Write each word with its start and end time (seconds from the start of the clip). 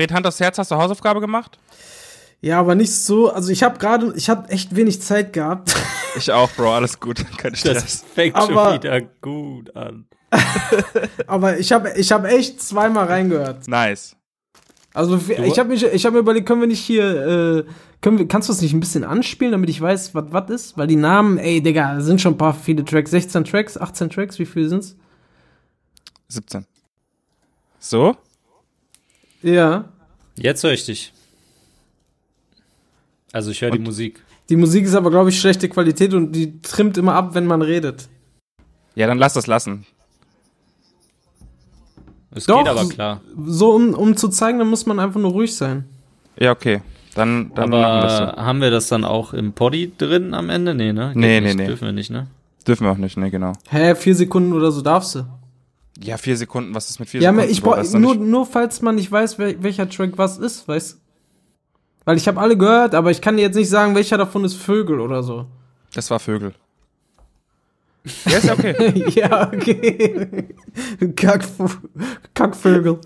Fred, 0.00 0.12
Hand 0.12 0.26
aufs 0.26 0.40
Herz, 0.40 0.56
hast 0.56 0.70
du 0.70 0.76
Hausaufgabe 0.76 1.20
gemacht? 1.20 1.58
Ja, 2.40 2.58
aber 2.58 2.74
nicht 2.74 2.90
so. 2.90 3.30
Also 3.30 3.52
ich 3.52 3.62
habe 3.62 3.78
gerade, 3.78 4.14
ich 4.16 4.30
habe 4.30 4.48
echt 4.48 4.74
wenig 4.74 5.02
Zeit 5.02 5.32
gehabt. 5.32 5.74
Ich 6.16 6.32
auch, 6.32 6.50
Bro, 6.50 6.72
alles 6.74 6.98
gut. 6.98 7.24
Kein 7.38 7.54
Stress. 7.54 7.82
Das 7.84 8.04
fängt 8.14 8.34
Aber- 8.34 8.64
schon 8.64 8.74
wieder 8.82 9.00
gut 9.20 9.76
an. 9.76 10.06
aber 11.28 11.56
ich 11.58 11.70
habe, 11.70 11.92
ich 11.96 12.10
habe 12.10 12.26
echt 12.28 12.60
zweimal 12.60 13.06
reingehört. 13.06 13.68
Nice. 13.68 14.16
Also 14.92 15.20
ich 15.28 15.56
habe 15.60 15.68
mich, 15.68 15.84
ich 15.84 16.04
habe 16.04 16.14
mir 16.14 16.20
überlegt, 16.20 16.48
können 16.48 16.62
wir 16.62 16.66
nicht 16.66 16.80
hier, 16.80 17.04
äh, 17.04 17.64
können 18.00 18.18
wir, 18.18 18.26
kannst 18.26 18.48
du 18.48 18.52
es 18.52 18.60
nicht 18.60 18.72
ein 18.72 18.80
bisschen 18.80 19.04
anspielen, 19.04 19.52
damit 19.52 19.70
ich 19.70 19.80
weiß, 19.80 20.16
was 20.16 20.24
was 20.30 20.50
ist? 20.50 20.76
Weil 20.78 20.88
die 20.88 20.96
Namen, 20.96 21.38
ey, 21.38 21.62
Digga, 21.62 21.94
da 21.94 22.00
sind 22.00 22.20
schon 22.20 22.34
ein 22.34 22.38
paar 22.38 22.54
viele 22.54 22.84
Tracks, 22.84 23.12
16 23.12 23.44
Tracks, 23.44 23.76
18 23.76 24.10
Tracks, 24.10 24.40
wie 24.40 24.46
viele 24.46 24.68
sind's? 24.68 24.96
17. 26.26 26.66
So? 27.78 28.16
Ja. 29.42 29.84
Jetzt 30.36 30.62
höre 30.64 30.72
ich 30.72 30.84
dich. 30.86 31.12
Also 33.32 33.50
ich 33.50 33.60
höre 33.62 33.70
die 33.70 33.78
Musik. 33.78 34.22
Die 34.48 34.56
Musik 34.56 34.84
ist 34.84 34.94
aber, 34.94 35.10
glaube 35.10 35.30
ich, 35.30 35.40
schlechte 35.40 35.68
Qualität 35.68 36.12
und 36.14 36.32
die 36.32 36.60
trimmt 36.62 36.98
immer 36.98 37.14
ab, 37.14 37.34
wenn 37.34 37.46
man 37.46 37.62
redet. 37.62 38.08
Ja, 38.96 39.06
dann 39.06 39.18
lass 39.18 39.34
das 39.34 39.46
lassen. 39.46 39.86
Es 42.32 42.46
Doch, 42.46 42.58
geht 42.58 42.68
aber 42.68 42.88
klar. 42.88 43.20
So, 43.46 43.72
um, 43.72 43.94
um 43.94 44.16
zu 44.16 44.28
zeigen, 44.28 44.58
dann 44.58 44.68
muss 44.68 44.86
man 44.86 44.98
einfach 45.00 45.20
nur 45.20 45.30
ruhig 45.32 45.54
sein. 45.54 45.84
Ja, 46.38 46.52
okay. 46.52 46.82
Dann, 47.14 47.52
dann 47.54 47.70
machen 47.70 47.82
wir 47.82 48.00
das 48.02 48.20
aber 48.20 48.30
so. 48.36 48.42
haben 48.42 48.60
wir 48.60 48.70
das 48.70 48.88
dann 48.88 49.04
auch 49.04 49.32
im 49.34 49.52
Poddy 49.52 49.92
drin 49.98 50.32
am 50.34 50.48
Ende? 50.48 50.74
Nee, 50.74 50.92
ne? 50.92 51.08
Geht 51.08 51.16
Nee, 51.16 51.40
nee, 51.40 51.46
nicht. 51.48 51.56
nee. 51.56 51.66
Dürfen 51.66 51.86
wir 51.86 51.92
nicht, 51.92 52.10
ne? 52.10 52.28
Dürfen 52.66 52.84
wir 52.86 52.92
auch 52.92 52.98
nicht, 52.98 53.16
ne, 53.16 53.30
genau. 53.30 53.52
Hä, 53.68 53.94
vier 53.96 54.14
Sekunden 54.14 54.52
oder 54.52 54.70
so 54.70 54.80
darfst 54.80 55.16
du. 55.16 55.24
Ja, 56.02 56.16
vier 56.16 56.36
Sekunden, 56.36 56.74
was 56.74 56.88
ist 56.90 56.98
mit 56.98 57.08
vier 57.10 57.20
Ja, 57.20 57.28
aber 57.28 57.40
Sekunden? 57.42 57.52
ich 57.52 57.62
Bro? 57.62 57.70
brauch, 57.70 57.76
Das 57.78 57.86
ist 57.88 57.94
doch 57.94 58.00
nur, 58.00 58.14
nur 58.14 58.46
falls 58.46 58.80
man 58.82 58.94
nicht 58.94 59.10
weiß, 59.12 59.38
wel, 59.38 59.62
welcher 59.62 59.88
Track 59.88 60.12
was 60.16 60.38
ist, 60.38 60.66
weißt 60.66 60.98
Weil 62.06 62.16
ich 62.16 62.26
habe 62.26 62.40
alle 62.40 62.56
gehört, 62.56 62.94
aber 62.94 63.10
ich 63.10 63.20
kann 63.20 63.36
dir 63.36 63.42
jetzt 63.42 63.56
nicht 63.56 63.68
sagen, 63.68 63.94
welcher 63.94 64.16
davon 64.18 64.44
ist 64.44 64.54
Vögel 64.54 65.00
oder 65.00 65.22
so. 65.22 65.46
Das 65.94 66.10
war 66.10 66.18
Vögel. 66.18 66.54
Ja, 68.24 68.38
ist 68.38 68.44
ja 68.46 68.52
okay. 68.54 69.04
ja, 69.14 69.46
okay. 69.52 70.48
Kackv 71.16 71.78
Kackvögel. 72.32 72.98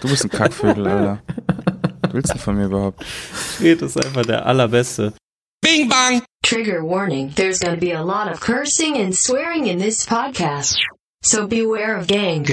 Du 0.00 0.08
bist 0.08 0.24
ein 0.24 0.30
Kackvögel, 0.30 0.86
Alter. 0.86 1.22
Was 2.02 2.12
willst 2.14 2.34
du 2.34 2.38
von 2.38 2.56
mir 2.56 2.64
überhaupt? 2.66 3.04
Fred 3.04 3.82
ist 3.82 4.02
einfach 4.02 4.24
der 4.24 4.46
allerbeste. 4.46 5.12
Trigger 6.42 6.82
warning 6.82 7.32
there's 7.34 7.60
going 7.60 7.74
to 7.74 7.80
be 7.80 7.92
a 7.92 8.02
lot 8.02 8.26
of 8.32 8.40
cursing 8.40 8.96
and 8.96 9.14
swearing 9.14 9.66
in 9.66 9.78
this 9.78 10.06
podcast. 10.06 10.78
So 11.22 11.46
beware 11.46 11.96
of 11.96 12.06
gang. 12.06 12.44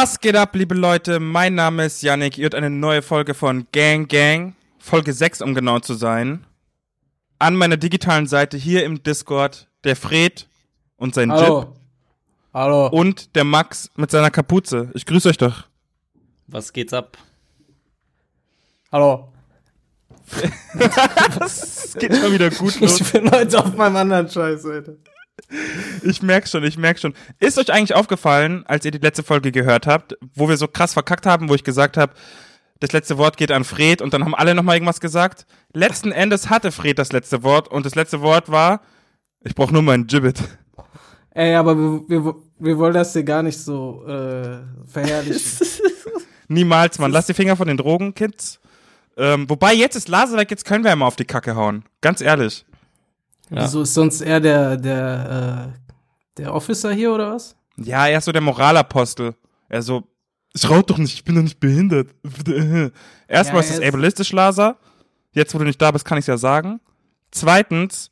Was 0.00 0.20
geht 0.20 0.36
ab, 0.36 0.54
liebe 0.54 0.76
Leute? 0.76 1.18
Mein 1.18 1.56
Name 1.56 1.86
ist 1.86 2.02
Yannick. 2.02 2.38
Ihr 2.38 2.44
hört 2.44 2.54
eine 2.54 2.70
neue 2.70 3.02
Folge 3.02 3.34
von 3.34 3.66
Gang 3.72 4.08
Gang. 4.08 4.54
Folge 4.78 5.12
6, 5.12 5.42
um 5.42 5.56
genau 5.56 5.80
zu 5.80 5.94
sein. 5.94 6.46
An 7.40 7.56
meiner 7.56 7.76
digitalen 7.76 8.28
Seite 8.28 8.56
hier 8.56 8.84
im 8.84 9.02
Discord 9.02 9.66
der 9.82 9.96
Fred 9.96 10.46
und 10.98 11.16
sein 11.16 11.30
Jip 11.30 11.40
Hallo. 11.40 11.74
Hallo. 12.54 12.86
und 12.86 13.34
der 13.34 13.42
Max 13.42 13.90
mit 13.96 14.12
seiner 14.12 14.30
Kapuze. 14.30 14.92
Ich 14.94 15.04
grüße 15.04 15.30
euch 15.30 15.36
doch. 15.36 15.64
Was 16.46 16.72
geht's 16.72 16.92
ab? 16.92 17.18
Hallo. 18.92 19.32
Es 21.44 21.96
geht 21.98 22.14
schon 22.14 22.32
wieder 22.32 22.50
gut 22.50 22.78
los. 22.78 23.00
Ich 23.00 23.12
bin 23.12 23.28
heute 23.32 23.58
auf 23.58 23.74
meinem 23.74 23.96
anderen 23.96 24.30
Scheiß, 24.30 24.64
Alter. 24.64 24.92
Ich 26.02 26.22
merk 26.22 26.48
schon, 26.48 26.64
ich 26.64 26.76
merk 26.76 26.98
schon. 26.98 27.14
Ist 27.40 27.58
euch 27.58 27.72
eigentlich 27.72 27.94
aufgefallen, 27.94 28.64
als 28.66 28.84
ihr 28.84 28.90
die 28.90 28.98
letzte 28.98 29.22
Folge 29.22 29.52
gehört 29.52 29.86
habt, 29.86 30.16
wo 30.34 30.48
wir 30.48 30.56
so 30.56 30.68
krass 30.68 30.92
verkackt 30.92 31.26
haben, 31.26 31.48
wo 31.48 31.54
ich 31.54 31.64
gesagt 31.64 31.96
habe, 31.96 32.12
das 32.80 32.92
letzte 32.92 33.18
Wort 33.18 33.36
geht 33.36 33.50
an 33.50 33.64
Fred 33.64 34.02
und 34.02 34.14
dann 34.14 34.24
haben 34.24 34.34
alle 34.34 34.54
nochmal 34.54 34.76
irgendwas 34.76 35.00
gesagt? 35.00 35.46
Letzten 35.72 36.12
Endes 36.12 36.48
hatte 36.48 36.70
Fred 36.70 36.98
das 36.98 37.12
letzte 37.12 37.42
Wort 37.42 37.68
und 37.68 37.86
das 37.86 37.94
letzte 37.94 38.20
Wort 38.20 38.50
war, 38.50 38.82
ich 39.42 39.54
brauche 39.54 39.72
nur 39.72 39.82
meinen 39.82 40.06
Gibbet. 40.06 40.42
Ey, 41.30 41.54
aber 41.54 41.76
wir, 41.76 42.02
wir, 42.08 42.34
wir 42.58 42.78
wollen 42.78 42.94
das 42.94 43.12
hier 43.12 43.22
gar 43.22 43.42
nicht 43.42 43.58
so 43.58 44.04
äh, 44.06 44.58
verherrlichen. 44.86 45.66
Niemals, 46.48 46.98
Mann. 46.98 47.12
Lass 47.12 47.26
die 47.26 47.34
Finger 47.34 47.56
von 47.56 47.68
den 47.68 47.76
Drogen, 47.76 48.14
Kids. 48.14 48.60
Ähm, 49.16 49.48
wobei, 49.50 49.74
jetzt 49.74 49.96
ist 49.96 50.08
Lase 50.08 50.36
weg, 50.36 50.50
jetzt 50.50 50.64
können 50.64 50.84
wir 50.84 50.90
ja 50.90 50.96
mal 50.96 51.06
auf 51.06 51.16
die 51.16 51.24
Kacke 51.24 51.54
hauen. 51.54 51.84
Ganz 52.00 52.20
ehrlich. 52.20 52.64
Ja. 53.50 53.62
Wieso 53.64 53.82
ist 53.82 53.94
sonst 53.94 54.20
er 54.20 54.40
der, 54.40 54.76
der, 54.76 55.72
äh, 55.74 55.92
der 56.36 56.54
Officer 56.54 56.92
hier 56.92 57.12
oder 57.12 57.32
was? 57.34 57.56
Ja, 57.76 58.06
er 58.06 58.18
ist 58.18 58.24
so 58.24 58.32
der 58.32 58.42
Moralapostel. 58.42 59.34
Er 59.68 59.82
so, 59.82 60.04
ich 60.54 60.68
rauch 60.68 60.82
doch 60.82 60.98
nicht, 60.98 61.14
ich 61.14 61.24
bin 61.24 61.34
doch 61.36 61.42
nicht 61.42 61.60
behindert. 61.60 62.10
Erstmal 63.28 63.62
Ja, 63.62 63.68
ist 63.68 63.70
es 63.70 63.78
ist- 63.78 63.84
ableistisch, 63.94 64.32
Laser. 64.32 64.76
Jetzt, 65.32 65.54
wo 65.54 65.58
du 65.58 65.64
nicht 65.64 65.80
da 65.80 65.90
bist, 65.90 66.04
kann 66.04 66.18
ich's 66.18 66.26
ja 66.26 66.36
sagen. 66.38 66.80
Zweitens, 67.30 68.10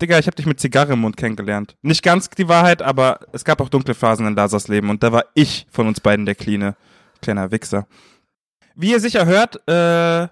Digga, 0.00 0.18
ich 0.18 0.26
hab 0.26 0.36
dich 0.36 0.46
mit 0.46 0.60
Zigarre 0.60 0.92
im 0.94 1.00
Mund 1.00 1.16
kennengelernt. 1.16 1.76
Nicht 1.82 2.02
ganz 2.02 2.28
die 2.30 2.48
Wahrheit, 2.48 2.82
aber 2.82 3.20
es 3.32 3.44
gab 3.44 3.60
auch 3.60 3.68
dunkle 3.68 3.94
Phasen 3.94 4.26
in 4.26 4.34
Lasers 4.34 4.68
Leben 4.68 4.90
und 4.90 5.02
da 5.02 5.12
war 5.12 5.24
ich 5.34 5.66
von 5.70 5.86
uns 5.86 6.00
beiden 6.00 6.26
der 6.26 6.34
Cleane. 6.34 6.76
Kleiner 7.22 7.50
Wichser. 7.50 7.86
Wie 8.74 8.90
ihr 8.90 9.00
sicher 9.00 9.24
hört, 9.24 9.60
äh, 9.68 10.28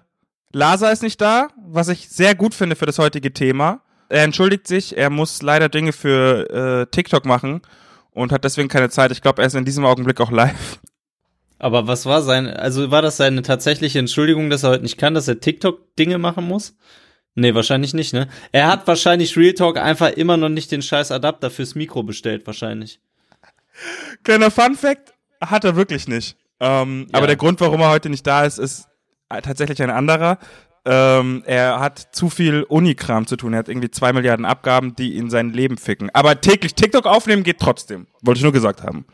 Laser 0.51 0.91
ist 0.91 1.01
nicht 1.03 1.19
da, 1.19 1.47
was 1.67 1.87
ich 1.87 2.09
sehr 2.09 2.35
gut 2.35 2.53
finde 2.53 2.75
für 2.75 2.85
das 2.85 2.99
heutige 2.99 3.33
Thema. 3.33 3.81
Er 4.09 4.23
entschuldigt 4.23 4.67
sich, 4.67 4.97
er 4.97 5.09
muss 5.09 5.41
leider 5.41 5.69
Dinge 5.69 5.93
für 5.93 6.49
äh, 6.49 6.91
TikTok 6.91 7.25
machen 7.25 7.61
und 8.11 8.31
hat 8.31 8.43
deswegen 8.43 8.69
keine 8.69 8.89
Zeit. 8.89 9.11
Ich 9.11 9.21
glaube, 9.21 9.41
er 9.41 9.47
ist 9.47 9.55
in 9.55 9.65
diesem 9.65 9.85
Augenblick 9.85 10.21
auch 10.21 10.31
live. 10.31 10.79
Aber 11.57 11.87
was 11.87 12.05
war 12.05 12.21
sein, 12.21 12.47
also 12.47 12.91
war 12.91 13.01
das 13.01 13.17
seine 13.17 13.41
tatsächliche 13.41 13.99
Entschuldigung, 13.99 14.49
dass 14.49 14.63
er 14.63 14.71
heute 14.71 14.83
nicht 14.83 14.97
kann, 14.97 15.13
dass 15.13 15.27
er 15.27 15.39
TikTok-Dinge 15.39 16.17
machen 16.17 16.45
muss? 16.45 16.75
Nee, 17.33 17.53
wahrscheinlich 17.53 17.93
nicht, 17.93 18.13
ne? 18.13 18.27
Er 18.51 18.67
hat 18.67 18.87
wahrscheinlich 18.87 19.35
Real 19.35 19.53
Talk 19.53 19.77
einfach 19.77 20.11
immer 20.11 20.37
noch 20.37 20.49
nicht 20.49 20.71
den 20.71 20.81
scheiß 20.81 21.11
Adapter 21.11 21.49
fürs 21.49 21.75
Mikro 21.75 22.03
bestellt, 22.03 22.45
wahrscheinlich. 22.47 22.99
Kleiner 24.23 24.51
Fun 24.51 24.75
Fact, 24.75 25.13
hat 25.41 25.65
er 25.65 25.75
wirklich 25.75 26.07
nicht. 26.07 26.37
Ähm, 26.59 27.07
Ja. 27.11 27.17
Aber 27.17 27.27
der 27.27 27.35
Grund, 27.35 27.59
warum 27.59 27.81
er 27.81 27.89
heute 27.89 28.09
nicht 28.09 28.25
da 28.25 28.45
ist, 28.45 28.57
ist 28.57 28.87
äh, 29.29 29.41
tatsächlich 29.41 29.81
ein 29.81 29.89
anderer. 29.89 30.37
Ähm, 30.87 31.41
er 31.45 31.79
hat 31.79 32.09
zu 32.11 32.29
viel 32.29 32.63
Unikram 32.63 33.25
zu 33.25 33.35
tun. 33.37 33.53
Er 33.53 33.59
hat 33.59 33.69
irgendwie 33.69 33.89
zwei 33.89 34.13
Milliarden 34.13 34.45
Abgaben, 34.45 34.95
die 34.95 35.15
ihn 35.15 35.29
sein 35.29 35.51
Leben 35.51 35.77
ficken. 35.77 36.09
Aber 36.13 36.39
täglich 36.41 36.75
TikTok 36.75 37.05
aufnehmen 37.07 37.43
geht 37.43 37.59
trotzdem. 37.59 38.05
Wollte 38.21 38.37
ich 38.39 38.43
nur 38.43 38.51
gesagt 38.53 38.83
haben. 38.83 39.05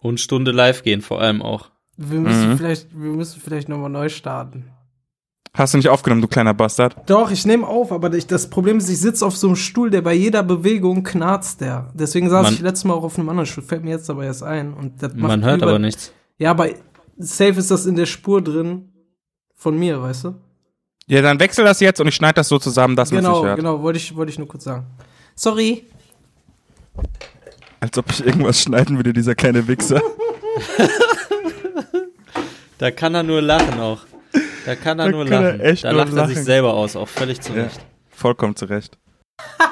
Und 0.00 0.18
Stunde 0.20 0.50
live 0.50 0.82
gehen 0.82 1.02
vor 1.02 1.20
allem 1.20 1.42
auch. 1.42 1.70
Wir 1.98 2.20
müssen 2.20 2.52
Mhm. 2.52 2.56
vielleicht, 2.56 2.88
wir 2.98 3.10
müssen 3.12 3.38
vielleicht 3.40 3.68
nochmal 3.68 3.90
neu 3.90 4.08
starten. 4.08 4.70
Hast 5.52 5.74
du 5.74 5.78
nicht 5.78 5.88
aufgenommen, 5.90 6.22
du 6.22 6.28
kleiner 6.28 6.54
Bastard? 6.54 7.10
Doch, 7.10 7.30
ich 7.30 7.44
nehme 7.44 7.66
auf, 7.66 7.90
aber 7.92 8.14
ich, 8.14 8.26
das 8.26 8.48
Problem 8.48 8.78
ist, 8.78 8.88
ich 8.88 9.00
sitze 9.00 9.26
auf 9.26 9.36
so 9.36 9.48
einem 9.48 9.56
Stuhl, 9.56 9.90
der 9.90 10.00
bei 10.00 10.14
jeder 10.14 10.42
Bewegung 10.44 11.02
knarzt 11.02 11.60
der. 11.60 11.90
Deswegen 11.92 12.30
saß 12.30 12.44
Man- 12.44 12.54
ich 12.54 12.60
letztes 12.60 12.84
Mal 12.84 12.94
auch 12.94 13.02
auf 13.02 13.18
einem 13.18 13.28
anderen 13.28 13.46
Stuhl, 13.46 13.64
fällt 13.64 13.82
mir 13.84 13.90
jetzt 13.90 14.08
aber 14.08 14.24
erst 14.24 14.42
ein. 14.44 14.72
Und 14.72 15.02
das 15.02 15.12
macht 15.12 15.22
Man 15.28 15.44
hört 15.44 15.58
über- 15.60 15.70
aber 15.70 15.78
nichts. 15.80 16.12
Ja, 16.38 16.52
aber 16.52 16.68
safe 17.18 17.58
ist 17.58 17.70
das 17.70 17.84
in 17.84 17.96
der 17.96 18.06
Spur 18.06 18.40
drin 18.42 18.92
von 19.56 19.76
mir, 19.78 20.00
weißt 20.00 20.24
du? 20.24 20.34
Ja, 21.10 21.22
dann 21.22 21.40
wechsel 21.40 21.64
das 21.64 21.80
jetzt 21.80 22.00
und 22.00 22.06
ich 22.06 22.14
schneide 22.14 22.34
das 22.34 22.46
so 22.48 22.58
zusammen, 22.60 22.94
dass 22.94 23.10
man 23.10 23.22
Genau, 23.24 23.38
nicht 23.38 23.46
hört. 23.46 23.56
genau, 23.56 23.82
wollte 23.82 23.98
ich, 23.98 24.14
wollte 24.14 24.30
ich 24.30 24.38
nur 24.38 24.46
kurz 24.46 24.62
sagen. 24.64 24.86
Sorry. 25.34 25.84
Als 27.80 27.98
ob 27.98 28.10
ich 28.10 28.24
irgendwas 28.24 28.60
schneiden 28.60 28.96
würde, 28.96 29.12
dieser 29.12 29.34
kleine 29.34 29.66
Wichser. 29.66 30.00
Da 32.78 32.90
kann 32.90 33.14
er 33.14 33.22
nur 33.22 33.42
lachen 33.42 33.80
auch. 33.80 34.00
Da 34.64 34.74
kann 34.76 34.98
er 34.98 35.06
Da 35.06 35.10
nur 35.10 35.24
kann 35.26 35.32
er 35.44 35.50
lachen. 35.52 35.60
echt 35.60 35.84
da 35.84 35.92
nur 35.92 36.04
lacht 36.04 36.16
er 36.16 36.26
sich 36.28 36.36
lachen. 36.36 36.44
selber 36.46 36.74
aus, 36.74 36.94
auch 36.96 37.08
völlig 37.08 37.40
zu 37.40 37.52
Ja, 37.54 37.64
Recht. 37.64 37.80
vollkommen 38.10 38.54
zurecht. 38.54 38.96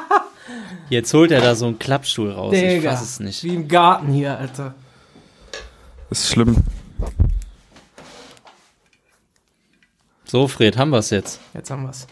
Jetzt 0.91 1.13
holt 1.15 1.31
er 1.31 1.41
da 1.41 1.55
so 1.55 1.67
einen 1.67 1.79
Klappstuhl 1.79 2.33
raus. 2.33 2.53
ich 2.55 2.61
Digga, 2.63 2.91
fass 2.91 3.03
es 3.03 3.21
nicht. 3.21 3.45
wie 3.45 3.55
im 3.55 3.69
Garten 3.69 4.09
hier, 4.13 4.39
Alter. 4.39 4.75
Das 6.09 6.21
ist 6.21 6.33
schlimm. 6.33 6.57
So, 10.31 10.49
Fred, 10.49 10.77
haben 10.77 10.91
wir's 10.91 11.11
jetzt. 11.11 11.41
Jetzt 11.55 11.71
haben 11.71 11.85
wir's. 11.85 12.07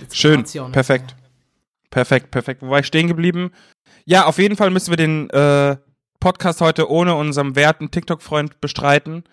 Jetzt 0.00 0.16
Schön, 0.16 0.44
perfekt. 0.72 1.14
Perfekt, 1.90 2.30
perfekt. 2.30 2.62
Wo 2.62 2.70
war 2.70 2.80
ich 2.80 2.86
stehen 2.86 3.08
geblieben? 3.08 3.52
Ja, 4.04 4.26
auf 4.26 4.38
jeden 4.38 4.56
Fall 4.56 4.70
müssen 4.70 4.90
wir 4.90 4.96
den 4.96 5.28
äh, 5.30 5.76
Podcast 6.20 6.60
heute 6.60 6.90
ohne 6.90 7.14
unserem 7.14 7.56
werten 7.56 7.90
TikTok-Freund 7.90 8.60
bestreiten. 8.60 9.24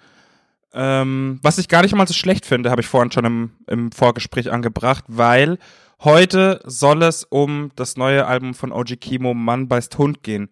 Ähm, 0.74 1.39
was 1.42 1.57
ich 1.57 1.68
gar 1.69 1.81
nicht 1.81 1.95
mal 1.95 2.07
so 2.07 2.13
schlecht 2.13 2.45
finde, 2.45 2.69
habe 2.69 2.81
ich 2.81 2.88
vorhin 2.88 3.12
schon 3.12 3.25
im, 3.25 3.51
im 3.68 3.92
Vorgespräch 3.92 4.51
angebracht, 4.51 5.06
weil 5.07 5.57
Heute 6.04 6.62
soll 6.63 7.01
es 7.01 7.24
um 7.24 7.71
das 7.75 7.98
neue 7.98 8.27
Album 8.27 8.54
von 8.54 8.71
OG 8.71 9.00
Kimo 9.01 9.33
Mann 9.33 9.68
beißt 9.68 9.98
Hund 9.98 10.21
gehen. 10.21 10.50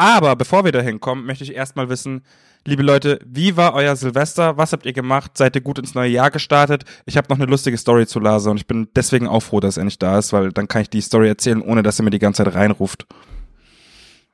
Aber 0.00 0.34
bevor 0.34 0.64
wir 0.64 0.72
dahin 0.72 0.98
kommen, 0.98 1.26
möchte 1.26 1.44
ich 1.44 1.54
erstmal 1.54 1.90
wissen, 1.90 2.22
liebe 2.66 2.82
Leute, 2.82 3.18
wie 3.26 3.58
war 3.58 3.74
euer 3.74 3.94
Silvester? 3.96 4.56
Was 4.56 4.72
habt 4.72 4.86
ihr 4.86 4.94
gemacht? 4.94 5.32
Seid 5.36 5.56
ihr 5.56 5.60
gut 5.60 5.78
ins 5.78 5.94
neue 5.94 6.08
Jahr 6.08 6.30
gestartet? 6.30 6.86
Ich 7.04 7.18
habe 7.18 7.28
noch 7.28 7.36
eine 7.36 7.44
lustige 7.44 7.76
Story 7.76 8.06
zu 8.06 8.18
Lase 8.18 8.50
und 8.50 8.56
ich 8.56 8.66
bin 8.66 8.88
deswegen 8.96 9.28
auch 9.28 9.40
froh, 9.40 9.60
dass 9.60 9.76
er 9.76 9.84
nicht 9.84 10.02
da 10.02 10.18
ist, 10.18 10.32
weil 10.32 10.52
dann 10.52 10.68
kann 10.68 10.80
ich 10.80 10.88
die 10.88 11.02
Story 11.02 11.28
erzählen, 11.28 11.60
ohne 11.60 11.82
dass 11.82 12.00
er 12.00 12.04
mir 12.06 12.10
die 12.10 12.18
ganze 12.18 12.42
Zeit 12.42 12.54
reinruft. 12.54 13.04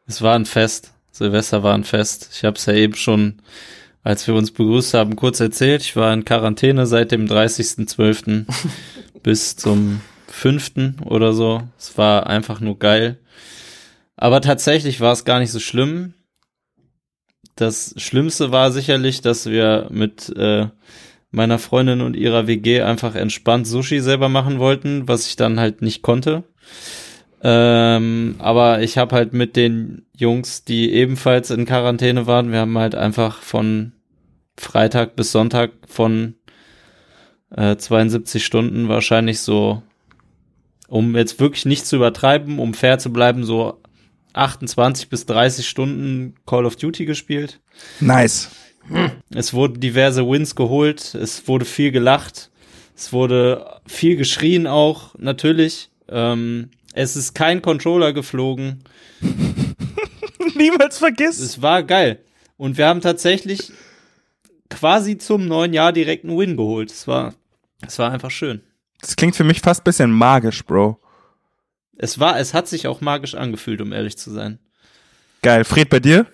Es 0.07 0.23
war 0.23 0.37
ein 0.37 0.47
Fest. 0.47 0.93
Silvester 1.11 1.65
war 1.65 1.75
ein 1.75 1.83
Fest. 1.83 2.31
Ich 2.33 2.45
habe 2.45 2.55
es 2.57 2.67
ja 2.67 2.75
eben 2.75 2.95
schon, 2.95 3.43
als 4.05 4.25
wir 4.29 4.37
uns 4.37 4.53
begrüßt 4.53 4.95
haben, 4.95 5.17
kurz 5.17 5.41
erzählt. 5.41 5.83
Ich 5.83 5.97
war 5.97 6.15
in 6.15 6.25
Quarantäne 6.25 6.87
seit 6.87 7.11
dem 7.11 7.27
30.12. 7.27 8.47
bis 9.25 9.57
zum 9.57 10.01
5. 10.29 11.01
oder 11.07 11.33
so. 11.33 11.65
Es 11.77 11.99
war 11.99 12.29
einfach 12.29 12.61
nur 12.61 12.79
geil. 12.79 13.19
Aber 14.17 14.41
tatsächlich 14.41 15.01
war 15.01 15.13
es 15.13 15.25
gar 15.25 15.39
nicht 15.39 15.53
so 15.53 15.61
schlimm. 15.61 16.15
Das 17.55 17.95
Schlimmste 17.97 18.53
war 18.53 18.73
sicherlich, 18.73 19.21
dass 19.21 19.47
wir 19.47 19.89
mit 19.91 20.35
äh, 20.37 20.69
meiner 21.31 21.59
Freundin 21.59 22.01
und 22.01 22.17
ihrer 22.17 22.47
WG 22.47 22.83
einfach 22.83 23.15
entspannt 23.15 23.67
Sushi 23.67 24.01
selber 24.01 24.29
machen 24.29 24.59
wollten, 24.59 25.09
was 25.09 25.27
ich 25.27 25.37
dann 25.37 25.61
halt 25.61 25.83
nicht 25.83 26.03
konnte. 26.03 26.45
Ähm, 27.43 28.37
aber 28.39 28.83
ich 28.83 28.99
habe 28.99 29.15
halt 29.15 29.33
mit 29.33 29.57
den 29.57 30.07
Jungs, 30.17 30.65
die 30.65 30.93
ebenfalls 30.93 31.51
in 31.51 31.67
Quarantäne 31.67 32.27
waren, 32.27 32.51
wir 32.51 32.61
haben 32.61 32.79
halt 32.79 32.95
einfach 32.95 33.43
von 33.43 33.93
Freitag 34.59 35.17
bis 35.17 35.33
Sonntag 35.33 35.73
von 35.87 36.35
äh, 37.55 37.77
72 37.77 38.45
Stunden 38.45 38.89
wahrscheinlich 38.89 39.41
so, 39.41 39.83
um 40.89 41.15
jetzt 41.15 41.39
wirklich 41.39 41.67
nicht 41.67 41.87
zu 41.87 41.97
übertreiben, 41.97 42.59
um 42.59 42.73
fair 42.73 42.99
zu 42.99 43.13
bleiben, 43.13 43.45
so 43.45 43.83
28 44.37 45.09
bis 45.09 45.27
30 45.27 45.69
Stunden 45.69 46.35
Call 46.47 46.67
of 46.67 46.77
Duty 46.77 47.07
gespielt. 47.07 47.61
Nice. 48.01 48.51
Es 49.31 49.53
wurden 49.53 49.81
diverse 49.81 50.29
Wins 50.29 50.55
geholt, 50.55 51.15
es 51.15 51.49
wurde 51.49 51.65
viel 51.65 51.91
gelacht, 51.91 52.51
es 52.95 53.13
wurde 53.13 53.81
viel 53.87 54.17
geschrien 54.17 54.67
auch, 54.67 55.15
natürlich. 55.19 55.91
Ähm, 56.09 56.71
es 56.95 57.17
ist 57.17 57.35
kein 57.35 57.63
Controller 57.63 58.13
geflogen. 58.13 58.85
Niemals 60.55 60.99
vergiss. 60.99 61.41
Es 61.41 61.61
war 61.61 61.83
geil. 61.83 62.21
Und 62.57 62.79
wir 62.79 62.87
haben 62.87 63.01
tatsächlich 63.01 63.73
quasi 64.71 65.19
zum 65.19 65.47
neuen 65.47 65.73
Jahr 65.73 65.93
direkt 65.93 66.25
einen 66.25 66.39
Win 66.39 66.57
geholt. 66.57 66.91
Es 66.91 67.07
war, 67.07 67.35
es 67.87 67.99
war 67.99 68.13
einfach 68.13 68.31
schön. 68.31 68.63
Das 69.01 69.17
klingt 69.17 69.37
für 69.37 69.45
mich 69.45 69.61
fast 69.61 69.85
bisschen 69.85 70.11
magisch, 70.11 70.65
Bro. 70.65 70.99
Es 71.99 72.19
war, 72.19 72.39
es 72.39 72.55
hat 72.55 72.69
sich 72.69 72.87
auch 72.87 73.01
magisch 73.01 73.35
angefühlt, 73.35 73.81
um 73.81 73.93
ehrlich 73.93 74.19
zu 74.19 74.31
sein. 74.31 74.59
Geil. 75.43 75.65
Fred, 75.65 75.89
bei 75.89 76.01
dir? 76.01 76.27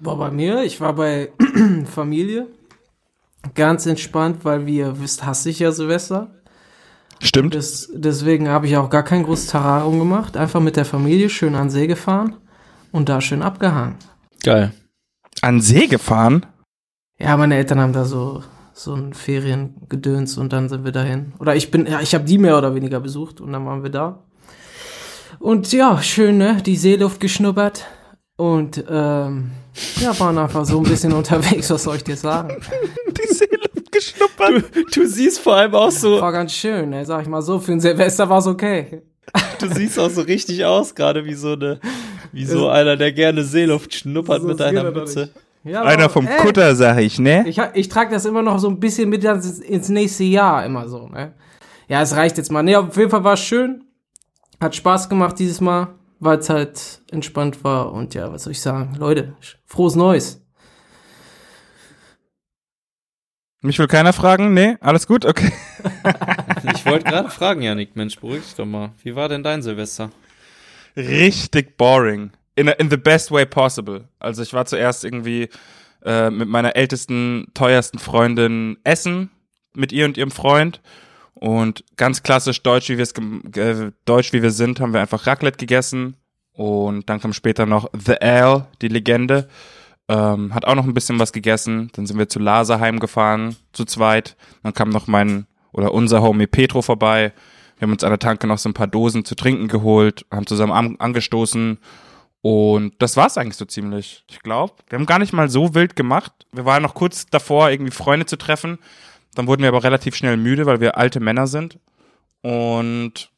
War 0.00 0.16
bei 0.16 0.30
mir, 0.30 0.62
ich 0.62 0.80
war 0.80 0.94
bei 0.94 1.30
Familie. 1.84 2.48
Ganz 3.54 3.86
entspannt, 3.86 4.44
weil 4.44 4.66
wie 4.66 4.78
ihr 4.78 5.00
wisst, 5.00 5.24
hasse 5.24 5.50
ich 5.50 5.58
ja 5.58 5.72
Silvester. 5.72 6.30
Stimmt. 7.20 7.54
Das, 7.54 7.88
deswegen 7.92 8.48
habe 8.48 8.66
ich 8.66 8.76
auch 8.76 8.90
gar 8.90 9.04
kein 9.04 9.22
großes 9.22 9.48
Terrarium 9.48 9.98
gemacht. 9.98 10.36
Einfach 10.36 10.60
mit 10.60 10.76
der 10.76 10.84
Familie 10.84 11.28
schön 11.28 11.54
an 11.54 11.66
den 11.66 11.70
See 11.70 11.86
gefahren 11.86 12.36
und 12.90 13.08
da 13.08 13.20
schön 13.20 13.42
abgehangen. 13.42 13.96
Geil. 14.42 14.72
An 15.40 15.60
See 15.60 15.86
gefahren? 15.86 16.46
Ja, 17.18 17.36
meine 17.36 17.56
Eltern 17.56 17.80
haben 17.80 17.92
da 17.92 18.04
so 18.04 18.42
so 18.74 18.94
ein 18.94 19.12
Feriengedöns 19.12 20.38
und 20.38 20.52
dann 20.52 20.68
sind 20.68 20.84
wir 20.84 20.92
dahin. 20.92 21.32
Oder 21.38 21.54
ich 21.54 21.70
bin, 21.70 21.86
ja, 21.86 22.00
ich 22.00 22.14
habe 22.14 22.24
die 22.24 22.38
mehr 22.38 22.56
oder 22.56 22.74
weniger 22.74 23.00
besucht 23.00 23.40
und 23.40 23.52
dann 23.52 23.66
waren 23.66 23.82
wir 23.82 23.90
da. 23.90 24.24
Und 25.38 25.72
ja, 25.72 26.02
schön, 26.02 26.38
ne? 26.38 26.58
Die 26.64 26.76
Seeluft 26.76 27.20
geschnuppert 27.20 27.86
und 28.36 28.84
ähm, 28.88 29.50
ja, 30.00 30.18
waren 30.20 30.38
einfach 30.38 30.64
so 30.64 30.78
ein 30.78 30.84
bisschen 30.84 31.12
unterwegs. 31.12 31.70
Was 31.70 31.84
soll 31.84 31.96
ich 31.96 32.04
dir 32.04 32.16
sagen? 32.16 32.56
Die 33.08 33.34
Seeluft 33.34 33.92
geschnuppert. 33.92 34.64
Du 34.94 35.06
siehst 35.06 35.40
vor 35.40 35.54
allem 35.56 35.74
auch 35.74 35.90
so, 35.90 36.20
War 36.20 36.32
ganz 36.32 36.52
schön, 36.52 36.90
ne? 36.90 37.04
Sag 37.04 37.22
ich 37.22 37.28
mal 37.28 37.42
so. 37.42 37.58
Für 37.58 37.72
ein 37.72 37.80
Silvester 37.80 38.28
war's 38.28 38.46
okay. 38.46 39.02
du 39.60 39.68
siehst 39.68 39.98
auch 39.98 40.10
so 40.10 40.22
richtig 40.22 40.64
aus, 40.64 40.94
gerade 40.94 41.24
wie 41.24 41.34
so 41.34 41.52
eine, 41.52 41.80
wie 42.32 42.44
so 42.44 42.68
einer, 42.68 42.96
der 42.96 43.12
gerne 43.12 43.44
Seeluft 43.44 43.94
schnuppert 43.94 44.42
So 44.42 44.48
mit 44.48 44.60
einer 44.60 44.84
er 44.84 44.90
Mütze. 44.90 45.30
Ja, 45.64 45.82
Einer 45.82 46.10
vom 46.10 46.26
ey, 46.26 46.38
Kutter, 46.38 46.74
sag 46.74 46.98
ich, 46.98 47.20
ne? 47.20 47.44
Ich, 47.46 47.60
ich 47.74 47.88
trage 47.88 48.10
das 48.10 48.24
immer 48.24 48.42
noch 48.42 48.58
so 48.58 48.68
ein 48.68 48.80
bisschen 48.80 49.08
mit 49.08 49.22
ins, 49.22 49.60
ins 49.60 49.88
nächste 49.88 50.24
Jahr 50.24 50.66
immer 50.66 50.88
so, 50.88 51.06
ne? 51.06 51.34
Ja, 51.88 52.02
es 52.02 52.16
reicht 52.16 52.36
jetzt 52.36 52.50
mal. 52.50 52.62
Ne, 52.62 52.76
auf 52.76 52.96
jeden 52.96 53.10
Fall 53.10 53.22
war 53.22 53.34
es 53.34 53.40
schön. 53.40 53.84
Hat 54.62 54.76
Spaß 54.76 55.08
gemacht 55.08 55.40
dieses 55.40 55.60
Mal, 55.60 55.88
weil 56.20 56.38
es 56.38 56.48
halt 56.48 57.02
entspannt 57.10 57.64
war. 57.64 57.92
Und 57.92 58.14
ja, 58.14 58.32
was 58.32 58.44
soll 58.44 58.52
ich 58.52 58.60
sagen? 58.60 58.94
Leute, 58.96 59.34
frohes 59.66 59.96
Neues. 59.96 60.40
Mich 63.60 63.80
will 63.80 63.88
keiner 63.88 64.12
fragen? 64.12 64.54
Nee? 64.54 64.76
Alles 64.80 65.06
gut? 65.08 65.26
Okay. 65.26 65.52
Ich 66.74 66.86
wollte 66.86 67.10
gerade 67.10 67.28
fragen, 67.28 67.62
Janik, 67.62 67.96
Mensch, 67.96 68.20
beruhig 68.20 68.44
dich 68.44 68.54
doch 68.54 68.64
mal. 68.64 68.92
Wie 69.02 69.16
war 69.16 69.28
denn 69.28 69.42
dein 69.42 69.62
Silvester? 69.62 70.10
Richtig 70.96 71.76
boring. 71.76 72.30
In, 72.54 72.68
a, 72.68 72.72
in 72.72 72.88
the 72.88 72.96
best 72.96 73.32
way 73.32 73.44
possible. 73.44 74.04
Also 74.20 74.42
ich 74.42 74.52
war 74.52 74.64
zuerst 74.64 75.04
irgendwie 75.04 75.48
äh, 76.04 76.30
mit 76.30 76.48
meiner 76.48 76.76
ältesten, 76.76 77.48
teuersten 77.54 77.98
Freundin 77.98 78.78
essen, 78.84 79.30
mit 79.74 79.90
ihr 79.90 80.04
und 80.04 80.16
ihrem 80.16 80.30
Freund. 80.30 80.80
Und 81.34 81.84
ganz 81.96 82.22
klassisch 82.22 82.62
deutsch, 82.62 82.88
wie 82.88 82.98
wir 82.98 83.02
es 83.02 83.12
äh, 83.56 83.90
deutsch 84.04 84.32
wie 84.32 84.42
wir 84.42 84.50
sind, 84.50 84.80
haben 84.80 84.92
wir 84.92 85.00
einfach 85.00 85.26
Raclette 85.26 85.58
gegessen. 85.58 86.16
Und 86.52 87.08
dann 87.08 87.20
kam 87.20 87.32
später 87.32 87.66
noch 87.66 87.90
The 87.92 88.20
Al, 88.20 88.66
die 88.80 88.88
Legende. 88.88 89.48
Ähm, 90.08 90.54
hat 90.54 90.66
auch 90.66 90.74
noch 90.74 90.84
ein 90.84 90.94
bisschen 90.94 91.18
was 91.18 91.32
gegessen. 91.32 91.90
Dann 91.94 92.06
sind 92.06 92.18
wir 92.18 92.28
zu 92.28 92.38
Laserheim 92.38 93.00
gefahren, 93.00 93.56
zu 93.72 93.84
zweit. 93.84 94.36
Dann 94.62 94.74
kam 94.74 94.90
noch 94.90 95.06
mein 95.06 95.46
oder 95.72 95.94
unser 95.94 96.22
Homie 96.22 96.46
Petro 96.46 96.82
vorbei. 96.82 97.32
Wir 97.78 97.86
haben 97.86 97.92
uns 97.92 98.04
an 98.04 98.10
der 98.10 98.18
Tanke 98.18 98.46
noch 98.46 98.58
so 98.58 98.68
ein 98.68 98.74
paar 98.74 98.86
Dosen 98.86 99.24
zu 99.24 99.34
trinken 99.34 99.68
geholt, 99.68 100.26
haben 100.30 100.46
zusammen 100.46 100.72
an, 100.72 100.96
angestoßen. 100.98 101.78
Und 102.42 102.94
das 102.98 103.16
war's 103.16 103.38
eigentlich 103.38 103.56
so 103.56 103.64
ziemlich. 103.64 104.24
Ich 104.28 104.40
glaube, 104.40 104.74
wir 104.88 104.98
haben 104.98 105.06
gar 105.06 105.18
nicht 105.18 105.32
mal 105.32 105.48
so 105.48 105.74
wild 105.74 105.96
gemacht. 105.96 106.32
Wir 106.52 106.64
waren 106.64 106.82
noch 106.82 106.94
kurz 106.94 107.26
davor, 107.26 107.70
irgendwie 107.70 107.92
Freunde 107.92 108.26
zu 108.26 108.36
treffen. 108.36 108.78
Dann 109.34 109.46
wurden 109.46 109.62
wir 109.62 109.68
aber 109.68 109.84
relativ 109.84 110.14
schnell 110.14 110.36
müde, 110.36 110.66
weil 110.66 110.80
wir 110.80 110.96
alte 110.96 111.20
Männer 111.20 111.46
sind. 111.46 111.78
Und 112.42 113.30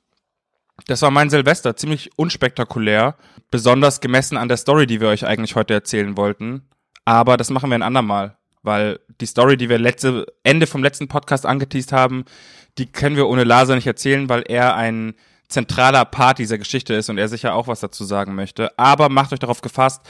das 0.87 1.02
war 1.02 1.11
mein 1.11 1.31
Silvester, 1.31 1.76
ziemlich 1.76 2.10
unspektakulär, 2.17 3.17
besonders 3.51 4.01
gemessen 4.01 4.36
an 4.36 4.48
der 4.48 4.56
Story, 4.56 4.86
die 4.86 5.01
wir 5.01 5.08
euch 5.08 5.27
eigentlich 5.27 5.55
heute 5.55 5.74
erzählen 5.74 6.17
wollten. 6.17 6.69
Aber 7.05 7.36
das 7.36 7.51
machen 7.51 7.70
wir 7.70 7.77
ein 7.77 7.82
andermal, 7.82 8.36
weil 8.63 8.98
die 9.20 9.27
Story, 9.27 9.56
die 9.56 9.69
wir 9.69 9.79
letzte 9.79 10.27
Ende 10.43 10.67
vom 10.67 10.82
letzten 10.82 11.06
Podcast 11.06 11.46
angeteased 11.46 11.93
haben, 11.93 12.24
die 12.79 12.86
können 12.86 13.17
wir 13.17 13.29
ohne 13.29 13.44
Laser 13.44 13.77
nicht 13.77 13.86
erzählen, 13.86 14.29
weil 14.29 14.43
er 14.48 14.74
ein 14.74 15.15
zentraler 15.48 16.05
Part 16.05 16.39
dieser 16.39 16.58
Geschichte 16.58 16.94
ist 16.94 17.08
und 17.08 17.19
er 17.19 17.29
sicher 17.29 17.55
auch 17.55 17.69
was 17.69 17.81
dazu 17.81 18.05
sagen 18.05 18.34
möchte. 18.34 18.77
Aber 18.79 19.08
macht 19.08 19.32
euch 19.32 19.39
darauf 19.39 19.60
gefasst, 19.60 20.03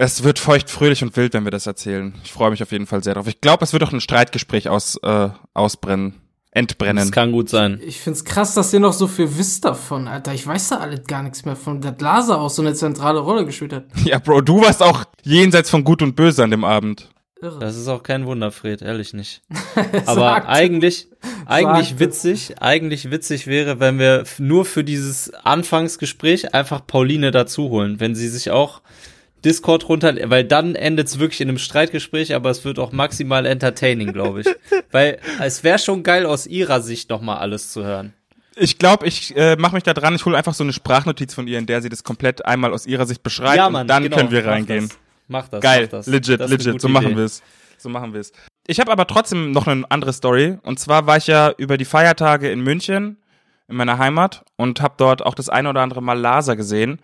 es 0.00 0.22
wird 0.22 0.38
feucht, 0.38 0.70
fröhlich 0.70 1.02
und 1.02 1.16
wild, 1.16 1.34
wenn 1.34 1.44
wir 1.44 1.50
das 1.50 1.66
erzählen. 1.66 2.14
Ich 2.24 2.32
freue 2.32 2.50
mich 2.50 2.62
auf 2.62 2.70
jeden 2.70 2.86
Fall 2.86 3.02
sehr 3.02 3.14
drauf. 3.14 3.26
Ich 3.26 3.40
glaube, 3.40 3.64
es 3.64 3.72
wird 3.72 3.82
auch 3.82 3.92
ein 3.92 4.00
Streitgespräch 4.00 4.68
aus, 4.68 4.96
äh, 5.02 5.28
ausbrennen, 5.54 6.14
entbrennen. 6.52 6.98
Das 6.98 7.10
kann 7.10 7.32
gut 7.32 7.48
sein. 7.48 7.80
Ich 7.84 8.00
find's 8.00 8.24
krass, 8.24 8.54
dass 8.54 8.72
ihr 8.72 8.78
noch 8.78 8.92
so 8.92 9.08
viel 9.08 9.36
wisst 9.38 9.64
davon, 9.64 10.06
Alter. 10.06 10.32
Ich 10.34 10.46
weiß 10.46 10.68
da 10.68 10.76
alles 10.76 11.04
gar 11.04 11.24
nichts 11.24 11.44
mehr 11.44 11.56
von, 11.56 11.80
dass 11.80 12.00
Laser 12.00 12.40
auch 12.40 12.50
so 12.50 12.62
eine 12.62 12.74
zentrale 12.74 13.18
Rolle 13.18 13.44
gespielt 13.44 13.72
hat. 13.72 13.86
Ja, 14.04 14.20
Bro, 14.20 14.42
du 14.42 14.60
warst 14.62 14.82
auch 14.84 15.04
jenseits 15.24 15.68
von 15.68 15.82
Gut 15.82 16.00
und 16.00 16.14
Böse 16.14 16.44
an 16.44 16.52
dem 16.52 16.62
Abend. 16.62 17.08
Irre. 17.40 17.58
Das 17.58 17.76
ist 17.76 17.88
auch 17.88 18.04
kein 18.04 18.24
Wunder, 18.26 18.52
Fred, 18.52 18.82
ehrlich 18.82 19.14
nicht. 19.14 19.42
Aber 20.06 20.20
Sagt- 20.20 20.48
eigentlich, 20.48 21.08
eigentlich 21.46 21.88
Sagt 21.88 22.00
witzig, 22.00 22.54
eigentlich 22.60 23.10
witzig 23.10 23.48
wäre, 23.48 23.80
wenn 23.80 23.98
wir 23.98 24.22
nur 24.38 24.64
für 24.64 24.84
dieses 24.84 25.34
Anfangsgespräch 25.34 26.54
einfach 26.54 26.86
Pauline 26.86 27.32
dazu 27.32 27.68
holen, 27.68 27.98
wenn 27.98 28.14
sie 28.14 28.28
sich 28.28 28.52
auch 28.52 28.80
Discord 29.44 29.88
runter, 29.88 30.14
weil 30.30 30.44
dann 30.44 30.74
endet's 30.74 31.18
wirklich 31.18 31.40
in 31.40 31.48
einem 31.48 31.58
Streitgespräch, 31.58 32.34
aber 32.34 32.50
es 32.50 32.64
wird 32.64 32.78
auch 32.78 32.92
maximal 32.92 33.46
entertaining, 33.46 34.12
glaube 34.12 34.40
ich. 34.40 34.46
weil 34.90 35.18
es 35.40 35.64
wäre 35.64 35.78
schon 35.78 36.02
geil 36.02 36.26
aus 36.26 36.46
ihrer 36.46 36.80
Sicht 36.80 37.10
noch 37.10 37.20
mal 37.20 37.36
alles 37.36 37.72
zu 37.72 37.84
hören. 37.84 38.14
Ich 38.56 38.78
glaube, 38.78 39.06
ich 39.06 39.36
äh, 39.36 39.56
mache 39.56 39.74
mich 39.74 39.84
da 39.84 39.94
dran. 39.94 40.14
Ich 40.16 40.24
hole 40.24 40.36
einfach 40.36 40.54
so 40.54 40.64
eine 40.64 40.72
Sprachnotiz 40.72 41.32
von 41.32 41.46
ihr, 41.46 41.58
in 41.58 41.66
der 41.66 41.80
sie 41.80 41.88
das 41.88 42.02
komplett 42.02 42.44
einmal 42.44 42.72
aus 42.72 42.86
ihrer 42.86 43.06
Sicht 43.06 43.22
beschreibt 43.22 43.64
und 43.64 43.86
dann 43.86 44.02
genau, 44.02 44.16
können 44.16 44.30
wir 44.30 44.42
mach 44.42 44.50
reingehen. 44.50 44.88
Das, 44.88 44.98
mach 45.28 45.48
das. 45.48 45.60
Geil, 45.60 45.82
mach 45.82 45.90
das. 45.90 46.06
legit, 46.06 46.40
Das 46.40 46.50
legit. 46.50 46.80
So 46.80 46.88
machen 46.88 47.16
wir 47.16 47.24
es. 47.24 47.42
So 47.78 47.88
machen 47.88 48.12
wir 48.12 48.20
es. 48.20 48.32
Ich 48.66 48.80
habe 48.80 48.90
aber 48.90 49.06
trotzdem 49.06 49.52
noch 49.52 49.68
eine 49.68 49.84
andere 49.88 50.12
Story. 50.12 50.58
Und 50.62 50.80
zwar 50.80 51.06
war 51.06 51.16
ich 51.16 51.28
ja 51.28 51.52
über 51.56 51.78
die 51.78 51.84
Feiertage 51.84 52.50
in 52.50 52.60
München, 52.60 53.18
in 53.68 53.76
meiner 53.76 53.98
Heimat, 53.98 54.44
und 54.56 54.80
habe 54.80 54.94
dort 54.98 55.24
auch 55.24 55.34
das 55.34 55.48
eine 55.48 55.70
oder 55.70 55.80
andere 55.80 56.02
Mal 56.02 56.18
Laser 56.18 56.56
gesehen. 56.56 57.00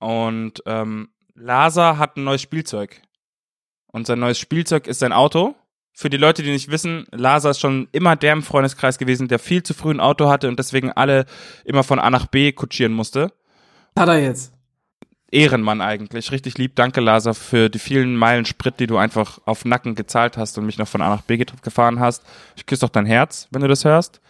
Und 0.00 0.62
ähm, 0.66 1.08
Laser 1.34 1.98
hat 1.98 2.16
ein 2.16 2.24
neues 2.24 2.42
Spielzeug. 2.42 3.00
Und 3.86 4.06
sein 4.06 4.18
neues 4.20 4.38
Spielzeug 4.38 4.86
ist 4.86 5.00
sein 5.00 5.12
Auto. 5.12 5.54
für 5.94 6.10
die 6.10 6.16
Leute, 6.16 6.42
die 6.42 6.50
nicht 6.50 6.70
wissen, 6.70 7.06
Lasa 7.12 7.50
ist 7.50 7.60
schon 7.60 7.88
immer 7.92 8.16
der 8.16 8.32
im 8.32 8.42
Freundeskreis 8.42 8.98
gewesen, 8.98 9.28
der 9.28 9.38
viel 9.38 9.62
zu 9.62 9.74
früh 9.74 9.92
ein 9.92 10.00
Auto 10.00 10.28
hatte 10.28 10.48
und 10.48 10.58
deswegen 10.58 10.90
alle 10.90 11.24
immer 11.64 11.84
von 11.84 12.00
A 12.00 12.10
nach 12.10 12.26
B 12.26 12.50
kutschieren 12.50 12.92
musste. 12.92 13.32
Hat 13.96 14.08
er 14.08 14.20
jetzt. 14.20 14.52
Ehrenmann 15.30 15.80
eigentlich. 15.80 16.32
Richtig 16.32 16.58
lieb. 16.58 16.74
Danke, 16.74 17.00
Lasa, 17.00 17.32
für 17.32 17.70
die 17.70 17.78
vielen 17.78 18.16
Meilen 18.16 18.44
Sprit, 18.44 18.80
die 18.80 18.86
du 18.88 18.96
einfach 18.96 19.38
auf 19.46 19.64
Nacken 19.64 19.94
gezahlt 19.94 20.36
hast 20.36 20.58
und 20.58 20.66
mich 20.66 20.78
noch 20.78 20.88
von 20.88 21.00
A 21.00 21.08
nach 21.08 21.22
B 21.22 21.36
gefahren 21.38 22.00
hast. 22.00 22.24
Ich 22.56 22.66
küsse 22.66 22.80
doch 22.80 22.90
dein 22.90 23.06
Herz, 23.06 23.46
wenn 23.52 23.62
du 23.62 23.68
das 23.68 23.84
hörst. 23.84 24.20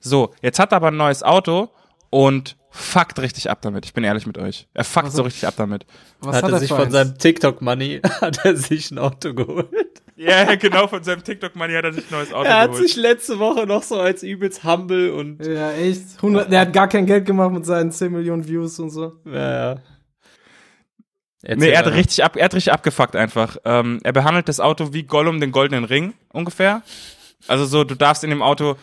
So, 0.00 0.34
jetzt 0.40 0.60
hat 0.60 0.72
er 0.72 0.76
aber 0.76 0.88
ein 0.88 0.96
neues 0.96 1.24
Auto 1.24 1.70
und 2.10 2.56
fuckt 2.70 3.18
richtig 3.20 3.50
ab 3.50 3.60
damit. 3.62 3.84
Ich 3.86 3.94
bin 3.94 4.04
ehrlich 4.04 4.26
mit 4.26 4.38
euch. 4.38 4.68
Er 4.74 4.84
fuckt 4.84 5.06
Was 5.08 5.14
so 5.14 5.22
richtig 5.22 5.46
ab 5.46 5.54
damit. 5.56 5.86
Was 6.20 6.36
hat, 6.36 6.44
hat, 6.44 6.50
er 6.50 6.54
er 6.56 6.60
sich 6.60 6.68
von 6.68 6.80
eins? 6.82 6.92
seinem 6.92 7.18
TikTok-Money, 7.18 8.00
hat 8.20 8.44
er 8.44 8.56
sich 8.56 8.90
ein 8.90 8.98
Auto 8.98 9.34
geholt. 9.34 9.68
Ja, 10.16 10.42
ja, 10.50 10.54
genau, 10.56 10.88
von 10.88 11.02
seinem 11.04 11.22
TikTok-Money 11.22 11.74
hat 11.74 11.84
er 11.84 11.92
sich 11.92 12.04
ein 12.10 12.12
neues 12.12 12.32
Auto 12.32 12.48
Er 12.48 12.60
hat 12.60 12.70
geholt. 12.72 12.86
sich 12.88 12.96
letzte 12.96 13.38
Woche 13.38 13.66
noch 13.66 13.82
so 13.84 14.00
als 14.00 14.22
übelst 14.22 14.64
humble 14.64 15.12
und, 15.12 15.44
Ja, 15.46 15.72
echt. 15.72 16.02
100, 16.16 16.50
der 16.50 16.60
hat 16.60 16.72
gar 16.72 16.88
kein 16.88 17.06
Geld 17.06 17.24
gemacht 17.24 17.52
mit 17.52 17.64
seinen 17.64 17.92
10 17.92 18.12
Millionen 18.12 18.46
Views 18.46 18.78
und 18.80 18.90
so. 18.90 19.14
ja, 19.24 19.72
ja. 19.74 19.80
Nee, 21.42 21.50
Erzähl 21.52 21.68
er 21.70 21.78
hat 21.78 21.86
richtig, 21.94 22.24
ab, 22.24 22.34
er 22.36 22.44
hat 22.46 22.54
richtig 22.54 22.72
abgefuckt 22.72 23.14
einfach. 23.14 23.58
Ähm, 23.64 24.00
er 24.02 24.12
behandelt 24.12 24.48
das 24.48 24.58
Auto 24.58 24.92
wie 24.92 25.04
Gollum 25.04 25.40
den 25.40 25.52
goldenen 25.52 25.84
Ring, 25.84 26.14
ungefähr. 26.32 26.82
Also 27.46 27.64
so, 27.64 27.84
du 27.84 27.94
darfst 27.94 28.24
in 28.24 28.30
dem 28.30 28.42
Auto 28.42 28.74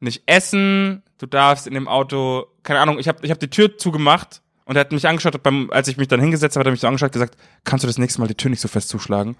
nicht 0.00 0.22
essen, 0.26 1.02
du 1.24 1.30
darfst 1.30 1.66
in 1.66 1.74
dem 1.74 1.88
Auto, 1.88 2.46
keine 2.62 2.80
Ahnung, 2.80 2.98
ich 2.98 3.08
habe 3.08 3.18
ich 3.22 3.30
hab 3.30 3.40
die 3.40 3.48
Tür 3.48 3.78
zugemacht 3.78 4.42
und 4.66 4.76
er 4.76 4.80
hat 4.80 4.92
mich 4.92 5.08
angeschaut, 5.08 5.42
beim, 5.42 5.70
als 5.70 5.88
ich 5.88 5.96
mich 5.96 6.08
dann 6.08 6.20
hingesetzt 6.20 6.54
habe, 6.56 6.60
hat 6.60 6.66
er 6.68 6.70
mich 6.72 6.80
so 6.80 6.86
angeschaut 6.86 7.08
und 7.08 7.12
gesagt, 7.14 7.36
kannst 7.64 7.82
du 7.82 7.86
das 7.86 7.98
nächste 7.98 8.20
Mal 8.20 8.26
die 8.28 8.34
Tür 8.34 8.50
nicht 8.50 8.60
so 8.60 8.68
fest 8.68 8.88
zuschlagen? 8.90 9.36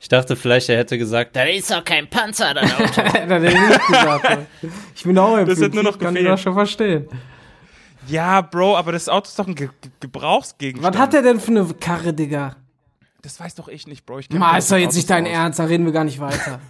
Ich 0.00 0.08
dachte 0.08 0.36
vielleicht, 0.36 0.68
er 0.68 0.78
hätte 0.78 0.96
gesagt, 0.96 1.34
da 1.36 1.42
ist 1.42 1.70
doch 1.70 1.84
kein 1.84 2.08
Panzer, 2.08 2.54
dein 2.54 2.70
Auto. 2.72 3.00
Er 3.14 3.38
nicht 3.40 3.86
gesagt. 3.88 4.38
Ich 4.94 5.02
bin 5.02 5.18
auch 5.18 5.44
Das 5.44 5.60
hat 5.60 5.74
nur 5.74 5.82
noch 5.82 5.98
kann 5.98 6.14
ich 6.14 6.20
gefehlt. 6.22 6.28
das 6.28 6.40
schon 6.40 6.54
verstehen. 6.54 7.08
Ja, 8.06 8.40
Bro, 8.40 8.76
aber 8.76 8.92
das 8.92 9.08
Auto 9.08 9.26
ist 9.26 9.38
doch 9.38 9.46
ein 9.46 9.54
Ge 9.56 9.68
Ge- 9.82 9.90
Gebrauchsgegenstand. 10.00 10.94
Was 10.94 11.00
hat 11.02 11.14
er 11.14 11.22
denn 11.22 11.40
für 11.40 11.50
eine 11.50 11.66
Karre, 11.74 12.14
Digga? 12.14 12.56
Das 13.22 13.38
weiß 13.40 13.56
doch 13.56 13.68
ich 13.68 13.86
nicht, 13.88 14.06
Bro. 14.06 14.20
Ich 14.20 14.30
Ma, 14.30 14.56
ist 14.56 14.70
doch 14.70 14.76
jetzt 14.76 14.94
nicht 14.94 15.10
Autos 15.10 15.24
dein. 15.24 15.26
Ernst, 15.26 15.58
da 15.58 15.64
reden 15.64 15.84
wir 15.84 15.92
gar 15.92 16.04
nicht 16.04 16.20
weiter. 16.20 16.60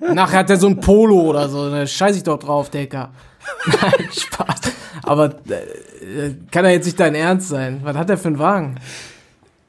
Nachher 0.00 0.40
hat 0.40 0.50
er 0.50 0.56
so 0.56 0.66
ein 0.66 0.80
Polo 0.80 1.20
oder 1.20 1.48
so, 1.48 1.68
ne? 1.68 1.86
scheiß 1.86 2.16
ich 2.16 2.22
doch 2.22 2.38
drauf, 2.38 2.70
Digga. 2.70 3.12
Nein, 3.66 4.08
Spaß. 4.12 4.60
Aber 5.02 5.36
äh, 5.48 6.34
kann 6.50 6.64
er 6.64 6.72
jetzt 6.72 6.86
nicht 6.86 7.00
dein 7.00 7.14
Ernst 7.14 7.48
sein? 7.48 7.80
Was 7.82 7.96
hat 7.96 8.10
er 8.10 8.18
für 8.18 8.28
einen 8.28 8.38
Wagen? 8.38 8.76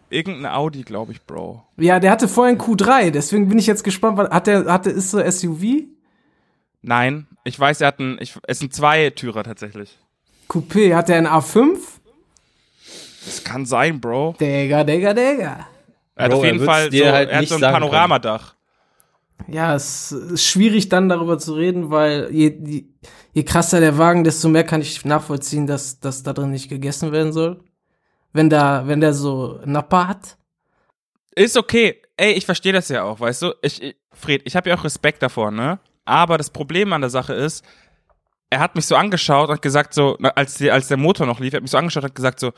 Irgendein 0.10 0.51
Audi, 0.51 0.83
glaube 0.83 1.13
ich, 1.13 1.21
Bro. 1.21 1.63
Ja, 1.77 2.00
der 2.00 2.12
hatte 2.12 2.27
vorher 2.27 2.51
einen 2.51 2.62
Q3, 2.62 3.12
deswegen 3.12 3.48
bin 3.48 3.57
ich 3.57 3.67
jetzt 3.67 3.83
gespannt, 3.83 4.17
was, 4.17 4.29
hat 4.29 4.48
der, 4.48 4.65
hat 4.65 4.86
der, 4.86 4.93
ist 4.93 5.12
so 5.12 5.24
SUV? 5.24 5.86
Nein, 6.81 7.27
ich 7.45 7.57
weiß, 7.57 7.79
er 7.81 7.88
hat 7.88 8.00
einen, 8.00 8.17
ich, 8.19 8.38
es 8.45 8.60
sind 8.60 8.74
zwei 8.74 9.10
Türer 9.12 9.43
tatsächlich. 9.43 9.98
Coupé, 10.50 10.95
hat 10.95 11.07
der 11.07 11.17
einen 11.17 11.27
A5? 11.27 11.77
Das 13.25 13.43
kann 13.43 13.65
sein, 13.65 14.01
Bro. 14.01 14.36
Digga, 14.39 14.83
Digga, 14.83 15.13
Digga. 15.13 15.67
Er 16.15 16.25
hat 16.25 16.31
Bro, 16.31 16.39
auf 16.39 16.45
jeden 16.45 16.65
Fall 16.65 16.91
so, 16.91 17.05
halt 17.05 17.29
er 17.29 17.38
hat 17.38 17.48
so 17.48 17.55
ein 17.55 17.62
Panoramadach. 17.62 18.55
Ja, 19.48 19.75
es 19.75 20.12
ist 20.12 20.45
schwierig 20.45 20.89
dann 20.89 21.10
darüber 21.10 21.38
zu 21.38 21.53
reden, 21.53 21.89
weil 21.89 22.29
je, 22.31 22.57
je, 22.65 22.86
je 23.33 23.43
krasser 23.43 23.79
der 23.79 23.98
Wagen, 23.98 24.24
desto 24.24 24.50
mehr 24.50 24.63
kann 24.63 24.81
ich 24.81 25.03
nachvollziehen, 25.05 25.67
dass, 25.67 26.00
dass 26.00 26.24
da 26.24 26.33
drin 26.33 26.51
nicht 26.51 26.69
gegessen 26.69 27.12
werden 27.12 27.33
soll. 27.33 27.63
Wenn 28.33 28.50
da, 28.50 28.88
wenn 28.88 29.01
der 29.01 29.13
so 29.13 29.60
Nappa 29.65 30.07
hat. 30.07 30.38
Ist 31.36 31.57
okay. 31.57 32.01
Ey, 32.17 32.33
ich 32.33 32.45
verstehe 32.45 32.74
das 32.74 32.89
ja 32.89 33.03
auch, 33.03 33.19
weißt 33.19 33.41
du? 33.41 33.53
Ich, 33.62 33.81
ich 33.81 33.95
Fred, 34.13 34.41
ich 34.45 34.55
habe 34.55 34.69
ja 34.69 34.77
auch 34.77 34.83
Respekt 34.83 35.24
davor, 35.24 35.51
ne? 35.51 35.79
Aber 36.05 36.38
das 36.38 36.50
Problem 36.50 36.93
an 36.93 37.01
der 37.01 37.10
Sache 37.10 37.33
ist, 37.33 37.65
er 38.50 38.60
hat 38.60 38.75
mich 38.75 38.86
so 38.86 38.95
angeschaut 38.95 39.50
und 39.50 39.62
gesagt 39.62 39.93
so, 39.93 40.17
als, 40.36 40.55
die, 40.55 40.71
als 40.71 40.88
der 40.88 40.98
Motor 40.98 41.25
noch 41.25 41.39
lief, 41.39 41.53
er 41.53 41.57
hat 41.57 41.62
mich 41.63 41.71
so 41.71 41.77
angeschaut 41.77 42.03
und 42.03 42.10
hat 42.10 42.15
gesagt 42.15 42.39
so, 42.39 42.51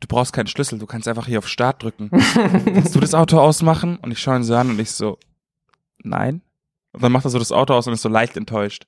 du 0.00 0.08
brauchst 0.08 0.32
keinen 0.32 0.48
Schlüssel, 0.48 0.78
du 0.78 0.86
kannst 0.86 1.08
einfach 1.08 1.26
hier 1.26 1.38
auf 1.38 1.48
Start 1.48 1.82
drücken. 1.82 2.10
Kannst 2.64 2.94
du 2.94 3.00
das 3.00 3.14
Auto 3.14 3.38
ausmachen? 3.38 3.96
Und 3.98 4.10
ich 4.10 4.18
schaue 4.18 4.36
ihn 4.36 4.42
so 4.42 4.54
an 4.54 4.70
und 4.70 4.80
ich 4.80 4.90
so, 4.90 5.18
nein. 6.02 6.42
Und 6.92 7.02
dann 7.02 7.12
macht 7.12 7.24
er 7.26 7.30
so 7.30 7.38
das 7.38 7.52
Auto 7.52 7.74
aus 7.74 7.86
und 7.86 7.92
ist 7.92 8.02
so 8.02 8.08
leicht 8.08 8.36
enttäuscht. 8.36 8.86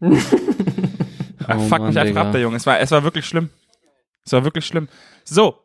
er 0.00 0.10
Oh 1.48 1.58
fuckt 1.60 1.70
Mann, 1.70 1.86
mich 1.88 1.98
einfach 1.98 2.04
Digga. 2.04 2.22
ab, 2.22 2.32
der 2.32 2.40
Junge. 2.40 2.56
Es 2.56 2.66
war, 2.66 2.78
es 2.80 2.90
war 2.90 3.02
wirklich 3.04 3.26
schlimm. 3.26 3.50
Es 4.24 4.32
war 4.32 4.44
wirklich 4.44 4.66
schlimm. 4.66 4.88
So. 5.24 5.64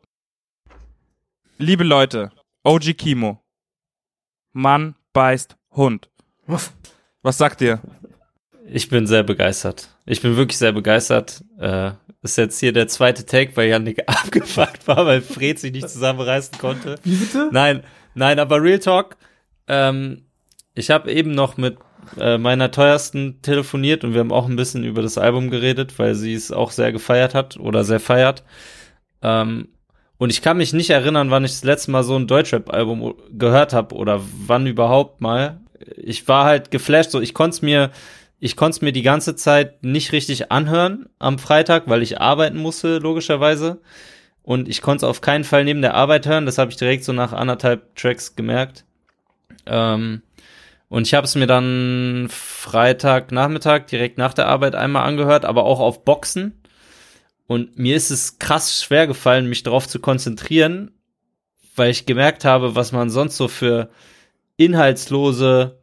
Liebe 1.58 1.84
Leute, 1.84 2.30
OG 2.64 2.96
Kimo. 2.96 3.42
Mann 4.52 4.94
beißt 5.12 5.56
Hund. 5.72 6.10
Was 7.22 7.38
sagt 7.38 7.60
ihr? 7.60 7.80
Ich 8.68 8.88
bin 8.88 9.06
sehr 9.06 9.22
begeistert. 9.22 9.88
Ich 10.06 10.22
bin 10.22 10.36
wirklich 10.36 10.58
sehr 10.58 10.72
begeistert. 10.72 11.44
Äh, 11.58 11.92
ist 12.22 12.36
jetzt 12.36 12.58
hier 12.58 12.72
der 12.72 12.88
zweite 12.88 13.24
Take, 13.24 13.56
weil 13.56 13.68
Yannick 13.68 14.02
abgefuckt 14.08 14.86
war, 14.88 15.06
weil 15.06 15.22
Fred 15.22 15.58
sich 15.58 15.72
nicht 15.72 15.88
zusammenreißen 15.88 16.58
konnte. 16.58 16.96
Wie 17.04 17.16
bitte? 17.16 17.48
Nein, 17.52 17.84
nein, 18.14 18.38
aber 18.38 18.60
Real 18.62 18.78
Talk. 18.78 19.16
Ähm, 19.68 20.22
ich 20.74 20.90
habe 20.90 21.12
eben 21.12 21.32
noch 21.32 21.56
mit 21.56 21.78
äh, 22.18 22.38
meiner 22.38 22.70
teuersten 22.70 23.40
telefoniert 23.42 24.04
und 24.04 24.12
wir 24.12 24.20
haben 24.20 24.32
auch 24.32 24.46
ein 24.46 24.56
bisschen 24.56 24.84
über 24.84 25.02
das 25.02 25.18
Album 25.18 25.50
geredet, 25.50 25.98
weil 25.98 26.14
sie 26.14 26.34
es 26.34 26.52
auch 26.52 26.70
sehr 26.70 26.92
gefeiert 26.92 27.34
hat 27.34 27.56
oder 27.56 27.84
sehr 27.84 28.00
feiert. 28.00 28.44
Ähm, 29.22 29.68
und 30.18 30.30
ich 30.30 30.40
kann 30.40 30.56
mich 30.56 30.72
nicht 30.72 30.90
erinnern, 30.90 31.30
wann 31.30 31.44
ich 31.44 31.52
das 31.52 31.64
letzte 31.64 31.90
Mal 31.90 32.02
so 32.02 32.16
ein 32.16 32.26
Deutschrap-Album 32.26 33.14
gehört 33.32 33.72
habe 33.72 33.94
oder 33.94 34.20
wann 34.46 34.66
überhaupt 34.66 35.20
mal. 35.20 35.60
Ich 35.96 36.26
war 36.26 36.44
halt 36.44 36.70
geflasht, 36.70 37.10
so 37.10 37.20
ich 37.20 37.34
konnte 37.34 37.56
es 37.56 37.62
mir, 37.62 37.90
ich 38.38 38.56
konnte 38.56 38.76
es 38.76 38.82
mir 38.82 38.92
die 38.92 39.02
ganze 39.02 39.36
Zeit 39.36 39.84
nicht 39.84 40.12
richtig 40.12 40.50
anhören 40.50 41.06
am 41.18 41.38
Freitag, 41.38 41.84
weil 41.88 42.02
ich 42.02 42.20
arbeiten 42.20 42.58
musste, 42.58 42.98
logischerweise. 42.98 43.80
Und 44.42 44.68
ich 44.68 44.80
konnte 44.80 45.04
es 45.04 45.10
auf 45.10 45.20
keinen 45.20 45.44
Fall 45.44 45.64
neben 45.64 45.82
der 45.82 45.94
Arbeit 45.94 46.26
hören. 46.26 46.46
Das 46.46 46.56
habe 46.56 46.70
ich 46.70 46.76
direkt 46.76 47.04
so 47.04 47.12
nach 47.12 47.32
anderthalb 47.32 47.94
Tracks 47.96 48.36
gemerkt. 48.36 48.85
Ähm, 49.64 50.22
und 50.88 51.06
ich 51.06 51.14
habe 51.14 51.24
es 51.24 51.34
mir 51.34 51.46
dann 51.46 52.28
Freitagnachmittag 52.30 53.86
direkt 53.86 54.18
nach 54.18 54.34
der 54.34 54.46
Arbeit 54.46 54.74
einmal 54.74 55.06
angehört, 55.06 55.44
aber 55.44 55.64
auch 55.64 55.80
auf 55.80 56.04
Boxen. 56.04 56.62
Und 57.46 57.78
mir 57.78 57.96
ist 57.96 58.10
es 58.10 58.38
krass 58.38 58.82
schwer 58.82 59.06
gefallen, 59.06 59.48
mich 59.48 59.62
darauf 59.62 59.88
zu 59.88 60.00
konzentrieren, 60.00 60.92
weil 61.74 61.90
ich 61.90 62.06
gemerkt 62.06 62.44
habe, 62.44 62.74
was 62.74 62.92
man 62.92 63.10
sonst 63.10 63.36
so 63.36 63.48
für 63.48 63.90
inhaltslose 64.56 65.78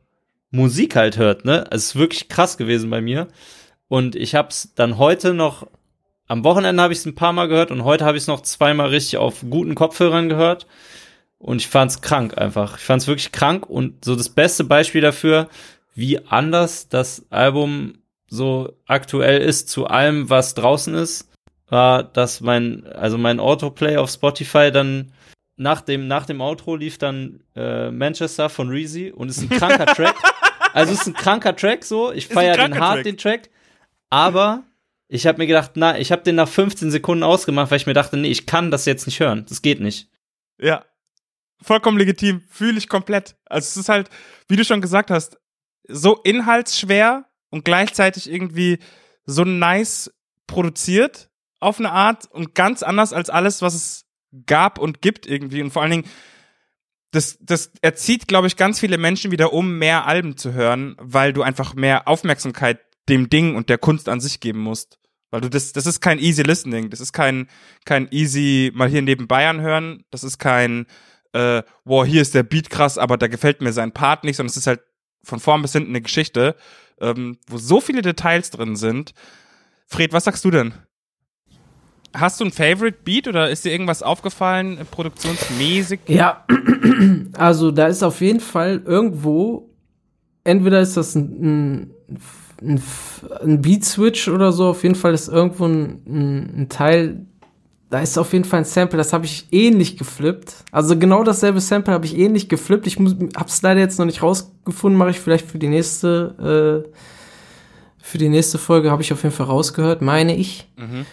Musik 0.52 0.96
halt 0.96 1.18
hört, 1.18 1.46
ne? 1.46 1.66
Es 1.72 1.86
ist 1.86 1.96
wirklich 1.96 2.30
krass 2.30 2.58
gewesen 2.58 2.90
bei 2.90 3.02
mir. 3.02 3.28
Und 3.88 4.16
ich 4.16 4.36
habe 4.36 4.50
es 4.50 4.74
dann 4.76 4.98
heute 4.98 5.34
noch, 5.34 5.68
am 6.28 6.44
Wochenende 6.44 6.82
habe 6.82 6.94
ich 6.94 7.00
es 7.00 7.06
ein 7.06 7.16
paar 7.16 7.34
Mal 7.34 7.48
gehört 7.48 7.72
und 7.72 7.84
heute 7.84 8.06
habe 8.06 8.18
ich 8.18 8.24
es 8.24 8.28
noch 8.28 8.42
zweimal 8.42 8.90
richtig 8.90 9.18
auf 9.18 9.44
guten 9.50 9.76
Kopfhörern 9.76 10.30
gehört. 10.30 10.68
Und 11.44 11.58
ich 11.58 11.68
fand's 11.68 12.00
krank 12.00 12.38
einfach. 12.38 12.78
Ich 12.78 12.86
fand's 12.86 13.06
wirklich 13.06 13.34
krank 13.34 13.70
und 13.70 14.06
so 14.06 14.16
das 14.16 14.30
beste 14.30 14.64
Beispiel 14.64 15.02
dafür, 15.02 15.50
wie 15.94 16.26
anders 16.26 16.88
das 16.88 17.26
Album 17.32 17.96
so 18.28 18.78
aktuell 18.86 19.42
ist 19.42 19.68
zu 19.68 19.86
allem, 19.88 20.30
was 20.30 20.54
draußen 20.54 20.96
ist, 20.96 21.30
war, 21.68 22.02
dass 22.02 22.40
mein, 22.40 22.88
also 22.88 23.18
mein 23.18 23.42
Autoplay 23.42 23.98
auf 23.98 24.10
Spotify 24.10 24.72
dann 24.72 25.12
nach 25.58 25.82
dem, 25.82 26.08
nach 26.08 26.26
dem 26.26 26.40
Outro 26.40 26.78
lief 26.78 26.98
dann 26.98 27.44
äh, 27.58 27.92
Manchester 27.92 28.48
von 28.48 28.70
Reezy 28.70 29.12
und 29.12 29.28
ist 29.28 29.42
ein 29.42 29.50
kranker 29.50 29.86
Track. 29.94 30.16
Also 30.72 30.94
ist 30.94 31.08
ein 31.08 31.14
kranker 31.14 31.54
Track 31.58 31.84
so. 31.84 32.14
Ich 32.14 32.28
feiere 32.28 32.56
den 32.56 32.80
hart, 32.80 32.96
Track. 32.96 33.04
den 33.04 33.18
Track. 33.18 33.50
Aber 34.10 34.64
ich 35.10 35.28
habe 35.28 35.40
mir 35.40 35.48
gedacht, 35.48 35.72
na, 35.76 36.00
ich 36.00 36.14
habe 36.14 36.24
den 36.24 36.36
nach 36.36 36.48
15 36.48 36.90
Sekunden 36.90 37.24
ausgemacht, 37.24 37.70
weil 37.70 37.80
ich 37.80 37.86
mir 37.86 37.94
dachte, 37.94 38.16
nee, 38.16 38.30
ich 38.30 38.46
kann 38.46 38.72
das 38.72 38.86
jetzt 38.86 39.08
nicht 39.08 39.20
hören. 39.20 39.46
Das 39.50 39.62
geht 39.62 39.82
nicht. 39.82 40.08
Ja. 40.58 40.86
Vollkommen 41.64 41.98
legitim. 41.98 42.42
Fühle 42.50 42.78
ich 42.78 42.88
komplett. 42.88 43.36
Also 43.46 43.68
es 43.68 43.78
ist 43.78 43.90
halt, 43.90 44.10
wie 44.48 44.56
du 44.56 44.66
schon 44.66 44.82
gesagt 44.82 45.10
hast, 45.10 45.38
so 45.88 46.18
inhaltsschwer 46.24 47.26
und 47.50 47.66
gleichzeitig 47.66 48.30
irgendwie 48.30 48.80
so 49.26 49.44
nice 49.44 50.12
produziert 50.48 51.30
auf 51.60 51.80
eine 51.80 51.92
Art 51.92 52.30
und 52.32 52.56
ganz 52.56 52.84
anders 52.84 53.14
als 53.14 53.30
alles, 53.30 53.62
was 53.62 53.74
es 53.74 54.06
gab 54.46 54.80
und 54.80 55.02
gibt 55.02 55.26
irgendwie. 55.26 55.62
Und 55.62 55.72
vor 55.72 55.82
allen 55.82 55.92
Dingen, 55.92 56.10
das, 57.12 57.38
das 57.40 57.72
erzieht, 57.82 58.28
glaube 58.28 58.48
ich, 58.48 58.58
ganz 58.58 58.80
viele 58.80 58.98
Menschen 58.98 59.32
wieder 59.32 59.54
um, 59.54 59.78
mehr 59.78 60.06
Alben 60.08 60.36
zu 60.36 60.54
hören, 60.54 60.96
weil 61.00 61.32
du 61.32 61.44
einfach 61.44 61.76
mehr 61.76 62.08
Aufmerksamkeit 62.08 62.80
dem 63.08 63.30
Ding 63.30 63.56
und 63.56 63.70
der 63.70 63.78
Kunst 63.78 64.10
an 64.10 64.20
sich 64.20 64.40
geben 64.40 64.60
musst. 64.60 64.98
Weil 65.30 65.42
du 65.42 65.50
das, 65.50 65.74
das 65.74 65.86
ist 65.86 66.00
kein 66.00 66.20
easy 66.20 66.44
listening, 66.44 66.90
das 66.90 67.00
ist 67.00 67.12
kein, 67.12 67.48
kein 67.86 68.08
easy 68.12 68.72
mal 68.74 68.90
hier 68.90 69.02
neben 69.02 69.28
Bayern 69.28 69.62
hören, 69.62 70.04
das 70.12 70.24
ist 70.24 70.38
kein, 70.38 70.86
äh, 71.34 71.64
wow, 71.84 72.06
hier 72.06 72.22
ist 72.22 72.34
der 72.34 72.44
Beat 72.44 72.70
krass, 72.70 72.98
aber 72.98 73.18
da 73.18 73.28
gefällt 73.28 73.62
mir 73.62 73.74
sein 73.74 73.92
Part 73.92 74.24
nicht, 74.24 74.38
sondern 74.38 74.50
es 74.50 74.58
ist 74.58 74.68
halt 74.68 74.82
von 75.24 75.40
vorn 75.40 75.62
bis 75.62 75.74
hinten 75.74 75.90
eine 75.90 76.02
Geschichte, 76.02 76.56
ähm, 77.00 77.38
wo 77.48 77.58
so 77.58 77.82
viele 77.82 78.02
Details 78.02 78.50
drin 78.50 78.76
sind. 78.76 79.14
Fred, 79.88 80.14
was 80.14 80.26
sagst 80.26 80.46
du 80.46 80.52
denn? 80.52 80.74
hast 82.14 82.40
du 82.40 82.46
ein 82.46 82.52
Favorite 82.52 83.00
Beat 83.04 83.28
oder 83.28 83.50
ist 83.50 83.66
dir 83.66 83.72
irgendwas 83.72 84.04
aufgefallen, 84.04 84.80
produktionsmäßig? 84.92 86.02
Ja, 86.08 86.46
also 87.34 87.72
da 87.72 87.88
ist 87.88 88.04
auf 88.04 88.22
jeden 88.22 88.40
Fall 88.40 88.82
irgendwo, 88.86 89.70
entweder 90.44 90.82
ist 90.82 90.96
das 90.96 91.16
ein, 91.16 91.90
ein, 92.12 92.20
ein, 92.62 92.84
ein 93.42 93.62
Beat-Switch 93.62 94.28
oder 94.28 94.52
so, 94.52 94.68
auf 94.68 94.84
jeden 94.84 94.96
Fall 94.96 95.14
ist 95.14 95.28
irgendwo 95.28 95.66
ein, 95.66 96.62
ein 96.62 96.70
Teil, 96.70 97.26
da 97.94 98.00
ist 98.00 98.18
auf 98.18 98.34
jeden 98.34 98.44
Fall 98.44 98.62
ein 98.62 98.66
Sample, 98.66 98.98
das 98.98 99.14
habe 99.14 99.26
ich 99.26 99.46
ähnlich 99.52 99.98
geflippt. 99.98 100.56
Also 100.72 100.98
genau 100.98 101.24
dasselbe 101.24 101.62
Sample 101.62 101.94
habe 101.94 102.08
ich 102.08 102.18
ähnlich 102.18 102.50
geflippt. 102.50 102.88
Ich 102.88 102.98
muss, 102.98 103.16
hab's 103.36 103.62
leider 103.62 103.82
jetzt 103.82 104.00
noch 104.00 104.08
nicht 104.08 104.24
rausgefunden, 104.24 104.98
mache 104.98 105.12
ich 105.12 105.20
vielleicht 105.20 105.46
für 105.46 105.60
die 105.60 105.68
nächste, 105.68 106.84
äh, 106.90 106.90
für 108.02 108.18
die 108.18 108.30
nächste 108.30 108.58
Folge 108.58 108.90
habe 108.90 109.04
ich 109.04 109.14
auf 109.14 109.22
jeden 109.22 109.36
Fall 109.36 109.46
rausgehört, 109.46 110.02
meine 110.02 110.36
ich. 110.36 110.68
Mhm. 110.76 111.06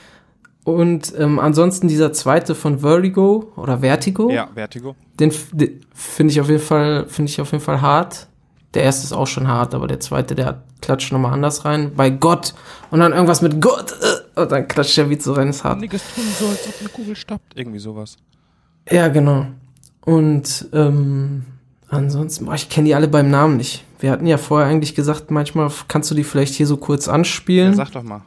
Und 0.64 1.12
ähm, 1.18 1.38
ansonsten 1.38 1.86
dieser 1.86 2.14
zweite 2.14 2.54
von 2.54 2.78
Vertigo 2.78 3.52
oder 3.56 3.80
Vertigo, 3.80 4.30
Ja, 4.30 4.48
Vertigo. 4.54 4.96
den, 5.18 5.34
den 5.52 5.82
finde 5.92 6.32
ich 6.32 6.40
auf 6.40 6.48
jeden 6.48 6.62
Fall, 6.62 7.04
finde 7.08 7.30
ich 7.30 7.42
auf 7.42 7.52
jeden 7.52 7.62
Fall 7.62 7.82
hart. 7.82 8.26
Der 8.72 8.84
erste 8.84 9.04
ist 9.04 9.12
auch 9.12 9.26
schon 9.26 9.48
hart, 9.48 9.74
aber 9.74 9.86
der 9.86 10.00
zweite, 10.00 10.34
der 10.34 10.62
klatscht 10.80 11.12
nochmal 11.12 11.34
anders 11.34 11.66
rein. 11.66 11.92
Bei 11.94 12.08
Gott. 12.08 12.54
Und 12.90 13.00
dann 13.00 13.12
irgendwas 13.12 13.42
mit 13.42 13.60
Gott. 13.60 13.92
äh, 14.00 14.19
Und 14.34 14.52
dann 14.52 14.66
klatscht 14.68 14.96
der 14.96 15.04
Beat 15.04 15.22
so 15.22 15.32
rein, 15.32 15.48
ist 15.48 15.64
hart. 15.64 15.80
Niggas 15.80 16.02
tun 16.14 16.24
so, 16.38 16.46
als 16.48 16.66
ob 16.68 16.74
eine 16.80 16.88
Kugel 16.88 17.16
stoppt. 17.16 17.56
Irgendwie 17.56 17.78
sowas. 17.78 18.16
Ja, 18.90 19.08
genau. 19.08 19.46
Und 20.04 20.68
ähm, 20.72 21.44
ansonsten, 21.88 22.46
boah, 22.46 22.54
ich 22.54 22.68
kenne 22.68 22.86
die 22.86 22.94
alle 22.94 23.08
beim 23.08 23.30
Namen 23.30 23.56
nicht. 23.56 23.84
Wir 23.98 24.10
hatten 24.10 24.26
ja 24.26 24.38
vorher 24.38 24.68
eigentlich 24.68 24.94
gesagt, 24.94 25.30
manchmal 25.30 25.70
kannst 25.88 26.10
du 26.10 26.14
die 26.14 26.24
vielleicht 26.24 26.54
hier 26.54 26.66
so 26.66 26.76
kurz 26.78 27.06
Ja, 27.06 27.12
anspielen. 27.12 27.74
sag 27.74 27.90
doch 27.92 28.02
mal. 28.02 28.22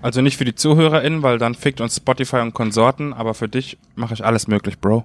Also 0.00 0.22
nicht 0.22 0.38
für 0.38 0.44
die 0.46 0.54
ZuhörerInnen, 0.54 1.22
weil 1.22 1.38
dann 1.38 1.54
fickt 1.54 1.80
uns 1.80 1.96
Spotify 1.96 2.36
und 2.38 2.54
Konsorten, 2.54 3.12
aber 3.12 3.34
für 3.34 3.48
dich 3.48 3.78
mache 3.94 4.14
ich 4.14 4.24
alles 4.24 4.48
möglich, 4.48 4.78
Bro. 4.80 5.04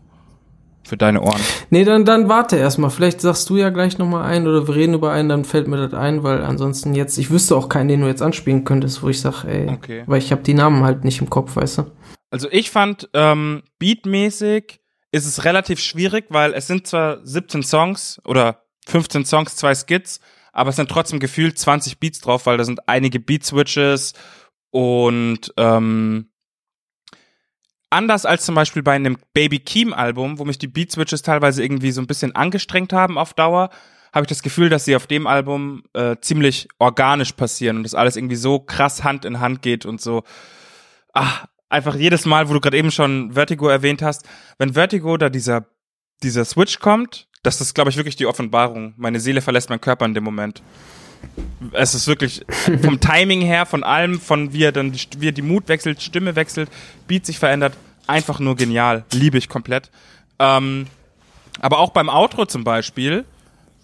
Für 0.87 0.95
deine 0.95 1.21
Ohren. 1.21 1.41
Nee, 1.69 1.83
dann, 1.83 2.05
dann 2.05 2.29
warte 2.29 2.55
erstmal. 2.55 2.89
Vielleicht 2.91 3.19
sagst 3.19 3.49
du 3.49 3.57
ja 3.57 3.69
gleich 3.71 3.97
nochmal 3.97 4.23
ein 4.23 4.47
oder 4.47 4.69
wir 4.69 4.75
reden 4.75 4.93
über 4.93 5.11
einen, 5.11 5.27
dann 5.27 5.43
fällt 5.43 5.67
mir 5.67 5.75
das 5.75 5.93
ein, 5.93 6.23
weil 6.23 6.41
ansonsten 6.45 6.95
jetzt, 6.95 7.17
ich 7.17 7.29
wüsste 7.29 7.57
auch 7.57 7.67
keinen, 7.67 7.89
den 7.89 7.99
du 7.99 8.07
jetzt 8.07 8.21
anspielen 8.21 8.63
könntest, 8.63 9.03
wo 9.03 9.09
ich 9.09 9.19
sag, 9.19 9.43
ey, 9.43 9.67
Okay. 9.69 10.03
weil 10.07 10.19
ich 10.19 10.31
habe 10.31 10.43
die 10.43 10.53
Namen 10.53 10.83
halt 10.85 11.03
nicht 11.03 11.19
im 11.19 11.29
Kopf, 11.29 11.57
weißt 11.57 11.79
du? 11.79 11.91
Also 12.31 12.47
ich 12.51 12.71
fand, 12.71 13.09
ähm, 13.13 13.63
beatmäßig 13.79 14.79
ist 15.11 15.25
es 15.25 15.43
relativ 15.43 15.79
schwierig, 15.81 16.27
weil 16.29 16.53
es 16.53 16.67
sind 16.67 16.87
zwar 16.87 17.19
17 17.25 17.63
Songs 17.63 18.21
oder 18.25 18.63
15 18.87 19.25
Songs, 19.25 19.57
zwei 19.57 19.75
Skits, 19.75 20.21
aber 20.53 20.69
es 20.69 20.77
sind 20.77 20.89
trotzdem 20.89 21.19
gefühlt 21.19 21.59
20 21.59 21.99
Beats 21.99 22.21
drauf, 22.21 22.45
weil 22.45 22.57
da 22.57 22.63
sind 22.63 22.87
einige 22.87 23.19
Beat-Switches 23.19 24.13
und 24.71 25.53
ähm, 25.57 26.29
anders 27.89 28.25
als 28.25 28.45
zum 28.45 28.55
Beispiel 28.55 28.83
bei 28.83 28.93
einem 28.93 29.17
Baby 29.33 29.59
Keem 29.59 29.93
Album, 29.93 30.39
wo 30.39 30.45
mich 30.45 30.59
die 30.59 30.67
Beat 30.67 30.91
Switches 30.91 31.21
teilweise 31.21 31.63
irgendwie 31.63 31.91
so 31.91 32.01
ein 32.01 32.07
bisschen 32.07 32.35
angestrengt 32.35 32.93
haben 32.93 33.17
auf 33.17 33.33
Dauer, 33.33 33.69
habe 34.13 34.23
ich 34.23 34.29
das 34.29 34.41
Gefühl, 34.41 34.69
dass 34.69 34.85
sie 34.85 34.95
auf 34.95 35.07
dem 35.07 35.27
Album 35.27 35.83
äh, 35.93 36.15
ziemlich 36.21 36.67
organisch 36.79 37.33
passieren 37.33 37.77
und 37.77 37.83
das 37.83 37.93
alles 37.93 38.15
irgendwie 38.15 38.35
so 38.35 38.59
krass 38.59 39.03
Hand 39.03 39.25
in 39.25 39.39
Hand 39.39 39.61
geht 39.61 39.85
und 39.85 40.01
so. 40.01 40.23
Ah, 41.13 41.45
einfach 41.69 41.95
jedes 41.95 42.25
Mal, 42.25 42.49
wo 42.49 42.53
du 42.53 42.59
gerade 42.59 42.77
eben 42.77 42.91
schon 42.91 43.33
Vertigo 43.33 43.67
erwähnt 43.67 44.01
hast, 44.01 44.27
wenn 44.57 44.73
Vertigo 44.73 45.17
da 45.17 45.29
dieser 45.29 45.67
dieser 46.23 46.45
Switch 46.45 46.79
kommt, 46.79 47.27
das 47.43 47.61
ist 47.61 47.75
glaube 47.75 47.91
ich 47.91 47.97
wirklich 47.97 48.15
die 48.15 48.25
Offenbarung. 48.25 48.93
Meine 48.97 49.19
Seele 49.19 49.41
verlässt 49.41 49.69
meinen 49.69 49.81
Körper 49.81 50.05
in 50.05 50.13
dem 50.13 50.23
Moment. 50.23 50.63
Es 51.71 51.93
ist 51.93 52.07
wirklich 52.07 52.45
vom 52.81 52.99
Timing 53.01 53.41
her, 53.41 53.65
von 53.65 53.83
allem, 53.83 54.19
von 54.19 54.53
wie 54.53 54.63
er 54.63 54.71
dann 54.71 54.91
die, 54.91 54.99
wie 55.19 55.29
er 55.29 55.33
die 55.33 55.41
Mut 55.41 55.67
wechselt, 55.67 56.01
Stimme 56.01 56.35
wechselt, 56.35 56.69
Beat 57.07 57.25
sich 57.25 57.39
verändert, 57.39 57.73
einfach 58.07 58.39
nur 58.39 58.55
genial. 58.55 59.05
Liebe 59.13 59.37
ich 59.37 59.49
komplett. 59.49 59.89
Ähm, 60.39 60.87
aber 61.59 61.79
auch 61.79 61.89
beim 61.91 62.09
Outro 62.09 62.45
zum 62.45 62.63
Beispiel 62.63 63.25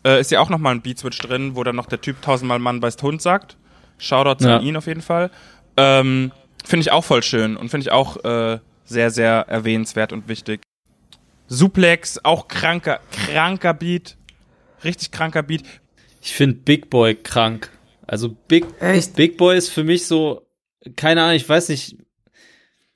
äh, 0.06 0.20
ist 0.20 0.32
ja 0.32 0.40
auch 0.40 0.50
nochmal 0.50 0.76
ein 0.76 0.82
Beat-Switch 0.82 1.18
drin, 1.20 1.56
wo 1.56 1.64
dann 1.64 1.76
noch 1.76 1.88
der 1.88 2.02
Typ 2.02 2.22
tausendmal 2.22 2.60
Mann 2.60 2.80
beißt 2.80 3.02
Hund 3.02 3.22
sagt. 3.22 3.58
Shoutouts 3.98 4.44
Ja. 4.44 4.58
an 4.58 4.64
ihn 4.64 4.78
auf 4.78 4.88
jeden 4.88 5.02
Fall. 5.02 5.32
Ähm, 5.78 6.32
finde 6.64 6.82
ich 6.82 6.92
auch 6.92 7.04
voll 7.04 7.24
schön 7.24 7.58
und 7.58 7.70
finde 7.70 7.86
ich 7.86 7.92
auch 7.92 8.24
äh, 8.24 8.60
sehr, 8.86 9.12
sehr 9.12 9.46
erwähnenswert 9.48 10.14
und 10.14 10.28
wichtig. 10.28 10.62
Suplex, 11.48 12.20
auch 12.24 12.48
kranker, 12.48 13.00
kranker 13.12 13.74
Beat. 13.74 14.18
Richtig 14.84 15.12
kranker 15.12 15.44
Beat. 15.44 15.64
Ich 16.24 16.34
finde 16.36 16.56
Big 16.56 16.90
Boy 16.90 17.16
krank. 17.16 17.70
Also 18.08 18.30
Big, 18.30 18.66
Echt? 18.80 19.18
Big 19.18 19.36
Boy 19.38 19.58
ist 19.58 19.68
für 19.68 19.84
mich 19.84 20.08
so, 20.08 20.48
keine 20.96 21.22
Ahnung, 21.22 21.36
ich 21.36 21.48
weiß 21.48 21.68
nicht, 21.68 21.98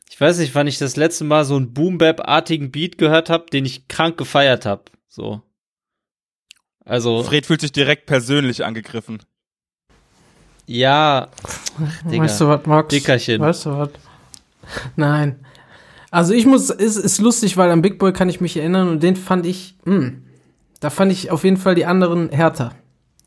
ich 0.10 0.22
weiß 0.22 0.40
nicht, 0.40 0.56
wann 0.56 0.66
ich 0.66 0.78
das 0.78 0.96
letzte 0.96 1.26
Mal 1.26 1.44
so 1.44 1.58
einen 1.58 1.74
Boom-Bap-artigen 1.74 2.72
Beat 2.72 2.98
gehört 2.98 3.30
habe, 3.30 3.48
den 3.52 3.66
ich 3.66 3.90
krank 3.90 4.18
gefeiert 4.18 4.66
habe. 4.66 4.84
So. 5.10 5.42
Also, 6.86 7.22
Fred 7.24 7.46
fühlt 7.46 7.60
sich 7.60 7.74
direkt 7.74 8.06
persönlich 8.06 8.64
angegriffen. 8.64 9.20
ja, 10.66 11.28
Digga. 12.10 12.24
Weißt 12.24 12.40
du 12.40 12.48
was, 12.48 12.66
Max? 12.66 12.88
Dickerchen. 12.90 13.42
Weißt 13.42 13.66
du 13.66 13.78
was? 13.78 13.90
Nein. 14.96 15.46
Also 16.12 16.34
ich 16.34 16.46
muss, 16.46 16.70
ist, 16.70 16.96
ist 16.96 17.20
lustig, 17.20 17.58
weil 17.58 17.72
an 17.72 17.82
Big 17.82 18.00
Boy 18.00 18.14
kann 18.14 18.30
ich 18.30 18.40
mich 18.40 18.56
erinnern 18.56 18.88
und 18.88 19.04
den 19.04 19.18
fand 19.18 19.46
ich, 19.46 19.76
mh, 19.84 20.14
da 20.80 20.90
fand 20.90 21.12
ich 21.12 21.30
auf 21.30 21.44
jeden 21.44 21.58
Fall 21.58 21.76
die 21.76 21.86
anderen 21.86 22.30
härter. 22.30 22.74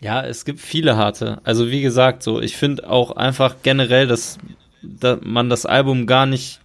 Ja, 0.00 0.24
es 0.24 0.44
gibt 0.44 0.60
viele 0.60 0.96
harte. 0.96 1.40
Also 1.44 1.70
wie 1.70 1.82
gesagt, 1.82 2.22
so 2.22 2.40
ich 2.40 2.56
finde 2.56 2.88
auch 2.88 3.12
einfach 3.12 3.56
generell, 3.62 4.06
dass, 4.06 4.38
dass 4.82 5.20
man 5.22 5.50
das 5.50 5.66
Album 5.66 6.06
gar 6.06 6.26
nicht 6.26 6.60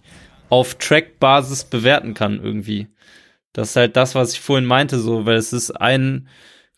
auf 0.48 0.76
Track-Basis 0.76 1.64
bewerten 1.64 2.14
kann 2.14 2.42
irgendwie. 2.42 2.88
Das 3.52 3.70
ist 3.70 3.76
halt 3.76 3.96
das, 3.96 4.14
was 4.14 4.32
ich 4.32 4.40
vorhin 4.40 4.64
meinte, 4.64 4.98
so, 4.98 5.26
weil 5.26 5.36
es 5.36 5.52
ist 5.52 5.70
ein 5.70 6.28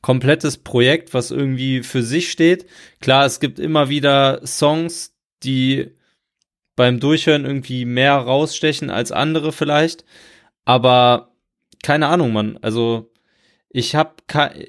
komplettes 0.00 0.58
Projekt, 0.58 1.14
was 1.14 1.30
irgendwie 1.30 1.82
für 1.82 2.02
sich 2.02 2.30
steht. 2.30 2.66
Klar, 3.00 3.26
es 3.26 3.40
gibt 3.40 3.58
immer 3.58 3.88
wieder 3.88 4.44
Songs, 4.46 5.14
die 5.42 5.90
beim 6.76 7.00
Durchhören 7.00 7.44
irgendwie 7.44 7.84
mehr 7.84 8.14
rausstechen 8.14 8.90
als 8.90 9.10
andere 9.10 9.52
vielleicht, 9.52 10.04
aber 10.64 11.32
keine 11.82 12.06
Ahnung, 12.06 12.32
Mann. 12.32 12.58
Also 12.62 13.10
ich 13.70 13.94
habe 13.94 14.14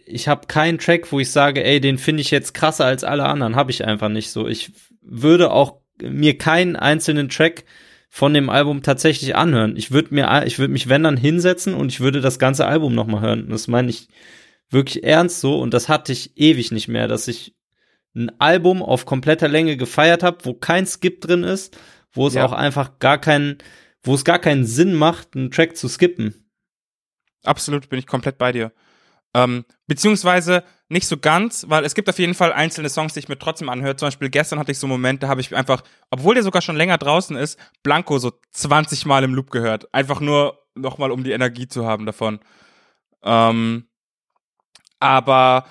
ich 0.05 0.27
hab 0.27 0.47
keinen 0.47 0.77
Track, 0.77 1.11
wo 1.11 1.19
ich 1.19 1.31
sage, 1.31 1.63
ey, 1.63 1.79
den 1.79 1.97
finde 1.97 2.21
ich 2.21 2.31
jetzt 2.31 2.53
krasser 2.53 2.85
als 2.85 3.03
alle 3.03 3.25
anderen. 3.25 3.55
Habe 3.55 3.71
ich 3.71 3.85
einfach 3.85 4.09
nicht 4.09 4.29
so. 4.29 4.47
Ich 4.47 4.71
würde 5.01 5.51
auch 5.51 5.81
mir 6.01 6.37
keinen 6.37 6.75
einzelnen 6.75 7.29
Track 7.29 7.63
von 8.09 8.33
dem 8.33 8.49
Album 8.49 8.81
tatsächlich 8.81 9.35
anhören. 9.35 9.75
Ich 9.77 9.91
würde 9.91 10.13
mir, 10.13 10.43
ich 10.45 10.59
würde 10.59 10.73
mich 10.73 10.89
wenn 10.89 11.03
dann 11.03 11.17
hinsetzen 11.17 11.73
und 11.73 11.89
ich 11.91 11.99
würde 11.99 12.21
das 12.21 12.39
ganze 12.39 12.65
Album 12.65 12.95
noch 12.95 13.07
mal 13.07 13.21
hören. 13.21 13.49
Das 13.49 13.67
meine 13.67 13.89
ich 13.89 14.07
wirklich 14.69 15.03
ernst 15.03 15.39
so 15.41 15.59
und 15.59 15.73
das 15.73 15.89
hatte 15.89 16.11
ich 16.11 16.37
ewig 16.37 16.71
nicht 16.71 16.87
mehr, 16.87 17.07
dass 17.07 17.27
ich 17.27 17.55
ein 18.15 18.31
Album 18.39 18.81
auf 18.81 19.05
kompletter 19.05 19.47
Länge 19.47 19.77
gefeiert 19.77 20.23
habe, 20.23 20.39
wo 20.43 20.53
kein 20.53 20.85
Skip 20.85 21.21
drin 21.21 21.43
ist, 21.43 21.77
wo 22.11 22.27
es 22.27 22.33
Ja. 22.33 22.45
auch 22.45 22.51
einfach 22.53 22.99
gar 22.99 23.19
keinen, 23.19 23.59
wo 24.03 24.15
es 24.15 24.25
gar 24.25 24.39
keinen 24.39 24.65
Sinn 24.65 24.93
macht, 24.93 25.35
einen 25.35 25.51
Track 25.51 25.77
zu 25.77 25.87
skippen. 25.87 26.49
Absolut, 27.43 27.89
bin 27.89 27.99
ich 27.99 28.07
komplett 28.07 28.37
bei 28.37 28.51
dir. 28.51 28.71
Ähm, 29.35 29.65
beziehungsweise 29.87 30.63
nicht 30.89 31.07
so 31.07 31.17
ganz, 31.17 31.65
weil 31.69 31.85
es 31.85 31.93
gibt 31.93 32.09
auf 32.09 32.17
jeden 32.17 32.33
Fall 32.33 32.51
einzelne 32.51 32.89
Songs, 32.89 33.13
die 33.13 33.19
ich 33.19 33.29
mir 33.29 33.37
trotzdem 33.37 33.69
anhöre. 33.69 33.95
Zum 33.95 34.07
Beispiel 34.07 34.29
gestern 34.29 34.57
hatte 34.57 34.71
ich 34.71 34.79
so 34.79 34.87
Momente, 34.87 35.21
da 35.21 35.27
habe 35.27 35.41
ich 35.41 35.55
einfach, 35.55 35.83
obwohl 36.09 36.33
der 36.33 36.43
sogar 36.43 36.63
schon 36.63 36.75
länger 36.75 36.97
draußen 36.97 37.35
ist, 37.37 37.59
Blanco 37.83 38.17
so 38.17 38.31
20 38.51 39.05
Mal 39.05 39.23
im 39.23 39.35
Loop 39.35 39.51
gehört. 39.51 39.93
Einfach 39.93 40.19
nur 40.19 40.59
nochmal, 40.75 41.11
um 41.11 41.23
die 41.23 41.31
Energie 41.31 41.67
zu 41.67 41.85
haben 41.85 42.07
davon. 42.07 42.39
Ähm, 43.23 43.87
aber 44.99 45.65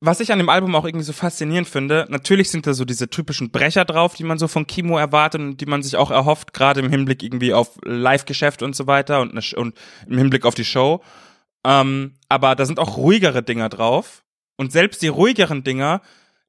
was 0.00 0.20
ich 0.20 0.32
an 0.32 0.38
dem 0.38 0.48
Album 0.48 0.74
auch 0.74 0.86
irgendwie 0.86 1.04
so 1.04 1.12
faszinierend 1.12 1.68
finde, 1.68 2.06
natürlich 2.08 2.50
sind 2.50 2.66
da 2.66 2.72
so 2.72 2.84
diese 2.84 3.10
typischen 3.10 3.50
Brecher 3.50 3.84
drauf, 3.84 4.14
die 4.14 4.24
man 4.24 4.38
so 4.38 4.48
von 4.48 4.66
Kimo 4.66 4.96
erwartet 4.96 5.40
und 5.40 5.60
die 5.60 5.66
man 5.66 5.82
sich 5.82 5.96
auch 5.96 6.10
erhofft, 6.10 6.54
gerade 6.54 6.80
im 6.80 6.88
Hinblick 6.88 7.22
irgendwie 7.22 7.52
auf 7.52 7.78
Live-Geschäft 7.84 8.62
und 8.62 8.74
so 8.74 8.86
weiter 8.86 9.20
und, 9.20 9.34
ne- 9.34 9.56
und 9.56 9.74
im 10.06 10.16
Hinblick 10.16 10.46
auf 10.46 10.54
die 10.54 10.64
Show. 10.64 11.02
Ähm, 11.64 12.14
aber 12.28 12.54
da 12.54 12.64
sind 12.64 12.78
auch 12.78 12.96
ruhigere 12.96 13.42
Dinger 13.42 13.68
drauf. 13.68 14.24
Und 14.56 14.72
selbst 14.72 15.02
die 15.02 15.08
ruhigeren 15.08 15.64
Dinger, 15.64 16.02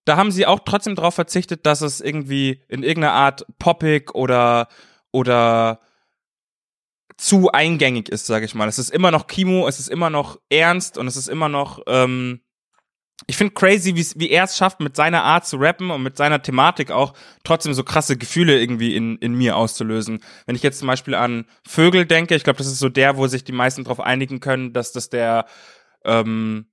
da 0.05 0.17
haben 0.17 0.31
sie 0.31 0.45
auch 0.45 0.59
trotzdem 0.65 0.95
drauf 0.95 1.15
verzichtet, 1.15 1.65
dass 1.65 1.81
es 1.81 2.01
irgendwie 2.01 2.61
in 2.67 2.83
irgendeiner 2.83 3.13
Art 3.13 3.45
poppig 3.59 4.13
oder, 4.13 4.67
oder 5.11 5.79
zu 7.17 7.51
eingängig 7.51 8.09
ist, 8.09 8.25
sage 8.25 8.45
ich 8.45 8.55
mal. 8.55 8.67
Es 8.67 8.79
ist 8.79 8.89
immer 8.89 9.11
noch 9.11 9.27
Kimo, 9.27 9.67
es 9.67 9.79
ist 9.79 9.89
immer 9.89 10.09
noch 10.09 10.39
ernst 10.49 10.97
und 10.97 11.07
es 11.07 11.15
ist 11.15 11.27
immer 11.27 11.49
noch, 11.49 11.81
ähm, 11.87 12.41
ich 13.27 13.37
finde 13.37 13.53
crazy, 13.53 13.95
wie 13.95 14.29
er 14.29 14.45
es 14.45 14.57
schafft, 14.57 14.79
mit 14.79 14.95
seiner 14.95 15.23
Art 15.23 15.45
zu 15.45 15.57
rappen 15.57 15.91
und 15.91 16.01
mit 16.01 16.17
seiner 16.17 16.41
Thematik 16.41 16.91
auch 16.91 17.13
trotzdem 17.43 17.73
so 17.73 17.83
krasse 17.83 18.17
Gefühle 18.17 18.59
irgendwie 18.59 18.95
in, 18.95 19.17
in 19.17 19.33
mir 19.35 19.55
auszulösen. 19.55 20.21
Wenn 20.45 20.55
ich 20.55 20.63
jetzt 20.63 20.79
zum 20.79 20.87
Beispiel 20.87 21.15
an 21.15 21.45
Vögel 21.67 22.05
denke, 22.05 22.35
ich 22.35 22.43
glaube, 22.43 22.57
das 22.57 22.67
ist 22.67 22.79
so 22.79 22.89
der, 22.89 23.17
wo 23.17 23.27
sich 23.27 23.43
die 23.43 23.51
meisten 23.51 23.83
darauf 23.83 23.99
einigen 23.99 24.39
können, 24.39 24.73
dass 24.73 24.91
das 24.91 25.09
der 25.09 25.45
ähm, 26.03 26.65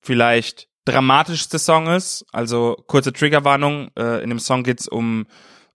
vielleicht 0.00 0.68
dramatischste 0.84 1.58
Song 1.58 1.88
ist. 1.88 2.24
Also 2.32 2.76
kurze 2.86 3.12
Triggerwarnung, 3.12 3.90
äh, 3.98 4.22
in 4.22 4.30
dem 4.30 4.38
Song 4.38 4.62
geht's 4.62 4.88
um 4.88 5.26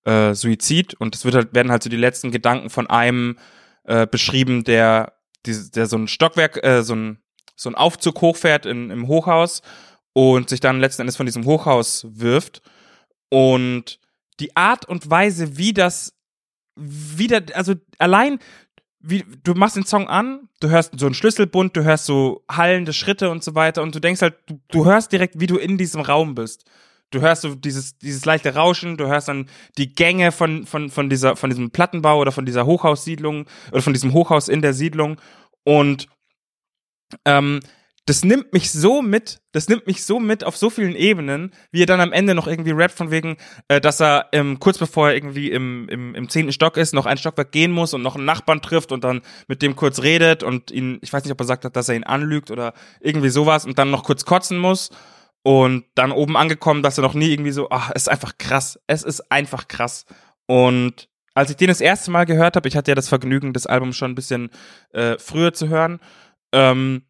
äh, 0.06 0.34
Suizid 0.34 0.94
und 0.96 1.16
es 1.16 1.26
halt, 1.26 1.54
werden 1.54 1.72
halt 1.72 1.84
so 1.84 1.90
die 1.90 1.98
letzten 1.98 2.32
Gedanken 2.32 2.70
von 2.70 2.88
einem 2.88 3.38
äh, 3.84 4.08
beschrieben, 4.08 4.64
der, 4.64 5.14
die, 5.46 5.72
der 5.72 5.86
so 5.86 5.98
ein 5.98 6.08
Stockwerk, 6.08 6.64
äh, 6.64 6.82
so 6.84 6.96
ein, 6.96 7.20
so 7.56 7.70
ein 7.70 7.76
Aufzug 7.76 8.22
hochfährt 8.22 8.66
in, 8.66 8.90
im 8.90 9.08
Hochhaus 9.08 9.62
und 10.14 10.50
sich 10.50 10.60
dann 10.60 10.80
letzten 10.80 11.02
Endes 11.02 11.18
von 11.18 11.26
diesem 11.26 11.46
Hochhaus 11.46 12.06
wirft. 12.10 12.62
Und 13.30 14.00
die 14.40 14.56
Art 14.56 14.88
und 14.88 15.10
Weise, 15.10 15.58
wie 15.58 15.74
das 15.74 16.14
wieder, 16.76 17.42
also 17.54 17.76
allein, 17.98 18.40
wie, 19.00 19.26
du 19.44 19.54
machst 19.54 19.76
den 19.76 19.86
Song 19.86 20.08
an, 20.08 20.50
du 20.60 20.70
hörst 20.70 20.98
so 20.98 21.06
einen 21.06 21.16
Schlüsselbund, 21.16 21.76
du 21.76 21.84
hörst 21.84 22.06
so 22.06 22.44
hallende 22.50 22.94
Schritte 22.94 23.30
und 23.30 23.44
so 23.44 23.54
weiter 23.54 23.84
und 23.84 23.94
du 23.94 24.00
denkst 24.00 24.22
halt, 24.22 24.36
du, 24.46 24.62
du 24.70 24.86
hörst 24.86 25.12
direkt, 25.12 25.40
wie 25.40 25.48
du 25.48 25.58
in 25.58 25.78
diesem 25.78 26.02
Raum 26.02 26.36
bist. 26.36 26.66
Du 27.12 27.22
hörst 27.22 27.44
so 27.44 27.54
dieses, 27.54 27.98
dieses 28.00 28.26
leichte 28.26 28.56
Rauschen, 28.56 28.98
du 28.98 29.06
hörst 29.06 29.28
dann 29.28 29.48
die 29.78 29.94
Gänge 29.94 30.32
von, 30.32 30.66
von, 30.66 30.90
von 30.90 31.10
dieser, 31.10 31.36
von 31.36 31.50
diesem 31.50 31.70
Plattenbau 31.70 32.20
oder 32.20 32.32
von 32.32 32.46
dieser 32.46 32.66
Hochhaussiedlung 32.66 33.46
oder 33.72 33.82
von 33.84 33.94
diesem 33.94 34.14
Hochhaus 34.14 34.48
in 34.48 34.64
der 34.64 34.74
Siedlung 34.74 35.20
und 35.64 36.08
ähm, 37.26 37.60
das 38.06 38.26
nimmt 38.26 38.52
mich 38.52 38.72
so 38.72 39.02
mit, 39.02 39.42
das 39.54 39.70
nimmt 39.70 39.88
mich 39.88 40.04
so 40.04 40.20
mit 40.20 40.44
auf 40.44 40.58
so 40.58 40.70
vielen 40.70 40.96
Ebenen, 40.96 41.54
wie 41.72 41.84
er 41.84 41.86
dann 41.86 42.02
am 42.02 42.12
Ende 42.12 42.36
noch 42.36 42.48
irgendwie 42.48 42.72
rappt 42.72 42.96
von 42.96 43.12
wegen, 43.12 43.38
äh, 43.70 43.80
dass 43.80 44.02
er 44.02 44.28
ähm, 44.34 44.60
kurz 44.60 44.78
bevor 44.78 45.10
er 45.10 45.16
irgendwie 45.16 45.50
im, 45.52 45.88
im, 45.88 46.14
im 46.14 46.28
zehnten 46.28 46.52
Stock 46.52 46.76
ist, 46.76 46.94
noch 46.94 47.06
ein 47.06 47.18
Stockwerk 47.18 47.54
gehen 47.54 47.72
muss 47.72 47.94
und 47.94 48.02
noch 48.02 48.16
einen 48.16 48.26
Nachbarn 48.26 48.62
trifft 48.62 48.92
und 48.92 49.06
dann 49.06 49.22
mit 49.48 49.62
dem 49.62 49.78
kurz 49.78 50.02
redet 50.02 50.44
und 50.44 50.70
ihn, 50.70 51.00
ich 51.02 51.14
weiß 51.14 51.24
nicht, 51.24 51.32
ob 51.32 51.40
er 51.40 51.46
sagt 51.46 51.64
hat, 51.64 51.76
dass 51.78 51.88
er 51.88 51.96
ihn 51.96 52.04
anlügt 52.04 52.52
oder 52.52 52.74
irgendwie 53.00 53.30
sowas 53.30 53.66
und 53.66 53.80
dann 53.80 53.90
noch 53.90 54.04
kurz 54.04 54.26
kotzen 54.26 54.58
muss 54.58 54.90
und 55.42 55.86
dann 55.96 56.12
oben 56.12 56.36
angekommen, 56.36 56.84
dass 56.84 56.98
er 56.98 57.04
noch 57.04 57.14
nie 57.14 57.32
irgendwie 57.32 57.52
so, 57.52 57.70
ach, 57.70 57.90
es 57.96 58.04
ist 58.04 58.10
einfach 58.10 58.38
krass, 58.38 58.80
es 58.88 59.04
ist 59.04 59.32
einfach 59.32 59.70
krass. 59.70 60.06
Und 60.46 61.08
als 61.36 61.50
ich 61.50 61.56
den 61.56 61.68
das 61.68 61.82
erste 61.82 62.12
Mal 62.12 62.26
gehört 62.26 62.58
habe, 62.58 62.68
ich 62.68 62.76
hatte 62.76 62.92
ja 62.92 62.96
das 62.96 63.08
Vergnügen, 63.08 63.54
das 63.54 63.66
Album 63.66 63.94
schon 63.94 64.12
ein 64.12 64.16
bisschen 64.16 64.50
äh, 64.92 65.18
früher 65.18 65.54
zu 65.54 65.70
hören, 65.70 66.00
ähm, 66.52 67.04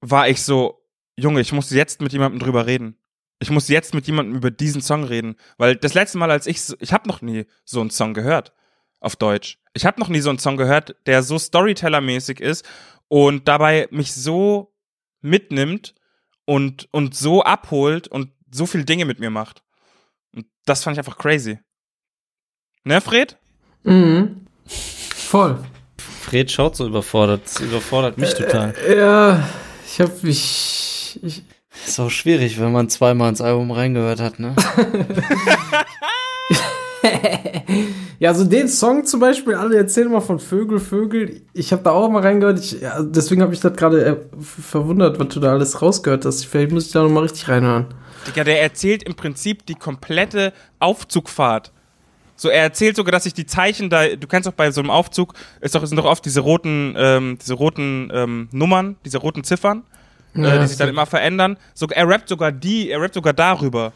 war 0.00 0.28
ich 0.28 0.42
so, 0.42 0.86
Junge, 1.16 1.40
ich 1.40 1.52
muss 1.52 1.70
jetzt 1.70 2.00
mit 2.00 2.12
jemandem 2.12 2.40
drüber 2.40 2.66
reden. 2.66 2.96
Ich 3.38 3.50
muss 3.50 3.68
jetzt 3.68 3.94
mit 3.94 4.06
jemandem 4.06 4.36
über 4.36 4.50
diesen 4.50 4.82
Song 4.82 5.04
reden, 5.04 5.36
weil 5.56 5.76
das 5.76 5.94
letzte 5.94 6.18
Mal, 6.18 6.30
als 6.30 6.46
ich, 6.46 6.60
ich 6.78 6.92
habe 6.92 7.08
noch 7.08 7.22
nie 7.22 7.46
so 7.64 7.80
einen 7.80 7.90
Song 7.90 8.12
gehört 8.12 8.52
auf 9.00 9.16
Deutsch. 9.16 9.58
Ich 9.72 9.86
habe 9.86 9.98
noch 9.98 10.08
nie 10.08 10.20
so 10.20 10.28
einen 10.28 10.38
Song 10.38 10.56
gehört, 10.56 10.96
der 11.06 11.22
so 11.22 11.38
Storyteller-mäßig 11.38 12.40
ist 12.40 12.68
und 13.08 13.48
dabei 13.48 13.88
mich 13.90 14.14
so 14.14 14.74
mitnimmt 15.22 15.94
und 16.44 16.88
und 16.92 17.14
so 17.14 17.42
abholt 17.42 18.08
und 18.08 18.30
so 18.50 18.66
viel 18.66 18.84
Dinge 18.84 19.04
mit 19.04 19.20
mir 19.20 19.30
macht. 19.30 19.62
Und 20.34 20.46
das 20.66 20.82
fand 20.82 20.94
ich 20.94 20.98
einfach 20.98 21.18
crazy. 21.18 21.58
Ne, 22.84 23.00
Fred? 23.00 23.38
Mhm. 23.84 24.46
Voll. 24.66 25.62
Fred 25.98 26.50
schaut 26.50 26.76
so 26.76 26.86
überfordert. 26.86 27.42
Das 27.44 27.60
überfordert 27.60 28.18
mich 28.18 28.34
total. 28.34 28.74
Ja, 28.88 29.48
ich 29.92 30.00
hab 30.00 30.22
mich. 30.22 31.18
Ich, 31.22 31.42
Ist 31.86 31.98
auch 31.98 32.10
schwierig, 32.10 32.60
wenn 32.60 32.72
man 32.72 32.88
zweimal 32.88 33.28
ins 33.28 33.40
Album 33.40 33.72
reingehört 33.72 34.20
hat, 34.20 34.38
ne? 34.38 34.54
ja, 38.20 38.32
so 38.34 38.44
den 38.44 38.68
Song 38.68 39.04
zum 39.04 39.18
Beispiel, 39.18 39.54
alle 39.54 39.76
erzählen 39.76 40.06
immer 40.06 40.20
von 40.20 40.38
Vögel, 40.38 40.78
Vögel. 40.78 41.42
Ich 41.54 41.72
habe 41.72 41.82
da 41.82 41.90
auch 41.90 42.08
mal 42.08 42.22
reingehört. 42.22 42.60
Ich, 42.60 42.80
ja, 42.80 43.02
deswegen 43.02 43.42
habe 43.42 43.52
ich 43.52 43.60
das 43.60 43.72
gerade 43.74 44.04
äh, 44.04 44.16
verwundert, 44.38 45.18
was 45.18 45.28
du 45.28 45.40
da 45.40 45.52
alles 45.52 45.82
rausgehört 45.82 46.24
hast. 46.24 46.44
Vielleicht 46.44 46.70
muss 46.70 46.86
ich 46.86 46.92
da 46.92 47.02
noch 47.02 47.10
mal 47.10 47.24
richtig 47.24 47.48
reinhören. 47.48 47.86
Digga, 48.28 48.44
der 48.44 48.62
erzählt 48.62 49.02
im 49.02 49.14
Prinzip 49.14 49.66
die 49.66 49.74
komplette 49.74 50.52
Aufzugfahrt. 50.78 51.72
So, 52.40 52.48
er 52.48 52.62
erzählt 52.62 52.96
sogar, 52.96 53.12
dass 53.12 53.24
sich 53.24 53.34
die 53.34 53.44
Zeichen 53.44 53.90
da, 53.90 54.08
du 54.16 54.26
kennst 54.26 54.46
doch 54.46 54.54
bei 54.54 54.70
so 54.70 54.80
einem 54.80 54.88
Aufzug, 54.88 55.34
ist 55.60 55.74
doch, 55.74 55.84
sind 55.84 55.98
doch 55.98 56.06
oft 56.06 56.24
diese 56.24 56.40
roten, 56.40 56.94
ähm, 56.96 57.36
diese 57.38 57.52
roten 57.52 58.10
ähm, 58.14 58.48
Nummern, 58.50 58.96
diese 59.04 59.18
roten 59.18 59.44
Ziffern, 59.44 59.82
Ja, 60.32 60.54
äh, 60.54 60.60
die 60.60 60.66
sich 60.68 60.78
dann 60.78 60.88
immer 60.88 61.04
verändern. 61.04 61.58
So, 61.74 61.86
er 61.88 62.08
rappt 62.08 62.30
sogar 62.30 62.50
die, 62.50 62.88
er 62.88 63.02
rappt 63.02 63.12
sogar 63.12 63.34
darüber. 63.34 63.92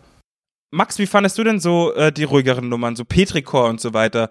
Max, 0.71 0.99
wie 0.99 1.07
fandest 1.07 1.39
du 1.39 1.45
denn 1.45 1.59
so 1.59 1.95
äh, 1.95 2.13
die 2.13 2.25
ruhigeren 2.25 2.69
Nummern, 2.69 2.97
so 2.97 3.07
Petrichor 3.07 3.67
und 3.71 3.81
so 3.81 3.95
weiter? 3.95 4.29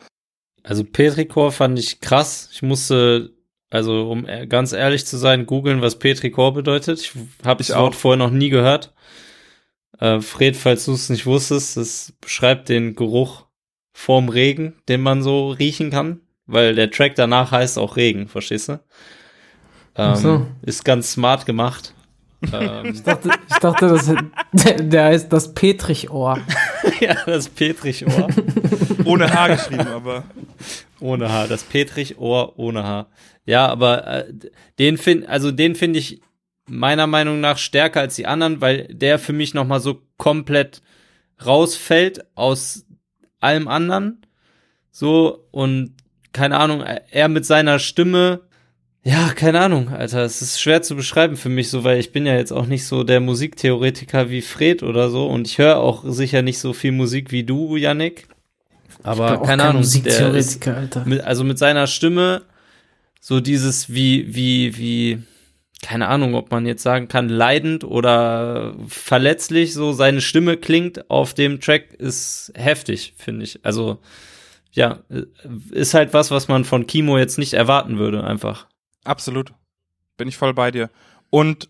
Also 0.62 0.84
Petrichor 0.84 1.52
fand 1.52 1.80
ich 1.80 2.00
krass. 2.00 2.50
Ich 2.54 2.62
musste, 2.62 3.32
also 3.72 4.12
um 4.12 4.28
e- 4.30 4.46
ganz 4.46 4.74
ehrlich 4.74 5.08
zu 5.08 5.18
sein, 5.18 5.48
googeln, 5.48 5.82
was 5.82 5.98
Petrichor 5.98 6.54
bedeutet. 6.54 7.00
Ich 7.02 7.14
habe 7.44 7.64
Ich 7.64 7.70
das 7.70 7.78
Wort 7.78 7.96
auch. 7.96 7.98
vorher 7.98 8.18
noch 8.18 8.30
nie 8.30 8.50
gehört. 8.50 8.94
Äh, 9.98 10.22
Fred, 10.22 10.56
falls 10.56 10.86
du 10.86 10.94
es 10.94 11.10
nicht 11.10 11.26
wusstest, 11.26 11.78
das 11.78 12.14
beschreibt 12.22 12.70
den 12.70 12.94
Geruch 12.96 13.48
vorm 13.94 14.30
Regen, 14.30 14.74
den 14.90 15.02
man 15.02 15.22
so 15.24 15.52
riechen 15.52 15.92
kann, 15.92 16.20
weil 16.46 16.76
der 16.76 16.92
Track 16.92 17.16
danach 17.16 17.52
heißt 17.52 17.78
auch 17.78 17.96
Regen, 17.96 18.28
verstehst 18.28 18.70
du? 18.70 18.74
Ähm, 18.74 18.80
Ach 19.96 20.16
so. 20.16 20.48
Ist 20.64 20.84
ganz 20.84 21.12
smart 21.12 21.46
gemacht. 21.46 21.94
ähm, 22.52 22.88
Ich 22.88 23.04
dachte, 23.04 23.30
ich 23.48 23.58
dachte 23.58 23.88
das, 23.88 24.12
der, 24.80 25.06
heißt 25.06 25.32
das 25.32 25.54
Petrichohr. 25.54 26.40
ja, 27.00 27.16
das 27.26 27.48
Petrichohr. 27.48 28.28
Ohne 29.06 29.32
H 29.32 29.48
geschrieben, 29.56 29.88
aber. 29.88 30.24
Ohne 31.00 31.30
Haar, 31.30 31.48
das 31.50 31.64
Petrich-Ohr 31.64 32.58
ohne 32.58 32.84
Haar. 32.84 33.08
Ja, 33.46 33.68
aber 33.68 34.08
äh, 34.08 34.34
den 34.80 34.98
finde 34.98 35.28
also 35.28 35.52
den 35.52 35.76
finde 35.76 36.00
ich 36.00 36.22
meiner 36.66 37.08
Meinung 37.08 37.42
nach 37.42 37.58
stärker 37.58 38.00
als 38.00 38.16
die 38.16 38.26
anderen, 38.26 38.62
weil 38.62 38.88
der 38.88 39.20
für 39.20 39.34
mich 39.34 39.54
noch 39.54 39.68
mal 39.68 39.82
so 39.82 40.02
komplett 40.18 40.82
rausfällt 41.46 42.26
aus 42.36 42.86
allem 43.44 43.68
anderen. 43.68 44.26
So 44.92 45.46
und 45.52 45.96
keine 46.32 46.58
Ahnung, 46.58 46.82
er 46.82 47.28
mit 47.28 47.46
seiner 47.46 47.80
Stimme 47.80 48.42
ja, 49.06 49.34
keine 49.36 49.60
Ahnung, 49.60 49.90
Alter, 49.90 50.24
es 50.24 50.42
ist 50.42 50.62
schwer 50.62 50.82
zu 50.82 50.96
beschreiben 50.96 51.36
für 51.36 51.50
mich 51.50 51.70
so, 51.70 51.84
weil 51.84 52.00
ich 52.00 52.14
bin 52.14 52.26
ja 52.26 52.36
jetzt 52.36 52.54
auch 52.54 52.68
nicht 52.68 52.86
so 52.86 53.04
der 53.04 53.20
Musiktheoretiker 53.20 54.30
wie 54.30 54.42
Fred 54.42 54.82
oder 54.82 55.10
so 55.10 55.28
und 55.28 55.46
ich 55.46 55.58
höre 55.58 55.78
auch 55.78 56.06
sicher 56.08 56.42
nicht 56.42 56.58
so 56.58 56.72
viel 56.72 56.94
Musik 56.94 57.34
wie 57.34 57.44
du, 57.44 57.76
Yannick. 57.76 58.30
Aber 59.04 59.42
keine 59.42 59.46
kein 59.46 59.60
Ahnung, 59.62 59.82
Musiktheoretiker, 59.82 60.78
Alter. 60.78 61.04
mit, 61.06 61.20
also 61.22 61.44
mit 61.44 61.60
seiner 61.60 61.88
Stimme 61.88 62.44
so 63.20 63.42
dieses 63.42 63.94
wie 63.94 64.34
wie 64.34 64.78
wie 64.78 65.24
keine 65.84 66.08
Ahnung, 66.08 66.34
ob 66.34 66.50
man 66.50 66.66
jetzt 66.66 66.82
sagen 66.82 67.08
kann 67.08 67.30
leidend 67.30 67.84
oder 67.84 68.74
verletzlich 68.88 69.74
so 69.74 69.92
seine 69.92 70.22
Stimme 70.22 70.58
klingt 70.58 71.12
auf 71.12 71.34
dem 71.34 71.60
Track 71.60 71.94
ist 71.94 72.52
heftig, 72.56 73.14
finde 73.18 73.44
ich. 73.44 73.64
Also 73.64 74.00
ja, 74.72 75.04
ist 75.70 75.94
halt 75.94 76.14
was, 76.14 76.32
was 76.32 76.48
man 76.48 76.66
von 76.66 76.88
Kimo 76.88 77.18
jetzt 77.18 77.38
nicht 77.38 77.54
erwarten 77.54 78.00
würde 78.00 78.24
einfach. 78.24 78.68
Absolut. 79.04 79.54
Bin 80.18 80.28
ich 80.28 80.38
voll 80.38 80.54
bei 80.54 80.72
dir. 80.72 80.90
Und 81.30 81.70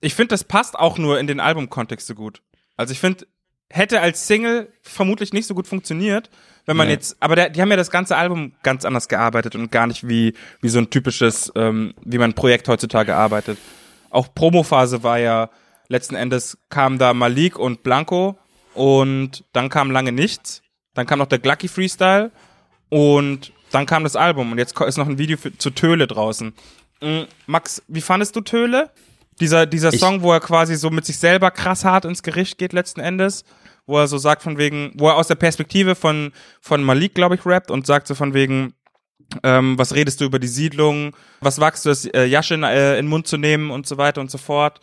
ich 0.00 0.14
finde, 0.14 0.28
das 0.28 0.44
passt 0.44 0.76
auch 0.76 0.98
nur 0.98 1.20
in 1.20 1.26
den 1.26 1.40
Albumkontext 1.40 2.06
so 2.06 2.14
gut. 2.14 2.42
Also 2.76 2.92
ich 2.92 3.00
finde, 3.00 3.26
hätte 3.68 4.00
als 4.00 4.26
Single 4.26 4.72
vermutlich 4.80 5.32
nicht 5.32 5.46
so 5.46 5.54
gut 5.54 5.68
funktioniert, 5.68 6.30
wenn 6.66 6.76
man 6.76 6.86
Nee. 6.86 6.94
jetzt, 6.94 7.16
aber 7.20 7.36
der, 7.36 7.50
die 7.50 7.60
haben 7.60 7.70
ja 7.70 7.76
das 7.76 7.90
ganze 7.90 8.16
Album 8.16 8.52
ganz 8.62 8.84
anders 8.84 9.08
gearbeitet 9.08 9.54
und 9.54 9.70
gar 9.72 9.86
nicht 9.86 10.08
wie, 10.08 10.34
wie 10.60 10.68
so 10.68 10.78
ein 10.78 10.90
typisches, 10.90 11.50
ähm, 11.56 11.94
wie 12.04 12.18
man 12.18 12.30
ein 12.30 12.34
Projekt 12.34 12.68
heutzutage 12.68 13.14
arbeitet. 13.16 13.58
Auch 14.10 14.32
Promophase 14.34 15.02
war 15.02 15.18
ja, 15.18 15.50
letzten 15.88 16.14
Endes 16.14 16.58
kam 16.68 16.98
da 16.98 17.14
Malik 17.14 17.58
und 17.58 17.82
Blanco 17.82 18.38
und 18.74 19.44
dann 19.52 19.68
kam 19.68 19.90
lange 19.90 20.12
nichts. 20.12 20.62
Dann 20.94 21.06
kam 21.06 21.18
noch 21.18 21.26
der 21.26 21.38
Glucky 21.38 21.68
Freestyle 21.68 22.30
und 22.88 23.52
dann 23.70 23.86
kam 23.86 24.02
das 24.04 24.16
Album 24.16 24.52
und 24.52 24.58
jetzt 24.58 24.78
ist 24.80 24.96
noch 24.96 25.08
ein 25.08 25.18
Video 25.18 25.36
für, 25.36 25.56
zu 25.56 25.70
Töle 25.70 26.06
draußen. 26.06 26.52
Mm, 27.00 27.20
Max, 27.46 27.82
wie 27.88 28.00
fandest 28.00 28.34
du 28.36 28.40
Töle? 28.40 28.90
Dieser, 29.40 29.66
dieser 29.66 29.92
Ich- 29.92 30.00
Song, 30.00 30.22
wo 30.22 30.32
er 30.32 30.40
quasi 30.40 30.74
so 30.76 30.90
mit 30.90 31.06
sich 31.06 31.18
selber 31.18 31.50
krass 31.50 31.84
hart 31.84 32.04
ins 32.04 32.22
Gericht 32.22 32.58
geht 32.58 32.72
letzten 32.72 33.00
Endes, 33.00 33.44
wo 33.86 33.98
er 33.98 34.08
so 34.08 34.18
sagt 34.18 34.42
von 34.42 34.58
wegen, 34.58 34.92
wo 34.94 35.08
er 35.08 35.16
aus 35.16 35.28
der 35.28 35.34
Perspektive 35.34 35.94
von, 35.94 36.32
von 36.60 36.82
Malik, 36.82 37.14
glaube 37.14 37.34
ich, 37.34 37.46
rappt 37.46 37.70
und 37.70 37.86
sagt 37.86 38.06
so 38.06 38.14
von 38.14 38.34
wegen, 38.34 38.74
ähm, 39.42 39.78
was 39.78 39.94
redest 39.94 40.20
du 40.20 40.24
über 40.24 40.38
die 40.38 40.48
Siedlung, 40.48 41.14
was 41.40 41.60
wagst 41.60 41.84
du, 41.84 41.88
das 41.90 42.04
äh, 42.04 42.24
Yaschen 42.24 42.62
äh, 42.62 42.98
in 42.98 43.06
den 43.06 43.08
Mund 43.08 43.26
zu 43.26 43.36
nehmen 43.36 43.70
und 43.70 43.86
so 43.86 43.96
weiter 43.96 44.20
und 44.20 44.30
so 44.30 44.38
fort. 44.38 44.80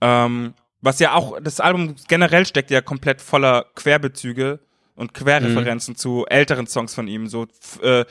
Ähm, 0.00 0.54
was 0.80 0.98
ja 0.98 1.14
auch, 1.14 1.38
das 1.40 1.60
Album 1.60 1.94
generell 2.08 2.44
steckt 2.44 2.70
ja 2.70 2.80
komplett 2.80 3.20
voller 3.20 3.66
Querbezüge 3.74 4.60
und 4.94 5.14
Querreferenzen 5.14 5.96
zu 5.96 6.26
älteren 6.26 6.66
Songs 6.66 6.94
von 6.94 7.06
ihm. 7.06 7.28
So, 7.28 7.46
äh, 7.82 8.04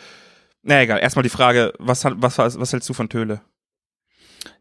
na 0.63 0.81
egal, 0.81 0.99
erstmal 0.99 1.23
die 1.23 1.29
Frage, 1.29 1.73
was, 1.79 2.05
was, 2.05 2.37
was 2.37 2.73
hältst 2.73 2.87
du 2.89 2.93
von 2.93 3.09
Töle? 3.09 3.41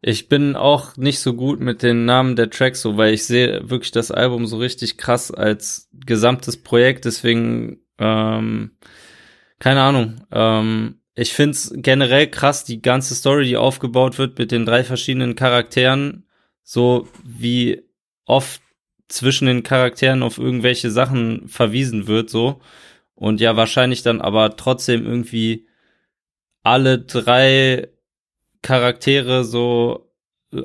Ich 0.03 0.29
bin 0.29 0.57
auch 0.57 0.97
nicht 0.97 1.21
so 1.21 1.35
gut 1.35 1.61
mit 1.61 1.83
den 1.83 2.05
Namen 2.05 2.37
der 2.37 2.51
Tracks 2.51 2.83
so, 2.83 2.97
weil 2.97 3.15
ich 3.15 3.25
sehe 3.25 3.69
wirklich 3.71 3.93
das 3.93 4.11
Album 4.11 4.47
so 4.47 4.59
richtig 4.59 4.97
krass 4.99 5.31
als 5.31 5.89
gesamtes 5.93 6.63
Projekt, 6.63 7.05
deswegen 7.05 7.81
ähm, 7.99 8.73
keine 9.59 9.83
Ahnung. 9.83 10.23
Ähm, 10.33 11.01
ich 11.15 11.33
find's 11.35 11.73
generell 11.75 12.29
krass, 12.29 12.65
die 12.65 12.83
ganze 12.83 13.15
Story, 13.15 13.45
die 13.45 13.57
aufgebaut 13.57 14.19
wird 14.19 14.39
mit 14.39 14.51
den 14.51 14.65
drei 14.65 14.85
verschiedenen 14.85 15.37
Charakteren, 15.37 16.27
so 16.63 17.09
wie 17.23 17.83
oft 18.25 18.63
zwischen 19.09 19.47
den 19.47 19.63
Charakteren 19.63 20.23
auf 20.23 20.39
irgendwelche 20.39 20.91
Sachen 20.91 21.49
verwiesen 21.49 22.07
wird, 22.07 22.31
so. 22.31 22.61
Und 23.15 23.41
ja, 23.41 23.57
wahrscheinlich 23.57 24.03
dann 24.03 24.21
aber 24.21 24.57
trotzdem 24.57 25.05
irgendwie 25.05 25.67
alle 26.63 26.99
drei 26.99 27.89
Charaktere 28.63 29.45
so 29.45 30.11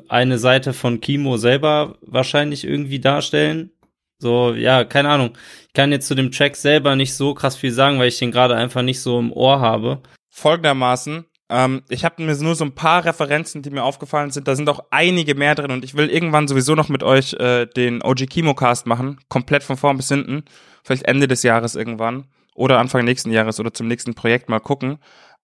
eine 0.08 0.38
Seite 0.38 0.72
von 0.72 1.00
Kimo 1.00 1.36
selber 1.36 1.98
wahrscheinlich 2.02 2.64
irgendwie 2.64 3.00
darstellen. 3.00 3.70
So, 4.18 4.54
ja, 4.54 4.84
keine 4.84 5.10
Ahnung. 5.10 5.36
Ich 5.68 5.72
kann 5.74 5.92
jetzt 5.92 6.08
zu 6.08 6.14
dem 6.14 6.32
Track 6.32 6.56
selber 6.56 6.96
nicht 6.96 7.14
so 7.14 7.34
krass 7.34 7.56
viel 7.56 7.72
sagen, 7.72 7.98
weil 7.98 8.08
ich 8.08 8.18
den 8.18 8.32
gerade 8.32 8.56
einfach 8.56 8.82
nicht 8.82 9.00
so 9.00 9.18
im 9.18 9.32
Ohr 9.32 9.60
habe. 9.60 10.00
Folgendermaßen, 10.30 11.26
ähm, 11.48 11.82
ich 11.88 12.04
habe 12.04 12.22
mir 12.22 12.34
nur 12.36 12.54
so 12.54 12.64
ein 12.64 12.74
paar 12.74 13.04
Referenzen, 13.04 13.62
die 13.62 13.70
mir 13.70 13.84
aufgefallen 13.84 14.30
sind. 14.30 14.48
Da 14.48 14.56
sind 14.56 14.68
auch 14.68 14.80
einige 14.90 15.34
mehr 15.34 15.54
drin 15.54 15.70
und 15.70 15.84
ich 15.84 15.94
will 15.94 16.08
irgendwann 16.08 16.48
sowieso 16.48 16.74
noch 16.74 16.88
mit 16.88 17.02
euch 17.02 17.34
äh, 17.34 17.66
den 17.66 18.02
OG 18.02 18.26
Kimo 18.28 18.54
Cast 18.54 18.86
machen, 18.86 19.20
komplett 19.28 19.62
von 19.62 19.76
vorn 19.76 19.96
bis 19.96 20.08
hinten. 20.08 20.44
Vielleicht 20.82 21.04
Ende 21.04 21.28
des 21.28 21.42
Jahres 21.42 21.74
irgendwann 21.74 22.26
oder 22.54 22.78
Anfang 22.78 23.04
nächsten 23.04 23.30
Jahres 23.30 23.60
oder 23.60 23.72
zum 23.72 23.86
nächsten 23.86 24.14
Projekt 24.14 24.48
mal 24.48 24.60
gucken. 24.60 24.98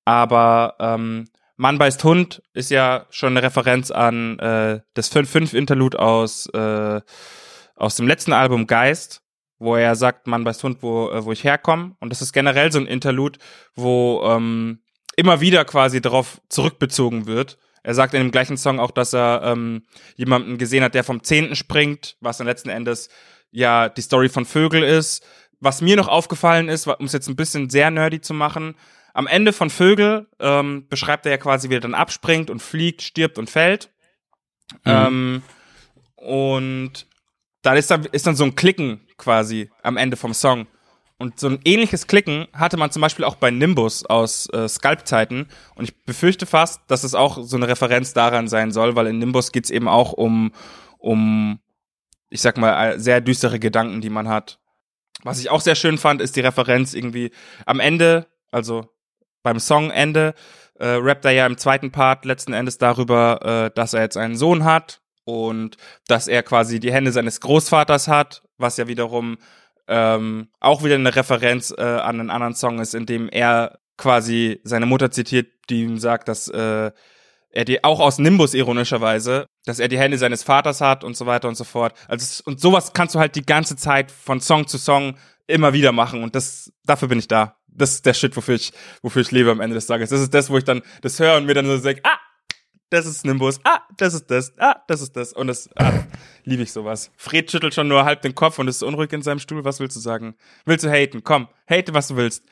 Aber 0.04 0.74
ähm, 0.80 1.26
Mann 1.62 1.78
beißt 1.78 2.02
Hund 2.02 2.42
ist 2.54 2.72
ja 2.72 3.06
schon 3.10 3.36
eine 3.36 3.46
Referenz 3.46 3.92
an 3.92 4.36
äh, 4.40 4.80
das 4.94 5.14
5-5-Interlude 5.14 5.96
aus, 6.00 6.46
äh, 6.46 7.00
aus 7.76 7.94
dem 7.94 8.08
letzten 8.08 8.32
Album 8.32 8.66
Geist, 8.66 9.22
wo 9.60 9.76
er 9.76 9.94
sagt, 9.94 10.26
Mann 10.26 10.42
beißt 10.42 10.64
Hund, 10.64 10.78
wo, 10.80 11.08
äh, 11.10 11.24
wo 11.24 11.30
ich 11.30 11.44
herkomme. 11.44 11.94
Und 12.00 12.10
das 12.10 12.20
ist 12.20 12.32
generell 12.32 12.72
so 12.72 12.80
ein 12.80 12.86
Interlude, 12.86 13.38
wo 13.76 14.24
ähm, 14.26 14.80
immer 15.14 15.40
wieder 15.40 15.64
quasi 15.64 16.00
darauf 16.00 16.40
zurückbezogen 16.48 17.26
wird. 17.26 17.58
Er 17.84 17.94
sagt 17.94 18.14
in 18.14 18.22
dem 18.22 18.32
gleichen 18.32 18.56
Song 18.56 18.80
auch, 18.80 18.90
dass 18.90 19.12
er 19.12 19.42
ähm, 19.44 19.84
jemanden 20.16 20.58
gesehen 20.58 20.82
hat, 20.82 20.94
der 20.94 21.04
vom 21.04 21.22
Zehnten 21.22 21.54
springt, 21.54 22.16
was 22.18 22.38
dann 22.38 22.48
letzten 22.48 22.70
Endes 22.70 23.08
ja 23.52 23.88
die 23.88 24.02
Story 24.02 24.28
von 24.28 24.46
Vögel 24.46 24.82
ist. 24.82 25.24
Was 25.60 25.80
mir 25.80 25.94
noch 25.94 26.08
aufgefallen 26.08 26.68
ist, 26.68 26.88
um 26.88 27.06
es 27.06 27.12
jetzt 27.12 27.28
ein 27.28 27.36
bisschen 27.36 27.70
sehr 27.70 27.92
nerdy 27.92 28.20
zu 28.20 28.34
machen, 28.34 28.74
am 29.14 29.26
Ende 29.26 29.52
von 29.52 29.70
Vögel 29.70 30.28
ähm, 30.40 30.86
beschreibt 30.88 31.26
er 31.26 31.32
ja 31.32 31.38
quasi, 31.38 31.68
wie 31.70 31.74
er 31.74 31.80
dann 31.80 31.94
abspringt 31.94 32.50
und 32.50 32.60
fliegt, 32.62 33.02
stirbt 33.02 33.38
und 33.38 33.50
fällt. 33.50 33.90
Ähm, 34.84 35.42
und 36.16 37.06
da 37.62 37.74
ist 37.74 37.90
dann, 37.90 38.04
ist 38.06 38.26
dann 38.26 38.36
so 38.36 38.44
ein 38.44 38.54
Klicken 38.54 39.06
quasi 39.18 39.70
am 39.82 39.96
Ende 39.96 40.16
vom 40.16 40.34
Song. 40.34 40.66
Und 41.18 41.38
so 41.38 41.48
ein 41.48 41.60
ähnliches 41.64 42.08
Klicken 42.08 42.48
hatte 42.52 42.76
man 42.76 42.90
zum 42.90 43.00
Beispiel 43.00 43.24
auch 43.24 43.36
bei 43.36 43.52
Nimbus 43.52 44.04
aus 44.04 44.48
äh, 44.52 44.68
Sculpt-Zeiten. 44.68 45.46
Und 45.76 45.84
ich 45.84 46.04
befürchte 46.04 46.46
fast, 46.46 46.80
dass 46.88 47.04
es 47.04 47.14
auch 47.14 47.44
so 47.44 47.56
eine 47.56 47.68
Referenz 47.68 48.12
daran 48.12 48.48
sein 48.48 48.72
soll, 48.72 48.96
weil 48.96 49.06
in 49.06 49.18
Nimbus 49.18 49.52
geht's 49.52 49.70
eben 49.70 49.86
auch 49.86 50.12
um, 50.12 50.52
um, 50.98 51.60
ich 52.28 52.40
sag 52.40 52.56
mal, 52.56 52.98
sehr 52.98 53.20
düstere 53.20 53.60
Gedanken, 53.60 54.00
die 54.00 54.10
man 54.10 54.28
hat. 54.28 54.58
Was 55.22 55.38
ich 55.38 55.50
auch 55.50 55.60
sehr 55.60 55.76
schön 55.76 55.98
fand, 55.98 56.20
ist 56.20 56.34
die 56.34 56.40
Referenz 56.40 56.94
irgendwie 56.94 57.30
am 57.66 57.78
Ende, 57.78 58.26
also 58.50 58.88
beim 59.42 59.58
Songende, 59.58 60.34
äh, 60.78 60.86
rappt 60.88 61.24
er 61.24 61.32
ja 61.32 61.46
im 61.46 61.58
zweiten 61.58 61.90
Part 61.92 62.24
letzten 62.24 62.52
Endes 62.52 62.78
darüber, 62.78 63.40
äh, 63.66 63.74
dass 63.74 63.94
er 63.94 64.02
jetzt 64.02 64.16
einen 64.16 64.36
Sohn 64.36 64.64
hat 64.64 65.00
und 65.24 65.76
dass 66.08 66.28
er 66.28 66.42
quasi 66.42 66.80
die 66.80 66.92
Hände 66.92 67.12
seines 67.12 67.40
Großvaters 67.40 68.08
hat, 68.08 68.42
was 68.58 68.76
ja 68.76 68.88
wiederum 68.88 69.38
ähm, 69.88 70.48
auch 70.60 70.82
wieder 70.82 70.94
eine 70.94 71.14
Referenz 71.14 71.74
äh, 71.76 71.82
an 71.82 72.20
einen 72.20 72.30
anderen 72.30 72.54
Song 72.54 72.78
ist, 72.80 72.94
in 72.94 73.06
dem 73.06 73.28
er 73.28 73.78
quasi 73.96 74.60
seine 74.64 74.86
Mutter 74.86 75.10
zitiert, 75.10 75.48
die 75.70 75.82
ihm 75.82 75.98
sagt, 75.98 76.28
dass 76.28 76.48
äh, 76.48 76.90
er 77.52 77.64
die 77.64 77.84
auch 77.84 78.00
aus 78.00 78.18
Nimbus 78.18 78.54
ironischerweise, 78.54 79.46
dass 79.64 79.78
er 79.78 79.88
die 79.88 79.98
Hände 79.98 80.18
seines 80.18 80.42
Vaters 80.42 80.80
hat 80.80 81.04
und 81.04 81.16
so 81.16 81.26
weiter 81.26 81.48
und 81.48 81.54
so 81.54 81.64
fort. 81.64 81.94
Also 82.08 82.42
und 82.46 82.60
sowas 82.60 82.92
kannst 82.94 83.14
du 83.14 83.18
halt 83.18 83.36
die 83.36 83.44
ganze 83.44 83.76
Zeit 83.76 84.10
von 84.10 84.40
Song 84.40 84.66
zu 84.66 84.78
Song 84.78 85.16
immer 85.46 85.72
wieder 85.72 85.92
machen 85.92 86.22
und 86.22 86.34
das 86.34 86.72
dafür 86.84 87.08
bin 87.08 87.18
ich 87.18 87.28
da. 87.28 87.56
Das 87.68 87.94
ist 87.94 88.06
der 88.06 88.14
Shit, 88.14 88.36
wofür 88.36 88.54
ich 88.54 88.72
wofür 89.02 89.22
ich 89.22 89.30
lebe 89.30 89.50
am 89.50 89.60
Ende 89.60 89.74
des 89.74 89.86
Tages. 89.86 90.10
Das 90.10 90.20
ist 90.20 90.34
das, 90.34 90.50
wo 90.50 90.58
ich 90.58 90.64
dann 90.64 90.82
das 91.00 91.18
höre 91.18 91.36
und 91.36 91.46
mir 91.46 91.54
dann 91.54 91.66
so 91.66 91.78
denke, 91.78 92.02
ah, 92.04 92.18
das 92.90 93.06
ist 93.06 93.24
Nimbus, 93.24 93.58
ah, 93.64 93.80
das 93.96 94.12
ist 94.12 94.30
das, 94.30 94.52
ah, 94.58 94.76
das 94.86 95.00
ist 95.00 95.16
das 95.16 95.32
und 95.32 95.46
das 95.46 95.70
ah, 95.76 96.04
liebe 96.44 96.62
ich 96.62 96.72
sowas. 96.72 97.10
Fred 97.16 97.50
schüttelt 97.50 97.74
schon 97.74 97.88
nur 97.88 98.04
halb 98.04 98.22
den 98.22 98.34
Kopf 98.34 98.58
und 98.58 98.68
ist 98.68 98.82
unruhig 98.82 99.12
in 99.12 99.22
seinem 99.22 99.38
Stuhl. 99.38 99.64
Was 99.64 99.80
willst 99.80 99.96
du 99.96 100.00
sagen? 100.00 100.34
Willst 100.66 100.84
du 100.84 100.90
haten? 100.90 101.24
Komm, 101.24 101.48
hate, 101.68 101.94
was 101.94 102.08
du 102.08 102.16
willst. 102.16 102.44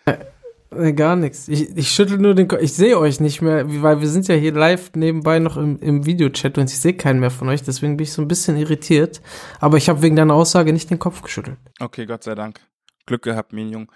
Nee, 0.72 0.92
gar 0.92 1.16
nichts. 1.16 1.48
Ich, 1.48 1.76
ich 1.76 1.90
schüttel 1.90 2.18
nur 2.18 2.35
den 2.35 2.46
Kopf. 2.46 2.61
Ich 2.62 2.72
sehe 2.72 2.96
euch 2.96 3.18
nicht 3.18 3.42
mehr, 3.42 3.64
weil 3.83 4.00
wir 4.00 4.09
sind 4.09 4.29
ja 4.29 4.37
hier 4.37 4.53
live 4.53 4.92
nebenbei 4.94 5.40
noch 5.40 5.57
im, 5.57 5.79
im 5.81 6.07
Videochat 6.07 6.59
und 6.59 6.70
ich 6.70 6.79
sehe 6.79 6.94
keinen 6.94 7.18
mehr 7.18 7.31
von 7.31 7.48
euch, 7.48 7.62
deswegen 7.62 7.96
bin 7.96 8.05
ich 8.05 8.12
so 8.12 8.22
ein 8.22 8.29
bisschen 8.29 8.57
irritiert. 8.57 9.20
Aber 9.59 9.79
ich 9.79 9.88
habe 9.88 10.00
wegen 10.03 10.14
deiner 10.14 10.35
Aussage 10.35 10.72
nicht 10.72 10.88
den 10.90 11.00
Kopf 11.00 11.22
geschüttelt. 11.22 11.59
Okay, 11.81 12.07
Gott 12.07 12.22
sei 12.22 12.37
Dank. 12.37 12.61
Glück 13.07 13.23
gehabt, 13.23 13.53
Minjung. 13.53 13.91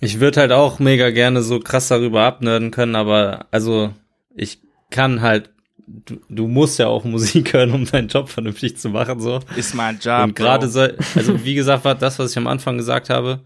Ich 0.00 0.20
würde 0.20 0.40
halt 0.40 0.52
auch 0.52 0.78
mega 0.78 1.10
gerne 1.10 1.42
so 1.42 1.60
krass 1.60 1.88
darüber 1.88 2.22
abnörden 2.22 2.70
können, 2.70 2.96
aber 2.96 3.46
also 3.50 3.92
ich 4.34 4.60
kann 4.90 5.20
halt, 5.22 5.50
du, 5.86 6.20
du 6.28 6.48
musst 6.48 6.78
ja 6.78 6.88
auch 6.88 7.04
Musik 7.04 7.52
hören, 7.52 7.72
um 7.72 7.84
deinen 7.86 8.08
Job 8.08 8.28
vernünftig 8.28 8.76
zu 8.76 8.88
machen, 8.88 9.20
so. 9.20 9.40
Ist 9.56 9.74
mein 9.74 9.98
Job. 9.98 10.24
Und 10.24 10.36
gerade 10.36 10.68
so, 10.68 10.80
also 11.14 11.44
wie 11.44 11.54
gesagt, 11.54 11.84
war 11.84 11.94
das, 11.94 12.18
was 12.18 12.32
ich 12.32 12.38
am 12.38 12.46
Anfang 12.46 12.76
gesagt 12.76 13.10
habe, 13.10 13.40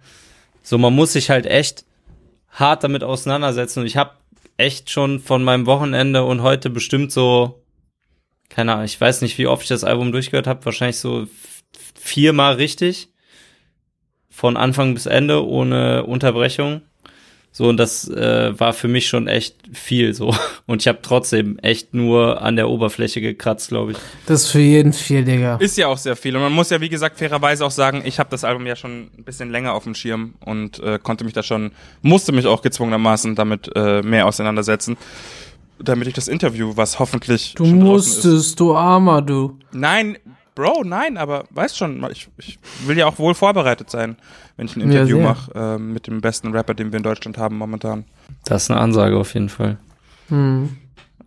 so 0.62 0.78
man 0.78 0.94
muss 0.94 1.12
sich 1.12 1.30
halt 1.30 1.46
echt 1.46 1.84
hart 2.50 2.82
damit 2.82 3.04
auseinandersetzen 3.04 3.80
und 3.80 3.86
ich 3.86 3.96
habe 3.96 4.12
echt 4.56 4.90
schon 4.90 5.20
von 5.20 5.44
meinem 5.44 5.66
Wochenende 5.66 6.24
und 6.24 6.42
heute 6.42 6.68
bestimmt 6.68 7.12
so, 7.12 7.62
keine 8.48 8.72
Ahnung, 8.72 8.84
ich 8.84 9.00
weiß 9.00 9.22
nicht, 9.22 9.38
wie 9.38 9.46
oft 9.46 9.62
ich 9.62 9.68
das 9.68 9.84
Album 9.84 10.12
durchgehört 10.12 10.46
habe, 10.46 10.64
wahrscheinlich 10.64 10.98
so 10.98 11.28
viermal 11.94 12.54
richtig, 12.54 13.10
von 14.38 14.56
Anfang 14.56 14.94
bis 14.94 15.06
Ende 15.06 15.44
ohne 15.44 16.04
Unterbrechung. 16.04 16.82
So, 17.50 17.68
und 17.68 17.76
das 17.76 18.08
äh, 18.08 18.56
war 18.56 18.72
für 18.72 18.86
mich 18.86 19.08
schon 19.08 19.26
echt 19.26 19.56
viel 19.72 20.14
so. 20.14 20.32
Und 20.66 20.80
ich 20.82 20.86
habe 20.86 21.00
trotzdem 21.02 21.58
echt 21.58 21.92
nur 21.92 22.40
an 22.40 22.54
der 22.54 22.68
Oberfläche 22.68 23.20
gekratzt, 23.20 23.70
glaube 23.70 23.92
ich. 23.92 23.98
Das 24.26 24.42
ist 24.42 24.50
für 24.50 24.60
jeden 24.60 24.92
viel, 24.92 25.24
Digga. 25.24 25.56
Ist 25.56 25.76
ja 25.76 25.88
auch 25.88 25.98
sehr 25.98 26.14
viel. 26.14 26.36
Und 26.36 26.42
man 26.42 26.52
muss 26.52 26.70
ja, 26.70 26.80
wie 26.80 26.88
gesagt, 26.88 27.18
fairerweise 27.18 27.66
auch 27.66 27.72
sagen, 27.72 28.02
ich 28.04 28.20
habe 28.20 28.30
das 28.30 28.44
Album 28.44 28.64
ja 28.66 28.76
schon 28.76 29.10
ein 29.18 29.24
bisschen 29.24 29.50
länger 29.50 29.72
auf 29.72 29.82
dem 29.82 29.96
Schirm 29.96 30.34
und 30.44 30.78
äh, 30.78 31.00
konnte 31.02 31.24
mich 31.24 31.32
da 31.32 31.42
schon, 31.42 31.72
musste 32.02 32.30
mich 32.30 32.46
auch 32.46 32.62
gezwungenermaßen 32.62 33.34
damit 33.34 33.72
äh, 33.74 34.02
mehr 34.02 34.26
auseinandersetzen. 34.26 34.96
Damit 35.80 36.06
ich 36.06 36.14
das 36.14 36.28
Interview, 36.28 36.74
was 36.76 37.00
hoffentlich 37.00 37.54
Du 37.56 37.64
schon 37.64 37.80
draußen 37.80 38.12
ist. 38.18 38.24
musstest, 38.24 38.60
du 38.60 38.76
Armer, 38.76 39.20
du. 39.20 39.58
Nein, 39.72 40.18
Bro, 40.58 40.82
nein, 40.84 41.16
aber 41.16 41.44
weißt 41.50 41.78
schon, 41.78 42.04
ich, 42.10 42.28
ich 42.36 42.58
will 42.84 42.98
ja 42.98 43.06
auch 43.06 43.16
wohl 43.20 43.32
vorbereitet 43.34 43.90
sein, 43.90 44.16
wenn 44.56 44.66
ich 44.66 44.74
ein 44.74 44.80
Ja, 44.80 44.86
Interview 45.02 45.18
sehr. 45.18 45.24
mache 45.26 45.52
äh, 45.54 45.78
mit 45.78 46.08
dem 46.08 46.20
besten 46.20 46.50
Rapper, 46.50 46.74
den 46.74 46.90
wir 46.90 46.96
in 46.96 47.04
Deutschland 47.04 47.38
haben 47.38 47.56
momentan. 47.56 48.04
Das 48.44 48.64
ist 48.64 48.70
eine 48.72 48.80
Ansage 48.80 49.16
auf 49.16 49.34
jeden 49.34 49.50
Fall. 49.50 49.76
Hm. 50.30 50.76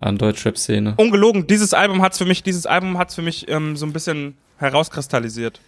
an 0.01 0.17
Deutschrap-Szene. 0.17 0.95
Ungelogen, 0.97 1.47
dieses 1.47 1.73
Album 1.73 2.01
hat's 2.01 2.17
für 2.17 2.25
mich, 2.25 2.43
dieses 2.43 2.65
Album 2.65 2.97
hat's 2.97 3.15
für 3.15 3.21
mich 3.21 3.49
ähm, 3.49 3.77
so 3.77 3.85
ein 3.85 3.93
bisschen 3.93 4.35
herauskristallisiert. 4.57 5.61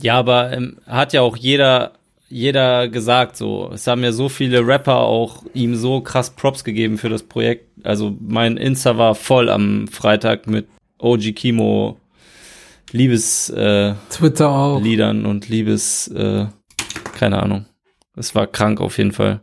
Ja, 0.00 0.18
aber 0.18 0.52
ähm, 0.52 0.78
hat 0.88 1.12
ja 1.12 1.20
auch 1.20 1.36
jeder, 1.36 1.92
jeder 2.28 2.88
gesagt 2.88 3.36
so. 3.36 3.70
Es 3.72 3.86
haben 3.86 4.02
ja 4.02 4.10
so 4.10 4.28
viele 4.28 4.66
Rapper 4.66 4.96
auch 4.96 5.44
ihm 5.54 5.76
so 5.76 6.00
krass 6.00 6.30
Props 6.30 6.64
gegeben 6.64 6.98
für 6.98 7.08
das 7.08 7.22
Projekt. 7.22 7.66
Also 7.84 8.16
mein 8.20 8.56
Insta 8.56 8.98
war 8.98 9.14
voll 9.14 9.48
am 9.48 9.86
Freitag 9.88 10.48
mit 10.48 10.66
OG 10.98 11.34
Kimo 11.36 11.98
Liebesliedern 12.92 13.92
äh, 13.92 13.94
Twitter 14.10 14.48
auch. 14.48 14.80
Liedern 14.80 15.26
und 15.26 15.48
Liebes, 15.48 16.08
äh, 16.08 16.46
keine 17.14 17.42
Ahnung. 17.42 17.66
Es 18.16 18.34
war 18.34 18.46
krank 18.46 18.80
auf 18.80 18.98
jeden 18.98 19.12
Fall. 19.12 19.40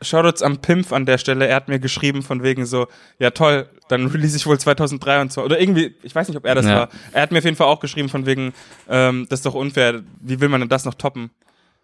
Shoutouts 0.00 0.42
am 0.42 0.58
Pimp 0.60 0.92
an 0.92 1.06
der 1.06 1.18
Stelle. 1.18 1.46
Er 1.46 1.54
hat 1.56 1.68
mir 1.68 1.78
geschrieben 1.78 2.22
von 2.22 2.42
wegen 2.42 2.66
so, 2.66 2.86
ja 3.18 3.30
toll, 3.30 3.68
dann 3.88 4.06
release 4.08 4.36
ich 4.36 4.46
wohl 4.46 4.58
2023 4.58 5.42
oder 5.44 5.60
irgendwie, 5.60 5.94
ich 6.02 6.14
weiß 6.14 6.28
nicht, 6.28 6.36
ob 6.36 6.44
er 6.44 6.54
das 6.56 6.66
Ja. 6.66 6.74
war. 6.74 6.88
Er 7.12 7.22
hat 7.22 7.30
mir 7.32 7.38
auf 7.38 7.44
jeden 7.44 7.56
Fall 7.56 7.68
auch 7.68 7.80
geschrieben 7.80 8.08
von 8.08 8.26
wegen, 8.26 8.52
ähm, 8.88 9.26
das 9.28 9.40
ist 9.40 9.46
doch 9.46 9.54
unfair. 9.54 10.02
Wie 10.20 10.40
will 10.40 10.48
man 10.48 10.60
denn 10.60 10.68
das 10.68 10.84
noch 10.84 10.94
toppen? 10.94 11.30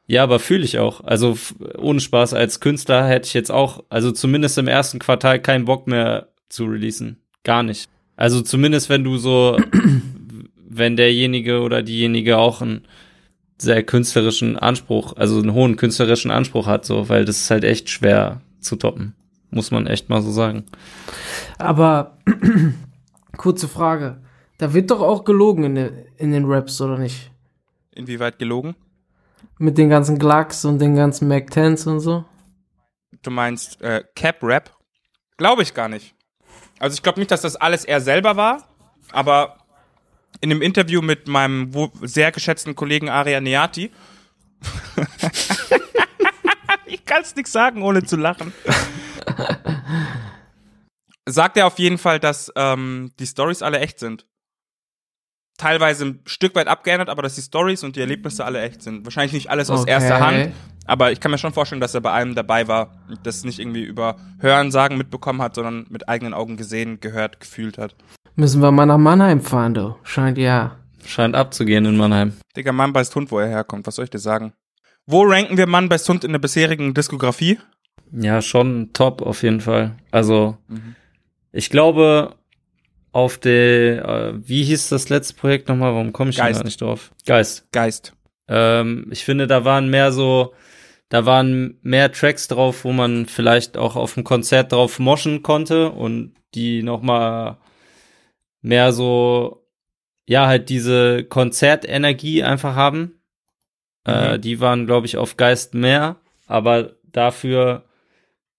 Ja, 0.07 0.23
aber 0.25 0.39
fühle 0.41 0.65
ich 0.65 0.79
auch. 0.79 1.03
Also 1.05 1.37
ohne 1.77 2.01
Spaß, 2.01 2.35
als 2.35 2.61
Künstler 2.61 3.07
hätte 3.07 3.27
ich 3.27 3.35
jetzt 3.35 3.51
auch, 3.53 3.85
also 3.89 4.11
zumindest 4.11 4.59
im 4.59 4.67
ersten 4.67 4.99
Quartal 4.99 5.39
keinen 5.41 5.65
Bock 5.67 5.87
mehr 5.87 6.29
zu 6.49 6.65
releasen. 6.65 7.19
Gar 7.45 7.63
nicht. 7.63 7.89
Also 8.17 8.41
zumindest 8.41 8.89
wenn 8.89 9.05
du 9.05 9.17
so, 9.19 9.59
wenn 10.79 10.97
derjenige 10.97 11.61
oder 11.61 11.83
diejenige 11.83 12.39
auch 12.39 12.63
einen 12.63 12.87
sehr 13.61 13.83
künstlerischen 13.83 14.57
Anspruch, 14.59 15.15
also 15.17 15.39
einen 15.39 15.53
hohen 15.53 15.77
künstlerischen 15.77 16.31
Anspruch 16.31 16.67
hat, 16.67 16.85
so, 16.85 17.09
weil 17.09 17.25
das 17.25 17.39
ist 17.39 17.51
halt 17.51 17.65
echt 17.65 17.91
schwer 17.91 18.41
zu 18.61 18.77
toppen. 18.77 19.15
Muss 19.51 19.71
man 19.71 19.87
echt 19.87 20.09
mal 20.11 20.21
so 20.23 20.31
sagen. 20.31 20.65
Aber 21.59 22.19
kurze 23.37 23.69
Frage. 23.69 24.19
Da 24.59 24.75
wird 24.75 24.91
doch 24.91 25.01
auch 25.01 25.25
gelogen 25.25 25.65
in, 25.65 25.75
den- 25.77 26.05
in 26.17 26.33
den 26.33 26.45
Raps, 26.45 26.81
oder 26.81 26.99
nicht? 26.99 27.31
Inwieweit 27.95 28.39
gelogen? 28.39 28.75
Mit 29.59 29.79
den 29.79 29.89
ganzen 29.89 30.19
Glacks 30.19 30.65
und 30.65 30.79
den 30.81 30.95
ganzen 30.97 31.29
Mac 31.29 31.51
10s 31.51 31.89
und 31.89 32.01
so. 32.01 32.25
Du 33.23 33.31
meinst 33.31 33.81
äh, 33.83 34.05
Cap 34.15 34.43
Rap? 34.43 34.71
Glaube 35.37 35.63
ich 35.63 35.75
gar 35.75 35.89
nicht. 35.89 36.15
Also 36.79 36.95
ich 36.95 37.03
glaube 37.03 37.19
nicht, 37.21 37.31
dass 37.31 37.43
das 37.43 37.57
alles 37.57 37.85
er 37.85 38.01
selber 38.01 38.37
war, 38.37 38.69
aber 39.13 39.58
in 40.41 40.51
einem 40.51 40.63
Interview 40.63 41.03
mit 41.03 41.29
meinem 41.29 41.71
sehr 42.03 42.33
geschätzten 42.33 42.75
Kollegen 42.75 43.09
Aria 43.09 43.41
Neati. 43.41 43.91
ich 46.87 47.05
kannst 47.05 47.37
nichts 47.37 47.53
sagen, 47.53 47.83
ohne 47.83 48.05
zu 48.05 48.17
lachen. 48.17 48.53
Sagt 51.27 51.57
er 51.57 51.67
auf 51.67 51.79
jeden 51.79 51.99
Fall, 51.99 52.19
dass 52.21 52.53
ähm, 52.57 53.13
die 53.19 53.27
Stories 53.27 53.63
alle 53.63 53.81
echt 53.81 53.99
sind. 53.99 54.27
Teilweise 55.59 56.07
ein 56.07 56.21
Stück 56.25 56.55
weit 56.55 56.69
abgeändert, 56.69 57.09
aber 57.09 57.23
dass 57.23 57.35
die 57.35 57.43
Stories 57.43 57.83
und 57.83 57.97
die 57.97 58.01
Erlebnisse 58.01 58.45
alle 58.45 58.63
echt 58.63 58.83
sind. 58.83 59.05
Wahrscheinlich 59.05 59.33
nicht 59.33 59.51
alles 59.51 59.71
aus 59.71 59.83
Okay. 59.83 59.91
erster 59.91 60.21
Hand, 60.21 60.53
aber 60.87 61.11
ich 61.11 61.19
kann 61.21 61.33
mir 61.33 61.39
schon 61.39 61.53
vorstellen, 61.53 61.81
dass 61.81 61.95
er 61.95 62.01
bei 62.01 62.13
allem 62.13 62.37
dabei 62.37 62.69
war 62.69 63.03
und 63.09 63.27
das 63.27 63.43
nicht 63.45 63.59
irgendwie 63.59 63.83
über 63.83 64.17
Hören, 64.39 64.71
Sagen 64.71 64.97
mitbekommen 64.97 65.43
hat, 65.43 65.57
sondern 65.57 65.87
mit 65.91 66.09
eigenen 66.09 66.33
Augen 66.33 66.57
gesehen, 66.57 67.01
gehört, 67.01 67.41
gefühlt 67.41 67.77
hat. 67.77 67.97
Müssen 68.39 68.63
wir 68.63 68.71
mal 68.71 68.87
nach 68.87 68.99
Mannheim 68.99 69.41
fahren, 69.41 69.75
du. 69.75 69.97
Scheint 70.05 70.39
ja. 70.39 70.77
Scheint 71.05 71.35
abzugehen 71.35 71.85
in 71.87 71.97
Mannheim. 71.97 72.35
Digga, 72.57 72.71
Mann 72.71 72.93
beißt 72.93 73.13
Hund, 73.17 73.33
wo 73.33 73.41
er 73.41 73.49
herkommt. 73.49 73.85
Was 73.89 73.97
soll 73.97 74.05
ich 74.05 74.11
dir 74.11 74.21
sagen? 74.21 74.53
Wo 75.07 75.23
ranken 75.23 75.57
wir 75.57 75.67
Mann 75.67 75.89
beißt 75.89 76.09
Hund 76.09 76.23
in 76.23 76.31
der 76.31 76.39
bisherigen 76.39 76.95
Diskografie? 76.95 77.59
Ja, 78.13 78.41
schon 78.41 78.91
top 78.93 79.23
auf 79.23 79.43
jeden 79.43 79.61
Fall. 79.61 79.97
Also, 80.13 80.57
Mhm. 80.69 80.95
ich 81.51 81.69
glaube, 81.69 82.37
auf 83.11 83.39
der, 83.39 84.05
äh, 84.05 84.35
wie 84.49 84.63
hieß 84.63 84.89
das 84.91 85.09
letzte 85.09 85.35
Projekt 85.35 85.69
nochmal? 85.69 85.95
Warum 85.95 86.13
komme 86.13 86.31
ich 86.31 86.37
da 86.37 86.49
nicht 86.63 86.81
drauf? 86.81 87.11
Geist. 87.27 87.67
Geist. 87.73 88.13
Ähm, 88.47 89.09
ich 89.11 89.25
finde, 89.25 89.49
da 89.49 89.65
waren 89.65 89.91
mehr 89.91 90.13
so, 90.13 90.55
da 91.09 91.27
waren 91.27 91.79
mehr 91.83 92.13
Tracks 92.13 92.47
drauf, 92.47 92.85
wo 92.85 92.93
man 92.93 93.27
vielleicht 93.27 93.77
auch 93.77 93.97
auf 93.97 94.15
dem 94.15 94.23
Konzert 94.23 94.71
drauf 94.71 95.01
moschen 95.01 95.43
konnte 95.43 95.91
und 95.91 96.35
die 96.55 96.85
nochmal 96.85 97.57
mehr 98.69 98.93
so, 98.93 99.65
ja, 100.27 100.47
halt 100.47 100.69
diese 100.69 101.25
Konzertenergie 101.25 102.43
einfach 102.43 102.75
haben. 102.75 103.15
Äh, 104.07 104.37
Mhm. 104.37 104.41
die 104.43 104.61
waren, 104.61 104.87
glaube 104.87 105.07
ich, 105.07 105.17
auf 105.17 105.39
Geist 105.39 105.75
mehr, 105.75 106.17
aber 106.47 106.93
dafür 107.05 107.85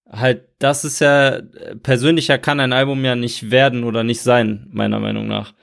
halt, 0.10 0.42
das 0.58 0.84
ist 0.84 1.00
ja, 1.00 1.40
persönlicher 1.84 2.40
kann 2.40 2.60
ein 2.60 2.74
Album 2.74 3.06
ja 3.06 3.16
nicht 3.16 3.52
werden 3.52 3.84
oder 3.84 4.04
nicht 4.04 4.22
sein, 4.22 4.68
meiner 4.72 5.00
Meinung 5.00 5.28
nach. 5.28 5.54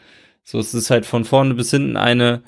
So, 0.45 0.61
es 0.61 0.75
ist 0.75 0.91
halt 0.91 1.07
von 1.07 1.25
vorne 1.25 1.55
bis 1.55 1.73
hinten 1.73 1.97
eine 1.97 2.43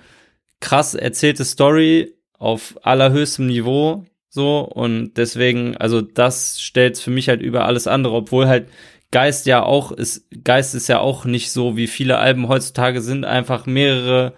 krass 0.60 0.94
erzählte 0.94 1.44
Story 1.44 2.14
auf 2.38 2.78
allerhöchstem 2.82 3.48
Niveau, 3.48 4.04
so, 4.28 4.60
und 4.60 5.14
deswegen, 5.14 5.76
also 5.76 6.00
das 6.00 6.60
stellt's 6.60 7.00
für 7.00 7.10
mich 7.10 7.28
halt 7.28 7.42
über 7.42 7.64
alles 7.64 7.88
andere, 7.88 8.14
obwohl 8.14 8.46
halt 8.46 8.68
Geist 9.10 9.46
ja 9.46 9.62
auch 9.62 9.90
ist, 9.92 10.26
Geist 10.44 10.74
ist 10.74 10.88
ja 10.88 11.00
auch 11.00 11.24
nicht 11.24 11.50
so, 11.50 11.76
wie 11.76 11.86
viele 11.86 12.18
Alben 12.18 12.48
heutzutage 12.48 13.00
sind, 13.00 13.24
einfach 13.24 13.66
mehrere 13.66 14.34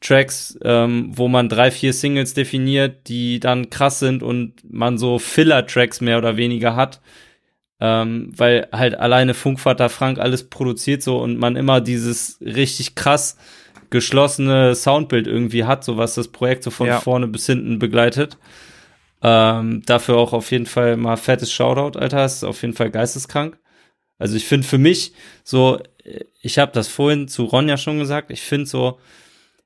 Tracks, 0.00 0.58
ähm, 0.62 1.10
wo 1.14 1.28
man 1.28 1.48
drei, 1.48 1.70
vier 1.70 1.92
Singles 1.92 2.34
definiert, 2.34 3.08
die 3.08 3.40
dann 3.40 3.70
krass 3.70 3.98
sind 3.98 4.22
und 4.22 4.54
man 4.68 4.98
so 4.98 5.18
Filler-Tracks 5.18 6.00
mehr 6.00 6.18
oder 6.18 6.36
weniger 6.36 6.76
hat. 6.76 7.00
Ähm, 7.80 8.32
weil 8.36 8.68
halt 8.72 8.98
alleine 8.98 9.34
Funkvater 9.34 9.88
Frank 9.88 10.18
alles 10.18 10.50
produziert 10.50 11.00
so 11.00 11.18
und 11.18 11.38
man 11.38 11.54
immer 11.54 11.80
dieses 11.80 12.40
richtig 12.40 12.96
krass 12.96 13.36
geschlossene 13.90 14.74
Soundbild 14.74 15.28
irgendwie 15.28 15.64
hat, 15.64 15.84
so 15.84 15.96
was 15.96 16.16
das 16.16 16.28
Projekt 16.28 16.64
so 16.64 16.70
von 16.70 16.88
Ja. 16.88 17.00
vorne 17.00 17.28
bis 17.28 17.46
hinten 17.46 17.78
begleitet. 17.78 18.36
Ähm, 19.22 19.82
dafür 19.86 20.16
auch 20.16 20.32
auf 20.32 20.50
jeden 20.50 20.66
Fall 20.66 20.96
mal 20.96 21.16
fettes 21.16 21.52
Shoutout, 21.52 21.98
Alter. 21.98 22.18
Das 22.18 22.36
ist 22.36 22.44
auf 22.44 22.62
jeden 22.62 22.74
Fall 22.74 22.90
geisteskrank. 22.90 23.58
Also 24.18 24.36
ich 24.36 24.46
finde 24.46 24.66
für 24.66 24.78
mich 24.78 25.12
so, 25.44 25.80
ich 26.42 26.58
habe 26.58 26.72
das 26.72 26.88
vorhin 26.88 27.28
zu 27.28 27.44
Ronja 27.44 27.76
schon 27.76 27.98
gesagt, 27.98 28.30
ich 28.30 28.42
finde 28.42 28.66
so, 28.66 28.98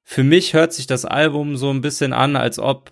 für 0.05 0.25
mich 0.25 0.55
hört 0.55 0.73
sich 0.73 0.87
das 0.87 1.05
Album 1.05 1.57
so 1.57 1.71
ein 1.71 1.81
bisschen 1.81 2.13
an, 2.13 2.37
als 2.37 2.59
ob 2.59 2.91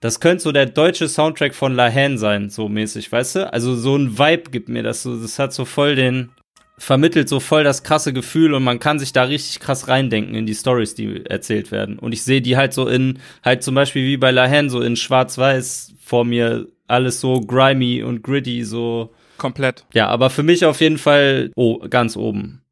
das 0.00 0.20
könnte 0.20 0.42
so 0.42 0.52
der 0.52 0.66
deutsche 0.66 1.08
Soundtrack 1.08 1.54
von 1.54 1.74
La 1.74 1.90
Haine 1.90 2.18
sein, 2.18 2.50
so 2.50 2.68
mäßig, 2.68 3.10
weißt 3.10 3.36
du? 3.36 3.52
Also 3.52 3.74
so 3.74 3.96
ein 3.96 4.18
Vibe 4.18 4.50
gibt 4.50 4.68
mir 4.68 4.82
das 4.82 5.02
so, 5.02 5.18
das 5.18 5.38
hat 5.38 5.54
so 5.54 5.64
voll 5.64 5.94
den, 5.94 6.30
vermittelt 6.76 7.28
so 7.28 7.40
voll 7.40 7.64
das 7.64 7.82
krasse 7.82 8.12
Gefühl 8.12 8.52
und 8.52 8.64
man 8.64 8.80
kann 8.80 8.98
sich 8.98 9.12
da 9.12 9.24
richtig 9.24 9.60
krass 9.60 9.88
reindenken 9.88 10.34
in 10.34 10.46
die 10.46 10.54
Stories, 10.54 10.94
die 10.94 11.24
erzählt 11.24 11.70
werden. 11.70 11.98
Und 11.98 12.12
ich 12.12 12.22
sehe 12.22 12.42
die 12.42 12.56
halt 12.56 12.72
so 12.72 12.86
in, 12.86 13.20
halt 13.42 13.62
zum 13.62 13.74
Beispiel 13.74 14.06
wie 14.06 14.16
bei 14.16 14.30
La 14.30 14.48
Haine, 14.48 14.68
so 14.70 14.80
in 14.80 14.96
schwarz-weiß 14.96 15.94
vor 16.02 16.24
mir, 16.24 16.66
alles 16.86 17.20
so 17.20 17.40
grimy 17.40 18.02
und 18.02 18.22
gritty, 18.22 18.62
so, 18.64 19.14
Komplett. 19.38 19.84
ja, 19.92 20.08
aber 20.08 20.30
für 20.30 20.42
mich 20.42 20.64
auf 20.64 20.80
jeden 20.80 20.98
Fall 20.98 21.50
oh, 21.56 21.78
ganz 21.88 22.16
oben. 22.16 22.62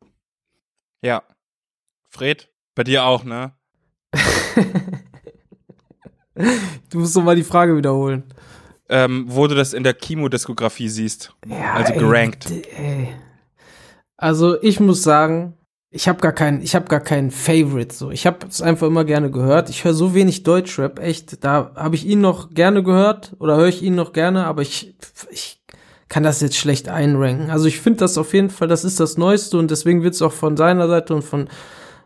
Ja. 1.02 1.22
Fred, 2.08 2.48
bei 2.74 2.84
dir 2.84 3.04
auch, 3.04 3.24
ne? 3.24 3.52
Du 6.90 6.98
musst 6.98 7.14
doch 7.16 7.22
mal 7.22 7.36
die 7.36 7.42
Frage 7.42 7.76
wiederholen. 7.76 8.24
Ähm, 8.88 9.24
wo 9.28 9.46
du 9.46 9.54
das 9.54 9.72
in 9.74 9.84
der 9.84 9.94
Kimo-Diskografie 9.94 10.88
siehst. 10.88 11.34
Ja, 11.46 11.74
Also 11.74 11.92
ey, 11.94 11.98
gerankt. 11.98 12.48
d- 12.50 12.62
ey. 12.76 13.08
Also 14.16 14.60
ich 14.62 14.80
muss 14.80 15.02
sagen, 15.02 15.56
ich 15.90 16.08
habe 16.08 16.20
gar 16.20 16.32
keinen, 16.32 16.62
ich 16.62 16.74
habe 16.74 16.86
gar 16.86 17.00
keinen 17.00 17.30
Favorite 17.30 17.94
so. 17.94 18.10
Ich 18.10 18.26
habe 18.26 18.46
es 18.46 18.62
einfach 18.62 18.86
immer 18.86 19.04
gerne 19.04 19.30
gehört. 19.30 19.68
Ich 19.70 19.84
höre 19.84 19.94
so 19.94 20.14
wenig 20.14 20.42
Deutschrap, 20.42 20.98
echt. 21.00 21.42
Da 21.44 21.72
habe 21.74 21.94
ich 21.96 22.06
ihn 22.06 22.20
noch 22.20 22.50
gerne 22.50 22.82
gehört 22.82 23.34
oder 23.38 23.56
höre 23.56 23.68
ich 23.68 23.82
ihn 23.82 23.94
noch 23.94 24.12
gerne, 24.12 24.46
aber 24.46 24.62
ich, 24.62 24.94
ich 25.30 25.61
kann 26.12 26.24
das 26.24 26.42
jetzt 26.42 26.58
schlecht 26.58 26.90
einranken. 26.90 27.48
Also 27.48 27.66
ich 27.66 27.80
finde 27.80 28.00
das 28.00 28.18
auf 28.18 28.34
jeden 28.34 28.50
Fall, 28.50 28.68
das 28.68 28.84
ist 28.84 29.00
das 29.00 29.16
Neueste 29.16 29.56
und 29.56 29.70
deswegen 29.70 30.02
wird 30.02 30.12
es 30.12 30.20
auch 30.20 30.32
von 30.32 30.58
seiner 30.58 30.86
Seite 30.86 31.14
und 31.14 31.22
von 31.22 31.48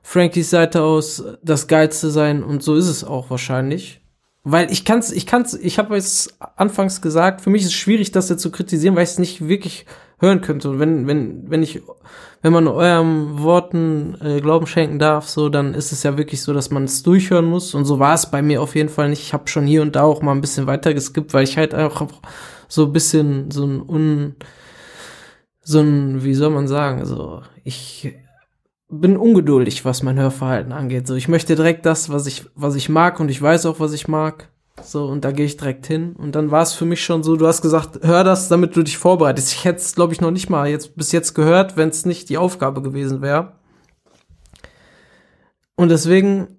Frankies 0.00 0.48
Seite 0.48 0.82
aus 0.82 1.24
das 1.42 1.66
Geilste 1.66 2.10
sein 2.10 2.44
und 2.44 2.62
so 2.62 2.76
ist 2.76 2.86
es 2.86 3.02
auch 3.02 3.30
wahrscheinlich. 3.30 4.00
Weil 4.44 4.70
ich 4.70 4.84
kann's, 4.84 5.10
ich 5.10 5.26
kann's, 5.26 5.54
ich 5.54 5.80
habe 5.80 5.96
es 5.96 6.38
anfangs 6.54 7.02
gesagt, 7.02 7.40
für 7.40 7.50
mich 7.50 7.62
ist 7.62 7.70
es 7.70 7.74
schwierig, 7.74 8.12
das 8.12 8.28
jetzt 8.28 8.42
zu 8.42 8.52
kritisieren, 8.52 8.94
weil 8.94 9.02
ich 9.02 9.10
es 9.10 9.18
nicht 9.18 9.48
wirklich 9.48 9.86
hören 10.20 10.40
könnte. 10.40 10.70
Und 10.70 10.78
wenn, 10.78 11.08
wenn, 11.08 11.50
wenn 11.50 11.64
ich, 11.64 11.82
wenn 12.42 12.52
man 12.52 12.68
eurem 12.68 13.42
Worten 13.42 14.16
äh, 14.22 14.40
Glauben 14.40 14.68
schenken 14.68 15.00
darf, 15.00 15.28
so, 15.28 15.48
dann 15.48 15.74
ist 15.74 15.90
es 15.90 16.04
ja 16.04 16.16
wirklich 16.16 16.42
so, 16.42 16.54
dass 16.54 16.70
man 16.70 16.84
es 16.84 17.02
durchhören 17.02 17.46
muss. 17.46 17.74
Und 17.74 17.86
so 17.86 17.98
war 17.98 18.14
es 18.14 18.30
bei 18.30 18.40
mir 18.40 18.62
auf 18.62 18.76
jeden 18.76 18.88
Fall 18.88 19.08
nicht. 19.08 19.22
Ich 19.22 19.32
habe 19.32 19.48
schon 19.48 19.66
hier 19.66 19.82
und 19.82 19.96
da 19.96 20.04
auch 20.04 20.22
mal 20.22 20.30
ein 20.30 20.40
bisschen 20.40 20.68
weiter 20.68 20.94
geskippt, 20.94 21.34
weil 21.34 21.42
ich 21.42 21.58
halt 21.58 21.74
auch 21.74 22.06
so 22.68 22.84
ein 22.86 22.92
bisschen 22.92 23.50
so 23.50 23.64
ein 23.64 23.80
un, 23.80 24.36
so 25.60 25.80
ein, 25.80 26.22
wie 26.22 26.34
soll 26.34 26.50
man 26.50 26.68
sagen, 26.68 27.04
so, 27.04 27.42
ich 27.64 28.14
bin 28.88 29.16
ungeduldig, 29.16 29.84
was 29.84 30.02
mein 30.02 30.18
Hörverhalten 30.18 30.72
angeht. 30.72 31.06
So, 31.06 31.14
ich 31.14 31.28
möchte 31.28 31.56
direkt 31.56 31.86
das, 31.86 32.08
was 32.10 32.26
ich, 32.26 32.46
was 32.54 32.76
ich 32.76 32.88
mag 32.88 33.18
und 33.18 33.28
ich 33.30 33.42
weiß 33.42 33.66
auch, 33.66 33.80
was 33.80 33.92
ich 33.92 34.06
mag. 34.06 34.48
So, 34.82 35.06
und 35.06 35.24
da 35.24 35.32
gehe 35.32 35.46
ich 35.46 35.56
direkt 35.56 35.86
hin. 35.86 36.14
Und 36.14 36.34
dann 36.34 36.50
war 36.50 36.62
es 36.62 36.74
für 36.74 36.84
mich 36.84 37.02
schon 37.02 37.22
so, 37.22 37.36
du 37.36 37.46
hast 37.46 37.62
gesagt, 37.62 38.00
hör 38.02 38.24
das, 38.24 38.48
damit 38.48 38.76
du 38.76 38.82
dich 38.82 38.98
vorbereitest. 38.98 39.52
Ich 39.52 39.64
hätte 39.64 39.80
es, 39.80 39.94
glaube 39.94 40.12
ich, 40.12 40.20
noch 40.20 40.30
nicht 40.30 40.50
mal 40.50 40.68
jetzt 40.68 40.96
bis 40.96 41.12
jetzt 41.12 41.34
gehört, 41.34 41.76
wenn 41.76 41.88
es 41.88 42.06
nicht 42.06 42.28
die 42.28 42.38
Aufgabe 42.38 42.82
gewesen 42.82 43.22
wäre. 43.22 43.54
Und 45.74 45.88
deswegen, 45.88 46.55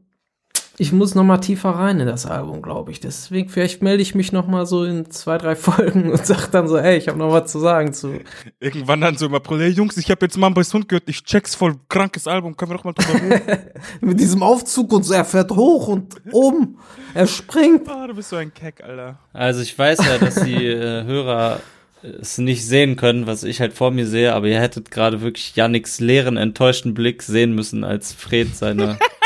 ich 0.79 0.91
muss 0.91 1.15
noch 1.15 1.23
mal 1.23 1.39
tiefer 1.39 1.71
rein 1.71 1.99
in 1.99 2.05
das 2.05 2.25
Album, 2.25 2.61
glaube 2.61 2.91
ich. 2.91 2.99
Deswegen, 2.99 3.49
vielleicht 3.49 3.81
melde 3.81 4.03
ich 4.03 4.13
mich 4.13 4.31
noch 4.31 4.47
mal 4.47 4.65
so 4.65 4.83
in 4.83 5.09
zwei, 5.09 5.37
drei 5.37 5.55
Folgen 5.57 6.11
und 6.11 6.25
sag 6.25 6.47
dann 6.51 6.67
so, 6.67 6.77
ey, 6.77 6.97
ich 6.97 7.07
habe 7.07 7.17
noch 7.17 7.31
was 7.31 7.51
zu 7.51 7.59
sagen 7.59 7.93
zu. 7.93 8.19
Irgendwann 8.59 9.01
dann 9.01 9.17
so 9.17 9.25
immer, 9.25 9.41
hey 9.49 9.69
Jungs, 9.69 9.97
ich 9.97 10.11
habe 10.11 10.25
jetzt 10.25 10.39
beißt 10.39 10.73
Hund 10.73 10.87
gehört, 10.87 11.09
ich 11.09 11.23
check's 11.23 11.55
voll 11.55 11.75
krankes 11.89 12.27
Album, 12.27 12.55
können 12.55 12.71
wir 12.71 12.77
doch 12.77 12.83
mal 12.83 12.93
drüber 12.93 13.21
reden? 13.21 13.71
Mit 14.01 14.19
diesem 14.19 14.43
Aufzug 14.43 14.93
und 14.93 15.03
so, 15.03 15.13
er 15.13 15.25
fährt 15.25 15.51
hoch 15.51 15.87
und 15.87 16.15
oben, 16.31 16.77
er 17.13 17.25
springt. 17.25 17.89
ah, 17.89 18.07
du 18.07 18.13
bist 18.13 18.29
so 18.29 18.35
ein 18.35 18.53
Keck, 18.53 18.83
Alter. 18.83 19.17
Also 19.33 19.61
ich 19.61 19.77
weiß 19.77 19.99
ja, 20.05 20.17
dass 20.19 20.35
die 20.43 20.65
äh, 20.65 21.03
Hörer 21.03 21.59
es 22.03 22.37
nicht 22.37 22.65
sehen 22.65 22.95
können, 22.95 23.27
was 23.27 23.43
ich 23.43 23.59
halt 23.59 23.73
vor 23.73 23.91
mir 23.91 24.05
sehe, 24.05 24.33
aber 24.33 24.47
ihr 24.47 24.59
hättet 24.59 24.91
gerade 24.91 25.21
wirklich 25.21 25.55
Yannicks 25.55 25.99
leeren, 25.99 26.37
enttäuschten 26.37 26.93
Blick 26.93 27.23
sehen 27.23 27.55
müssen, 27.55 27.83
als 27.83 28.13
Fred 28.13 28.55
seine, 28.55 28.99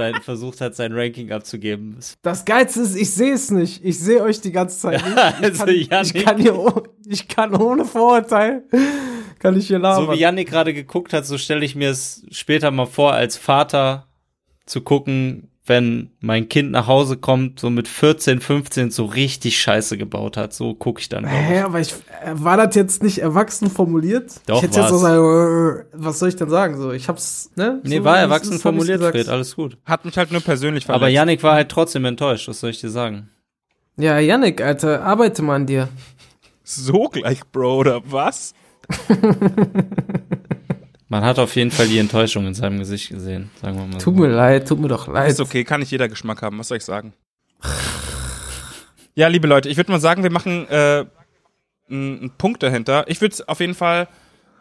sein, 0.00 0.14
versucht 0.22 0.60
hat, 0.62 0.74
sein 0.74 0.92
Ranking 0.92 1.30
abzugeben. 1.30 1.98
Das 2.22 2.44
Geilste 2.46 2.80
ist, 2.80 2.96
ich 2.96 3.10
sehe 3.10 3.34
es 3.34 3.50
nicht. 3.50 3.84
Ich 3.84 3.98
sehe 3.98 4.22
euch 4.22 4.40
die 4.40 4.50
ganze 4.52 4.78
Zeit 4.78 5.02
nicht. 5.04 5.16
Ich 5.40 5.44
Also, 5.52 5.64
kann, 5.66 5.74
ich 5.74 5.88
Yannick- 5.90 6.24
kann, 6.24 6.38
hier, 6.40 6.58
oh- 6.58 6.82
ich 7.06 7.28
kann 7.28 7.54
ohne 7.54 7.84
Vorurteil, 7.84 8.64
kann 9.38 9.56
ich 9.58 9.66
hier 9.66 9.78
labern. 9.78 10.06
So 10.06 10.12
wie 10.12 10.16
Yannick 10.18 10.48
gerade 10.48 10.72
geguckt 10.74 11.12
hat, 11.12 11.26
so 11.26 11.36
stelle 11.38 11.64
ich 11.64 11.74
mir 11.76 11.90
es 11.90 12.24
später 12.30 12.70
mal 12.70 12.86
vor, 12.86 13.12
als 13.12 13.36
Vater 13.36 14.06
zu 14.66 14.80
gucken, 14.80 15.50
wenn 15.66 16.10
mein 16.20 16.48
Kind 16.48 16.70
nach 16.72 16.86
Hause 16.86 17.16
kommt, 17.16 17.60
so 17.60 17.70
mit 17.70 17.86
14, 17.86 18.40
15 18.40 18.90
so 18.90 19.04
richtig 19.04 19.60
Scheiße 19.60 19.98
gebaut 19.98 20.36
hat. 20.36 20.52
So 20.52 20.74
gucke 20.74 21.00
ich 21.00 21.08
dann. 21.08 21.26
Hä, 21.26 21.60
aber 21.60 21.80
ich, 21.80 21.92
äh, 21.92 22.32
war 22.32 22.56
das 22.56 22.74
jetzt 22.74 23.02
nicht 23.02 23.18
erwachsen 23.18 23.70
formuliert? 23.70 24.40
Doch, 24.46 24.56
ich 24.56 24.62
hätte 24.62 24.80
jetzt 24.80 24.92
auch 24.92 24.98
sagen, 24.98 25.18
äh, 25.18 25.84
was 25.92 26.18
soll 26.18 26.30
ich 26.30 26.36
denn 26.36 26.48
sagen? 26.48 26.76
So, 26.76 26.92
ich 26.92 27.08
hab's, 27.08 27.50
ne? 27.56 27.80
Nee, 27.84 27.98
so, 27.98 28.04
war 28.04 28.18
erwachsen 28.18 28.54
ist, 28.54 28.62
formuliert. 28.62 29.02
Fred, 29.02 29.28
alles 29.28 29.54
gut. 29.54 29.76
Hat 29.84 30.04
mich 30.04 30.16
halt 30.16 30.32
nur 30.32 30.40
persönlich 30.40 30.86
verletzt. 30.86 31.02
Aber 31.02 31.08
Yannick 31.08 31.42
war 31.42 31.54
halt 31.54 31.68
trotzdem 31.68 32.04
enttäuscht, 32.04 32.48
was 32.48 32.60
soll 32.60 32.70
ich 32.70 32.80
dir 32.80 32.90
sagen? 32.90 33.28
Ja, 33.96 34.18
Yannick, 34.18 34.62
Alter, 34.62 35.02
arbeite 35.02 35.42
mal 35.42 35.56
an 35.56 35.66
dir. 35.66 35.88
So 36.64 37.04
gleich, 37.04 37.40
Bro, 37.52 37.76
oder 37.76 38.00
was? 38.06 38.54
Man 41.10 41.24
hat 41.24 41.40
auf 41.40 41.56
jeden 41.56 41.72
Fall 41.72 41.88
die 41.88 41.98
Enttäuschung 41.98 42.46
in 42.46 42.54
seinem 42.54 42.78
Gesicht 42.78 43.10
gesehen, 43.10 43.50
sagen 43.60 43.76
wir 43.76 43.84
mal 43.84 43.98
Tut 43.98 44.14
so. 44.14 44.22
mir 44.22 44.28
leid, 44.28 44.68
tut 44.68 44.78
mir 44.78 44.86
doch 44.86 45.08
leid. 45.08 45.28
Ist 45.28 45.40
okay, 45.40 45.64
kann 45.64 45.80
nicht 45.80 45.90
jeder 45.90 46.08
Geschmack 46.08 46.40
haben, 46.40 46.56
was 46.60 46.68
soll 46.68 46.76
ich 46.76 46.84
sagen? 46.84 47.14
Ja, 49.16 49.26
liebe 49.26 49.48
Leute, 49.48 49.68
ich 49.68 49.76
würde 49.76 49.90
mal 49.90 49.98
sagen, 49.98 50.22
wir 50.22 50.30
machen 50.30 50.68
äh, 50.68 51.04
einen 51.90 52.30
Punkt 52.38 52.62
dahinter. 52.62 53.06
Ich 53.08 53.20
würde 53.20 53.32
es 53.34 53.48
auf 53.48 53.58
jeden 53.58 53.74
Fall 53.74 54.06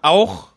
auch 0.01 0.47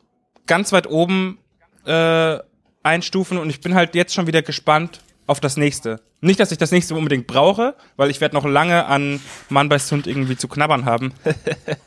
ganz 0.46 0.72
weit 0.72 0.86
oben 0.88 1.38
äh, 1.84 2.38
einstufen 2.82 3.36
und 3.36 3.50
ich 3.50 3.60
bin 3.60 3.74
halt 3.74 3.94
jetzt 3.94 4.14
schon 4.14 4.26
wieder 4.26 4.40
gespannt 4.40 5.00
auf 5.26 5.40
das 5.40 5.58
nächste. 5.58 6.00
Nicht, 6.22 6.40
dass 6.40 6.52
ich 6.52 6.58
das 6.58 6.72
nächste 6.72 6.94
unbedingt 6.94 7.26
brauche, 7.26 7.74
weil 7.96 8.08
ich 8.08 8.22
werde 8.22 8.34
noch 8.34 8.46
lange 8.46 8.86
an 8.86 9.20
Mann 9.50 9.68
bei 9.68 9.78
Hund 9.78 10.06
irgendwie 10.06 10.38
zu 10.38 10.48
knabbern 10.48 10.86
haben. 10.86 11.12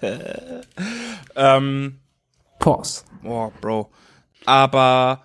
ähm, 1.35 1.97
Pause. 2.65 3.03
Oh, 3.23 3.51
Bro. 3.61 3.89
Aber 4.45 5.23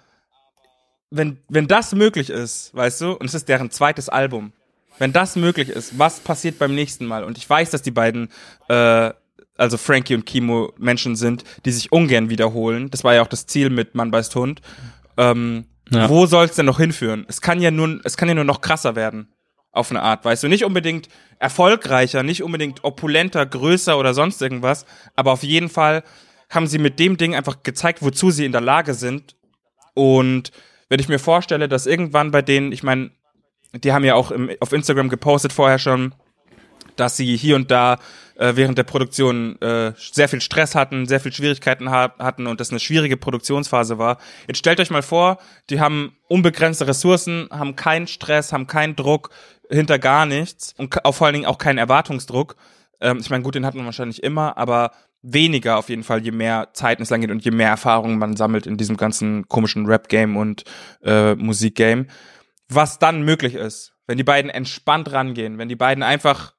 wenn, 1.11 1.39
wenn 1.49 1.67
das 1.67 1.95
möglich 1.95 2.29
ist, 2.31 2.75
weißt 2.75 3.01
du, 3.01 3.13
und 3.13 3.27
es 3.27 3.35
ist 3.35 3.49
deren 3.49 3.71
zweites 3.71 4.09
Album, 4.09 4.53
wenn 4.99 5.13
das 5.13 5.37
möglich 5.37 5.71
ist, 5.71 5.99
was 5.99 6.21
passiert 6.21 6.59
beim 6.59 6.75
nächsten 6.75 7.07
Mal? 7.07 7.25
Und 7.25 7.39
ich 7.39 7.49
weiß, 7.49 7.71
dass 7.71 7.81
die 7.81 7.91
beiden, 7.91 8.29
äh, 8.69 9.11
also 9.57 9.77
Frankie 9.79 10.15
und 10.15 10.27
Kimo, 10.27 10.73
Menschen 10.77 11.17
sind, 11.17 11.45
die 11.65 11.73
sich 11.73 11.91
ungern 11.93 12.29
wiederholen. 12.29 12.91
Das 12.91 13.05
war 13.05 13.15
ja 13.15 13.23
auch 13.23 13.27
das 13.27 13.47
Ziel 13.47 13.71
mit 13.71 13.95
Mann 13.95 14.11
beißt 14.11 14.35
Hund. 14.37 14.61
Ähm, 15.17 15.65
Ja. 15.93 16.09
Wo 16.09 16.27
soll 16.27 16.45
es 16.45 16.55
denn 16.55 16.67
noch 16.67 16.79
hinführen? 16.79 17.25
Es 17.27 17.41
kann 17.41 17.61
ja 17.61 17.71
nur, 17.71 18.01
es 18.05 18.17
kann 18.17 18.29
ja 18.29 18.35
nur 18.35 18.45
noch 18.45 18.61
krasser 18.61 18.95
werden. 18.95 19.33
Auf 19.73 19.91
eine 19.91 20.03
Art, 20.03 20.25
weißt 20.25 20.43
du? 20.43 20.49
Nicht 20.49 20.65
unbedingt 20.65 21.09
erfolgreicher, 21.39 22.23
nicht 22.23 22.43
unbedingt 22.43 22.85
opulenter, 22.85 23.45
größer 23.47 23.99
oder 23.99 24.15
sonst 24.15 24.43
irgendwas, 24.43 24.85
aber 25.17 25.33
auf 25.33 25.43
jeden 25.43 25.69
Fall 25.69 26.03
haben 26.51 26.67
sie 26.67 26.79
mit 26.79 26.99
dem 26.99 27.17
Ding 27.17 27.35
einfach 27.35 27.63
gezeigt, 27.63 28.03
wozu 28.03 28.31
sie 28.31 28.45
in 28.45 28.53
der 28.53 28.61
Lage 28.61 28.95
sind. 28.95 29.37
Und 29.95 30.51
wenn 30.89 31.01
ich 31.01 31.09
mir 31.09 31.19
vorstelle, 31.19 31.69
dass 31.69 31.87
irgendwann 31.87 32.33
bei 32.33 32.43
denen, 32.43 32.73
ich 32.73 32.83
meine, 32.83 33.11
die 33.73 33.93
haben 33.93 34.05
ja 34.05 34.15
auch 34.15 34.33
im, 34.33 34.51
auf 34.61 34.73
Instagram 34.73 35.09
gepostet 35.09 35.53
vorher 35.53 35.79
schon, 35.79 36.15
dass 36.97 37.17
sie 37.17 37.37
hier 37.37 37.57
und 37.57 37.71
da 37.71 37.99
äh, 38.35 38.57
während 38.57 38.77
der 38.77 38.85
Produktion 38.85 39.61
äh, 39.63 39.93
sehr 39.97 40.29
viel 40.29 40.41
Stress 40.41 40.75
hatten, 40.75 41.07
sehr 41.07 41.21
viel 41.21 41.33
Schwierigkeiten 41.33 41.91
ha 41.91 42.15
hatten 42.19 42.47
und 42.47 42.59
das 42.59 42.71
eine 42.71 42.81
schwierige 42.81 43.17
Produktionsphase 43.17 43.99
war. 43.99 44.19
Jetzt 44.49 44.59
stellt 44.59 44.81
euch 44.81 44.91
mal 44.91 45.03
vor, 45.03 45.39
die 45.71 45.81
haben 45.81 46.17
unbegrenzte 46.29 46.87
Ressourcen, 46.87 47.49
haben 47.51 47.77
keinen 47.77 48.09
Stress, 48.09 48.53
haben 48.53 48.67
keinen 48.67 48.97
Druck 48.97 49.31
hinter 49.71 49.99
gar 49.99 50.27
nichts 50.27 50.75
und 50.77 50.95
vor 51.13 51.27
allen 51.27 51.35
Dingen 51.35 51.47
auch 51.47 51.59
keinen 51.59 51.79
Erwartungsdruck. 51.79 52.57
Ähm, 53.01 53.19
ich 53.21 53.31
meine, 53.31 53.45
gut, 53.45 53.55
den 53.55 53.65
hat 53.65 53.75
man 53.75 53.85
wahrscheinlich 53.85 54.23
immer, 54.23 54.59
aber 54.59 54.91
weniger 55.23 55.79
auf 55.79 55.89
jeden 55.89 56.03
Fall, 56.03 56.23
je 56.23 56.31
mehr 56.31 56.71
Zeit 56.73 57.01
es 57.01 57.11
lang 57.11 57.21
geht 57.21 57.31
und 57.31 57.45
je 57.45 57.51
mehr 57.51 57.69
Erfahrungen 57.69 58.19
man 58.19 58.37
sammelt 58.37 58.67
in 58.67 58.77
diesem 58.77 58.97
ganzen 58.97 59.49
komischen 59.49 59.87
Rap-Game 59.87 60.37
und 60.37 60.65
äh, 61.03 61.35
Musik-Game. 61.35 62.07
Was 62.69 62.99
dann 62.99 63.23
möglich 63.23 63.55
ist, 63.55 63.93
wenn 64.07 64.17
die 64.17 64.25
beiden 64.25 64.51
entspannt 64.51 65.13
rangehen, 65.13 65.59
wenn 65.59 65.69
die 65.69 65.77
beiden 65.77 66.03
einfach 66.03 66.55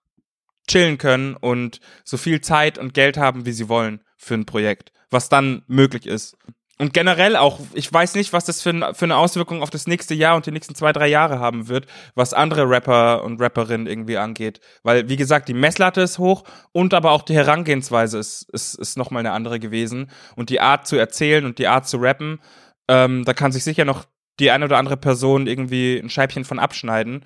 chillen 0.68 0.98
können 0.98 1.36
und 1.36 1.80
so 2.04 2.18
viel 2.18 2.42
Zeit 2.42 2.78
und 2.78 2.94
Geld 2.94 3.18
haben, 3.18 3.46
wie 3.46 3.52
sie 3.52 3.70
wollen 3.70 4.04
für 4.18 4.36
ein 4.36 4.46
Projekt, 4.46 4.92
was 5.10 5.30
dann 5.30 5.64
möglich 5.68 6.06
ist. 6.06 6.38
Und 6.82 6.96
generell 6.96 7.36
auch, 7.36 7.60
ich 7.76 7.94
weiß 7.94 8.16
nicht, 8.16 8.34
was 8.34 8.46
das 8.46 8.64
für, 8.64 8.96
für 8.96 9.06
eine 9.06 9.16
Auswirkung 9.16 9.62
auf 9.62 9.70
das 9.70 9.86
nächste 9.86 10.16
Jahr 10.16 10.36
und 10.36 10.48
die 10.48 10.52
nächsten 10.52 10.74
zwei, 10.74 10.92
drei 10.92 11.08
Jahre 11.08 11.38
haben 11.38 11.68
wird, 11.68 11.86
was 12.16 12.34
andere 12.34 12.68
Rapper 12.68 13.24
und 13.24 13.40
Rapperinnen 13.40 13.86
irgendwie 13.86 14.18
angeht. 14.18 14.62
Weil, 14.82 15.08
wie 15.08 15.16
gesagt, 15.16 15.48
die 15.48 15.54
Messlatte 15.54 16.02
ist 16.02 16.18
hoch 16.18 16.44
und 16.72 16.96
aber 16.96 17.12
auch 17.12 17.22
die 17.22 17.36
Herangehensweise 17.36 18.18
ist, 18.18 18.50
ist, 18.50 18.74
ist 18.74 18.98
nochmal 18.98 19.20
eine 19.20 19.32
andere 19.32 19.60
gewesen. 19.60 20.10
Und 20.36 20.50
die 20.50 20.60
Art 20.60 20.88
zu 20.88 20.96
erzählen 20.96 21.46
und 21.46 21.60
die 21.60 21.68
Art 21.68 21.88
zu 21.88 21.98
rappen, 21.98 22.40
ähm, 22.88 23.26
da 23.26 23.36
kann 23.36 23.52
sich 23.52 23.64
sicher 23.64 23.86
noch 23.86 24.06
die 24.40 24.50
eine 24.50 24.66
oder 24.66 24.80
andere 24.80 24.98
Person 24.98 25.46
irgendwie 25.46 26.00
ein 26.00 26.10
Scheibchen 26.10 26.46
von 26.46 26.58
abschneiden. 26.58 27.26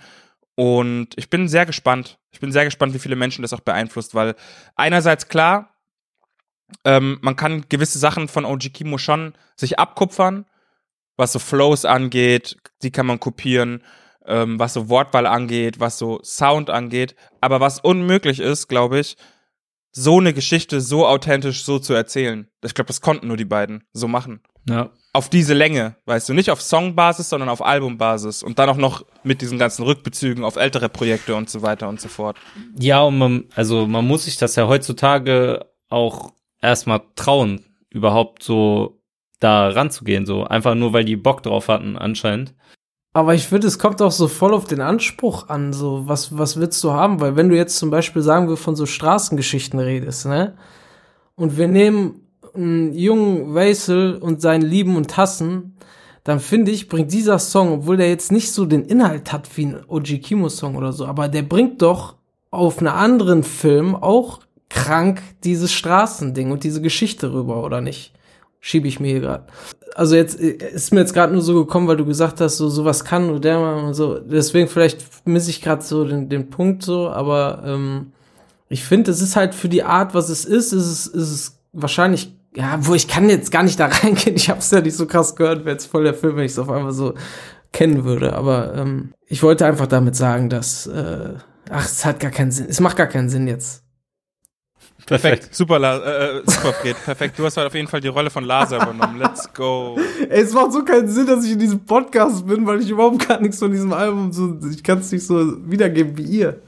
Und 0.55 1.11
ich 1.15 1.29
bin 1.29 1.47
sehr 1.47 1.65
gespannt. 1.65 2.19
Ich 2.31 2.41
bin 2.41 2.51
sehr 2.51 2.65
gespannt, 2.65 2.93
wie 2.93 2.99
viele 2.99 3.15
Menschen 3.15 3.41
das 3.41 3.53
auch 3.53 3.61
beeinflusst, 3.61 4.15
weil 4.15 4.35
einerseits 4.75 5.29
klar, 5.29 5.74
ähm, 6.83 7.19
man 7.21 7.35
kann 7.35 7.65
gewisse 7.69 7.99
Sachen 7.99 8.27
von 8.27 8.45
OG 8.45 8.73
Kimo 8.73 8.97
schon 8.97 9.33
sich 9.55 9.79
abkupfern, 9.79 10.45
was 11.17 11.31
so 11.31 11.39
Flows 11.39 11.85
angeht, 11.85 12.57
die 12.83 12.91
kann 12.91 13.05
man 13.05 13.19
kopieren, 13.19 13.83
ähm, 14.25 14.59
was 14.59 14.73
so 14.73 14.89
Wortwahl 14.89 15.25
angeht, 15.27 15.79
was 15.79 15.97
so 15.97 16.19
Sound 16.23 16.69
angeht. 16.69 17.15
Aber 17.41 17.59
was 17.59 17.79
unmöglich 17.79 18.39
ist, 18.39 18.67
glaube 18.67 18.99
ich, 18.99 19.15
so 19.91 20.19
eine 20.19 20.33
Geschichte 20.33 20.81
so 20.81 21.07
authentisch 21.07 21.63
so 21.63 21.79
zu 21.79 21.93
erzählen. 21.93 22.49
Ich 22.63 22.73
glaube, 22.73 22.87
das 22.87 22.99
konnten 22.99 23.27
nur 23.27 23.37
die 23.37 23.45
beiden 23.45 23.85
so 23.93 24.09
machen 24.09 24.41
Ja. 24.67 24.89
auf 25.13 25.29
diese 25.29 25.53
Länge, 25.53 25.95
weißt 26.05 26.27
du, 26.27 26.33
nicht 26.33 26.51
auf 26.51 26.61
Songbasis, 26.61 27.29
sondern 27.29 27.47
auf 27.47 27.63
Albumbasis 27.63 28.43
und 28.43 28.59
dann 28.59 28.67
auch 28.67 28.75
noch 28.75 29.05
mit 29.23 29.41
diesen 29.41 29.57
ganzen 29.57 29.83
Rückbezügen 29.83 30.43
auf 30.43 30.57
ältere 30.57 30.89
Projekte 30.89 31.33
und 31.35 31.49
so 31.49 31.61
weiter 31.61 31.87
und 31.87 32.01
so 32.01 32.09
fort. 32.09 32.35
Ja, 32.77 33.03
und 33.03 33.17
man, 33.17 33.45
also 33.55 33.87
man 33.87 34.05
muss 34.05 34.25
sich 34.25 34.35
das 34.35 34.57
ja 34.57 34.67
heutzutage 34.67 35.65
auch 35.87 36.33
erstmal 36.65 37.01
trauen, 37.15 37.63
überhaupt 37.89 38.43
so 38.43 38.99
da 39.39 39.69
ranzugehen, 39.69 40.25
so 40.25 40.43
einfach 40.43 40.75
nur, 40.75 40.93
weil 40.93 41.05
die 41.05 41.15
Bock 41.15 41.43
drauf 41.43 41.67
hatten, 41.67 41.97
anscheinend. 41.97 42.53
Aber 43.13 43.33
ich 43.33 43.47
finde, 43.47 43.67
es 43.67 43.79
kommt 43.79 44.01
auch 44.01 44.11
so 44.11 44.27
voll 44.27 44.53
auf 44.53 44.65
den 44.65 44.81
Anspruch 44.81 45.47
an, 45.47 45.71
so, 45.71 46.07
was, 46.07 46.37
was 46.37 46.59
willst 46.59 46.83
du 46.83 46.91
haben? 46.91 47.21
Weil 47.21 47.37
wenn 47.37 47.47
du 47.47 47.55
jetzt 47.55 47.77
zum 47.77 47.89
Beispiel, 47.89 48.21
sagen 48.21 48.49
wir, 48.49 48.57
von 48.57 48.75
so 48.75 48.85
Straßengeschichten 48.85 49.79
redest, 49.79 50.25
ne? 50.25 50.57
Und 51.35 51.57
wir 51.57 51.67
nehmen 51.67 52.27
einen 52.53 52.93
jungen 52.93 53.55
Wesel 53.55 54.17
und 54.17 54.41
seinen 54.41 54.63
Lieben 54.63 54.97
und 54.97 55.15
Hassen, 55.15 55.77
dann 56.25 56.39
finde 56.39 56.71
ich, 56.71 56.89
bringt 56.89 57.13
dieser 57.13 57.39
Song, 57.39 57.71
obwohl 57.71 57.97
der 57.97 58.09
jetzt 58.09 58.31
nicht 58.31 58.51
so 58.51 58.65
den 58.65 58.83
Inhalt 58.83 59.31
hat 59.31 59.55
wie 59.55 59.67
ein 59.67 59.83
OG 59.87 60.21
Kimo 60.21 60.49
Song 60.49 60.75
oder 60.75 60.91
so, 60.91 61.05
aber 61.05 61.27
der 61.27 61.43
bringt 61.43 61.81
doch 61.81 62.15
auf 62.51 62.79
einer 62.79 62.95
anderen 62.95 63.43
Film 63.43 63.95
auch 63.95 64.39
krank 64.69 65.21
dieses 65.43 65.71
Straßending 65.71 66.51
und 66.51 66.63
diese 66.63 66.81
Geschichte 66.81 67.31
rüber, 67.31 67.63
oder 67.63 67.81
nicht? 67.81 68.13
Schiebe 68.59 68.87
ich 68.87 68.99
mir 68.99 69.09
hier 69.09 69.19
gerade. 69.21 69.45
Also 69.95 70.15
jetzt 70.15 70.39
äh, 70.39 70.57
ist 70.73 70.91
mir 70.91 71.01
jetzt 71.01 71.13
gerade 71.13 71.33
nur 71.33 71.41
so 71.41 71.53
gekommen, 71.53 71.87
weil 71.87 71.97
du 71.97 72.05
gesagt 72.05 72.41
hast, 72.41 72.57
so 72.57 72.67
sowas 72.67 73.05
kann 73.05 73.27
nur 73.27 73.39
der 73.39 73.59
Mann 73.59 73.85
und 73.85 73.93
so. 73.93 74.19
Deswegen 74.19 74.67
vielleicht 74.67 75.05
misse 75.27 75.51
ich 75.51 75.61
gerade 75.61 75.83
so 75.83 76.03
den, 76.03 76.29
den 76.29 76.49
Punkt 76.49 76.83
so, 76.83 77.09
aber 77.09 77.63
ähm, 77.65 78.11
ich 78.67 78.83
finde, 78.83 79.11
es 79.11 79.21
ist 79.21 79.35
halt 79.35 79.53
für 79.53 79.69
die 79.69 79.83
Art, 79.83 80.13
was 80.13 80.29
es 80.29 80.45
ist, 80.45 80.73
ist 80.73 80.85
es, 80.85 81.07
ist 81.07 81.31
es 81.31 81.59
wahrscheinlich, 81.73 82.35
ja, 82.55 82.77
wo 82.81 82.95
ich 82.95 83.07
kann 83.07 83.29
jetzt 83.29 83.51
gar 83.51 83.63
nicht 83.63 83.79
da 83.79 83.85
reingehen. 84.03 84.35
Ich 84.35 84.49
habe 84.49 84.59
es 84.59 84.71
ja 84.71 84.81
nicht 84.81 84.97
so 84.97 85.05
krass 85.05 85.35
gehört, 85.35 85.59
wäre 85.59 85.75
jetzt 85.75 85.85
voll 85.85 86.03
der 86.03 86.13
Film, 86.13 86.35
wenn 86.35 86.45
ich 86.45 86.53
es 86.53 86.59
auf 86.59 86.69
einmal 86.69 86.91
so 86.91 87.13
kennen 87.71 88.03
würde. 88.03 88.33
Aber 88.33 88.73
ähm, 88.75 89.13
ich 89.27 89.43
wollte 89.43 89.65
einfach 89.65 89.87
damit 89.87 90.15
sagen, 90.15 90.49
dass, 90.49 90.87
äh, 90.87 91.35
ach, 91.69 91.85
es 91.85 92.03
hat 92.03 92.19
gar 92.19 92.31
keinen 92.31 92.51
Sinn. 92.51 92.67
Es 92.67 92.79
macht 92.79 92.97
gar 92.97 93.07
keinen 93.07 93.29
Sinn 93.29 93.47
jetzt. 93.47 93.84
Perfekt, 95.05 95.53
super, 95.53 95.77
La 95.77 95.97
äh, 95.97 96.41
super 96.45 96.73
Fred, 96.73 96.95
perfekt. 97.03 97.37
Du 97.37 97.45
hast 97.45 97.57
halt 97.57 97.67
auf 97.67 97.75
jeden 97.75 97.87
Fall 97.87 98.01
die 98.01 98.07
Rolle 98.07 98.31
von 98.31 98.43
Laser 98.43 98.77
übernommen. 98.77 99.19
Let's 99.19 99.53
go. 99.53 99.97
Ey, 100.29 100.41
es 100.41 100.53
macht 100.53 100.71
so 100.73 100.83
keinen 100.83 101.07
Sinn, 101.07 101.27
dass 101.27 101.45
ich 101.45 101.51
in 101.51 101.59
diesem 101.59 101.85
Podcast 101.85 102.47
bin, 102.47 102.65
weil 102.65 102.81
ich 102.81 102.89
überhaupt 102.89 103.27
gar 103.27 103.39
nichts 103.39 103.59
von 103.59 103.71
diesem 103.71 103.93
Album 103.93 104.31
so, 104.31 104.57
ich 104.67 104.83
kann 104.83 104.99
es 104.99 105.11
nicht 105.11 105.25
so 105.25 105.69
wiedergeben 105.69 106.17
wie 106.17 106.23
ihr. 106.23 106.59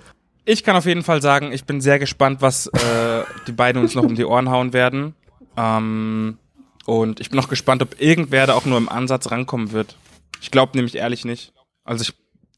Ich 0.46 0.64
kann 0.64 0.76
auf 0.76 0.86
jeden 0.86 1.04
Fall 1.04 1.22
sagen, 1.22 1.52
ich 1.52 1.66
bin 1.66 1.82
sehr 1.82 2.00
gespannt, 2.00 2.42
was 2.42 2.68
äh, 2.68 3.24
die 3.48 3.52
beiden 3.52 3.82
uns 3.82 3.96
noch 3.96 4.04
um 4.04 4.16
die 4.16 4.24
Ohren 4.24 4.50
hauen 4.50 4.72
werden. 4.72 5.16
Ähm, 5.58 6.38
und 6.86 7.20
ich 7.20 7.30
bin 7.30 7.38
noch 7.38 7.50
gespannt, 7.50 7.82
ob 7.82 8.00
irgendwer 8.00 8.48
da 8.48 8.54
auch 8.54 8.66
nur 8.66 8.78
im 8.78 8.88
Ansatz 8.88 9.32
rankommen 9.32 9.72
wird. 9.72 9.98
Ich 10.42 10.52
glaube 10.52 10.78
nämlich 10.78 10.96
ehrlich 10.96 11.26
nicht. 11.26 11.54
Also 11.84 12.04
ich, 12.04 12.14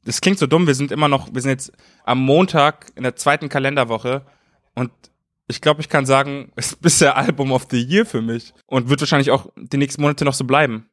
das 0.05 0.21
klingt 0.21 0.39
so 0.39 0.45
dumm, 0.45 0.67
wir 0.67 0.75
sind 0.75 0.91
immer 0.91 1.07
noch, 1.07 1.33
wir 1.33 1.41
sind 1.41 1.51
jetzt 1.51 1.71
am 2.03 2.19
Montag 2.19 2.91
in 2.95 3.03
der 3.03 3.15
zweiten 3.15 3.49
Kalenderwoche 3.49 4.23
und 4.75 4.91
ich 5.49 5.59
glaube, 5.61 5.81
ich 5.81 5.89
kann 5.89 6.05
sagen, 6.05 6.51
es 6.55 6.67
ist 6.73 6.81
bisher 6.81 7.17
Album 7.17 7.51
of 7.51 7.67
the 7.69 7.81
Year 7.81 8.05
für 8.05 8.21
mich 8.21 8.53
und 8.67 8.89
wird 8.89 9.01
wahrscheinlich 9.01 9.31
auch 9.31 9.47
die 9.57 9.77
nächsten 9.77 10.01
Monate 10.01 10.23
noch 10.25 10.33
so 10.33 10.45
bleiben. 10.45 10.87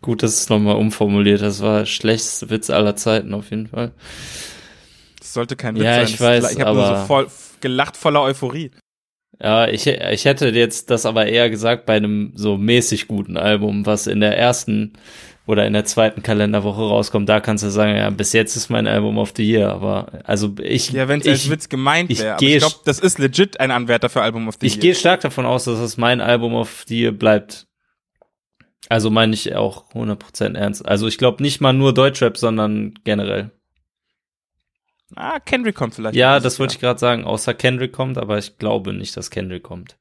Gut, 0.00 0.22
dass 0.22 0.34
es 0.34 0.48
nochmal 0.48 0.76
umformuliert. 0.76 1.42
Das 1.42 1.60
war 1.62 1.80
der 1.80 1.86
schlechteste 1.86 2.50
Witz 2.50 2.70
aller 2.70 2.96
Zeiten 2.96 3.34
auf 3.34 3.50
jeden 3.50 3.68
Fall. 3.68 3.92
Das 5.18 5.32
sollte 5.32 5.54
kein 5.56 5.76
Witz 5.76 5.84
Ja, 5.84 5.94
sein. 5.94 6.04
ich 6.06 6.12
Das- 6.12 6.20
weiß, 6.20 6.52
ich 6.52 6.60
habe 6.60 6.74
nur 6.78 6.86
so 6.86 7.06
voll 7.06 7.28
gelacht 7.60 7.96
voller 7.96 8.22
Euphorie. 8.22 8.72
Ja, 9.40 9.66
ich, 9.68 9.86
ich 9.86 10.24
hätte 10.24 10.48
jetzt 10.48 10.90
das 10.90 11.06
aber 11.06 11.26
eher 11.26 11.48
gesagt 11.50 11.86
bei 11.86 11.94
einem 11.96 12.32
so 12.34 12.56
mäßig 12.58 13.08
guten 13.08 13.36
Album, 13.36 13.86
was 13.86 14.06
in 14.06 14.20
der 14.20 14.36
ersten 14.36 14.92
oder 15.46 15.66
in 15.66 15.72
der 15.72 15.84
zweiten 15.84 16.22
Kalenderwoche 16.22 16.80
rauskommt. 16.82 17.28
Da 17.28 17.40
kannst 17.40 17.64
du 17.64 17.70
sagen, 17.70 17.96
ja, 17.96 18.10
bis 18.10 18.32
jetzt 18.32 18.54
ist 18.56 18.70
mein 18.70 18.86
Album 18.86 19.18
of 19.18 19.32
the 19.36 19.44
Year. 19.44 19.70
Aber 19.72 20.22
also 20.24 20.54
ich, 20.60 20.90
Ja, 20.92 21.08
wenn 21.08 21.20
es 21.20 21.26
als 21.26 21.44
ich, 21.44 21.50
Witz 21.50 21.68
gemeint 21.68 22.10
ich 22.10 22.20
wäre. 22.20 22.36
Geh 22.38 22.54
ich 22.54 22.58
glaube, 22.60 22.76
das 22.84 23.00
ist 23.00 23.18
legit 23.18 23.58
ein 23.58 23.70
Anwärter 23.70 24.08
für 24.08 24.22
Album 24.22 24.48
of 24.48 24.56
the 24.60 24.66
ich 24.66 24.74
Year. 24.74 24.80
gehe 24.82 24.94
stark 24.94 25.20
davon 25.22 25.46
aus, 25.46 25.64
dass 25.64 25.78
es 25.80 25.96
mein 25.96 26.20
Album 26.20 26.54
of 26.54 26.84
the 26.86 27.00
Year 27.00 27.12
bleibt. 27.12 27.66
Also 28.88 29.10
meine 29.10 29.34
ich 29.34 29.54
auch 29.56 29.90
100% 29.94 30.56
ernst. 30.56 30.86
Also 30.86 31.08
ich 31.08 31.18
glaube 31.18 31.42
nicht 31.42 31.60
mal 31.60 31.72
nur 31.72 31.94
Deutschrap, 31.94 32.36
sondern 32.36 32.94
generell. 33.04 33.50
Ah, 35.16 35.40
Kendrick 35.40 35.74
kommt 35.76 35.94
vielleicht. 35.94 36.14
Ja, 36.16 36.40
das 36.40 36.58
wollte 36.58 36.74
ich 36.74 36.80
gerade 36.80 36.98
sagen. 36.98 37.24
Außer 37.24 37.52
Kendrick 37.54 37.92
kommt, 37.92 38.16
aber 38.16 38.38
ich 38.38 38.58
glaube 38.58 38.92
nicht, 38.92 39.16
dass 39.16 39.30
Kendrick 39.30 39.62
kommt. 39.62 39.96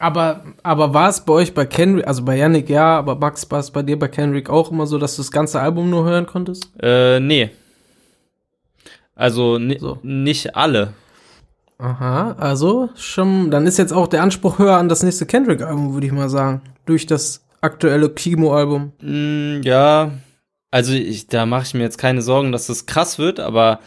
Aber, 0.00 0.44
aber 0.62 0.94
war 0.94 1.10
es 1.10 1.20
bei 1.20 1.34
euch 1.34 1.52
bei 1.52 1.66
Kendrick, 1.66 2.06
also 2.06 2.24
bei 2.24 2.34
Yannick 2.38 2.70
ja, 2.70 2.96
aber 2.96 3.16
Max, 3.16 3.50
war 3.50 3.60
es 3.60 3.70
bei 3.70 3.82
dir 3.82 3.98
bei 3.98 4.08
Kendrick 4.08 4.48
auch 4.48 4.70
immer 4.70 4.86
so, 4.86 4.96
dass 4.96 5.16
du 5.16 5.20
das 5.20 5.30
ganze 5.30 5.60
Album 5.60 5.90
nur 5.90 6.06
hören 6.06 6.24
konntest? 6.24 6.70
Äh, 6.82 7.20
nee. 7.20 7.50
Also 9.14 9.58
So. 9.78 9.98
nicht 10.02 10.56
alle. 10.56 10.94
Aha, 11.76 12.32
also 12.38 12.88
schon, 12.96 13.50
dann 13.50 13.66
ist 13.66 13.76
jetzt 13.76 13.92
auch 13.92 14.06
der 14.06 14.22
Anspruch 14.22 14.58
höher 14.58 14.78
an 14.78 14.88
das 14.88 15.02
nächste 15.02 15.26
Kendrick-Album, 15.26 15.92
würde 15.92 16.06
ich 16.06 16.12
mal 16.14 16.30
sagen. 16.30 16.62
Durch 16.86 17.04
das 17.04 17.44
aktuelle 17.60 18.08
Kimo-Album. 18.08 18.92
Mm, 19.02 19.60
ja, 19.64 20.12
also 20.70 20.94
ich, 20.94 21.26
da 21.26 21.44
mache 21.44 21.64
ich 21.64 21.74
mir 21.74 21.82
jetzt 21.82 21.98
keine 21.98 22.22
Sorgen, 22.22 22.52
dass 22.52 22.68
das 22.68 22.86
krass 22.86 23.18
wird, 23.18 23.38
aber 23.38 23.80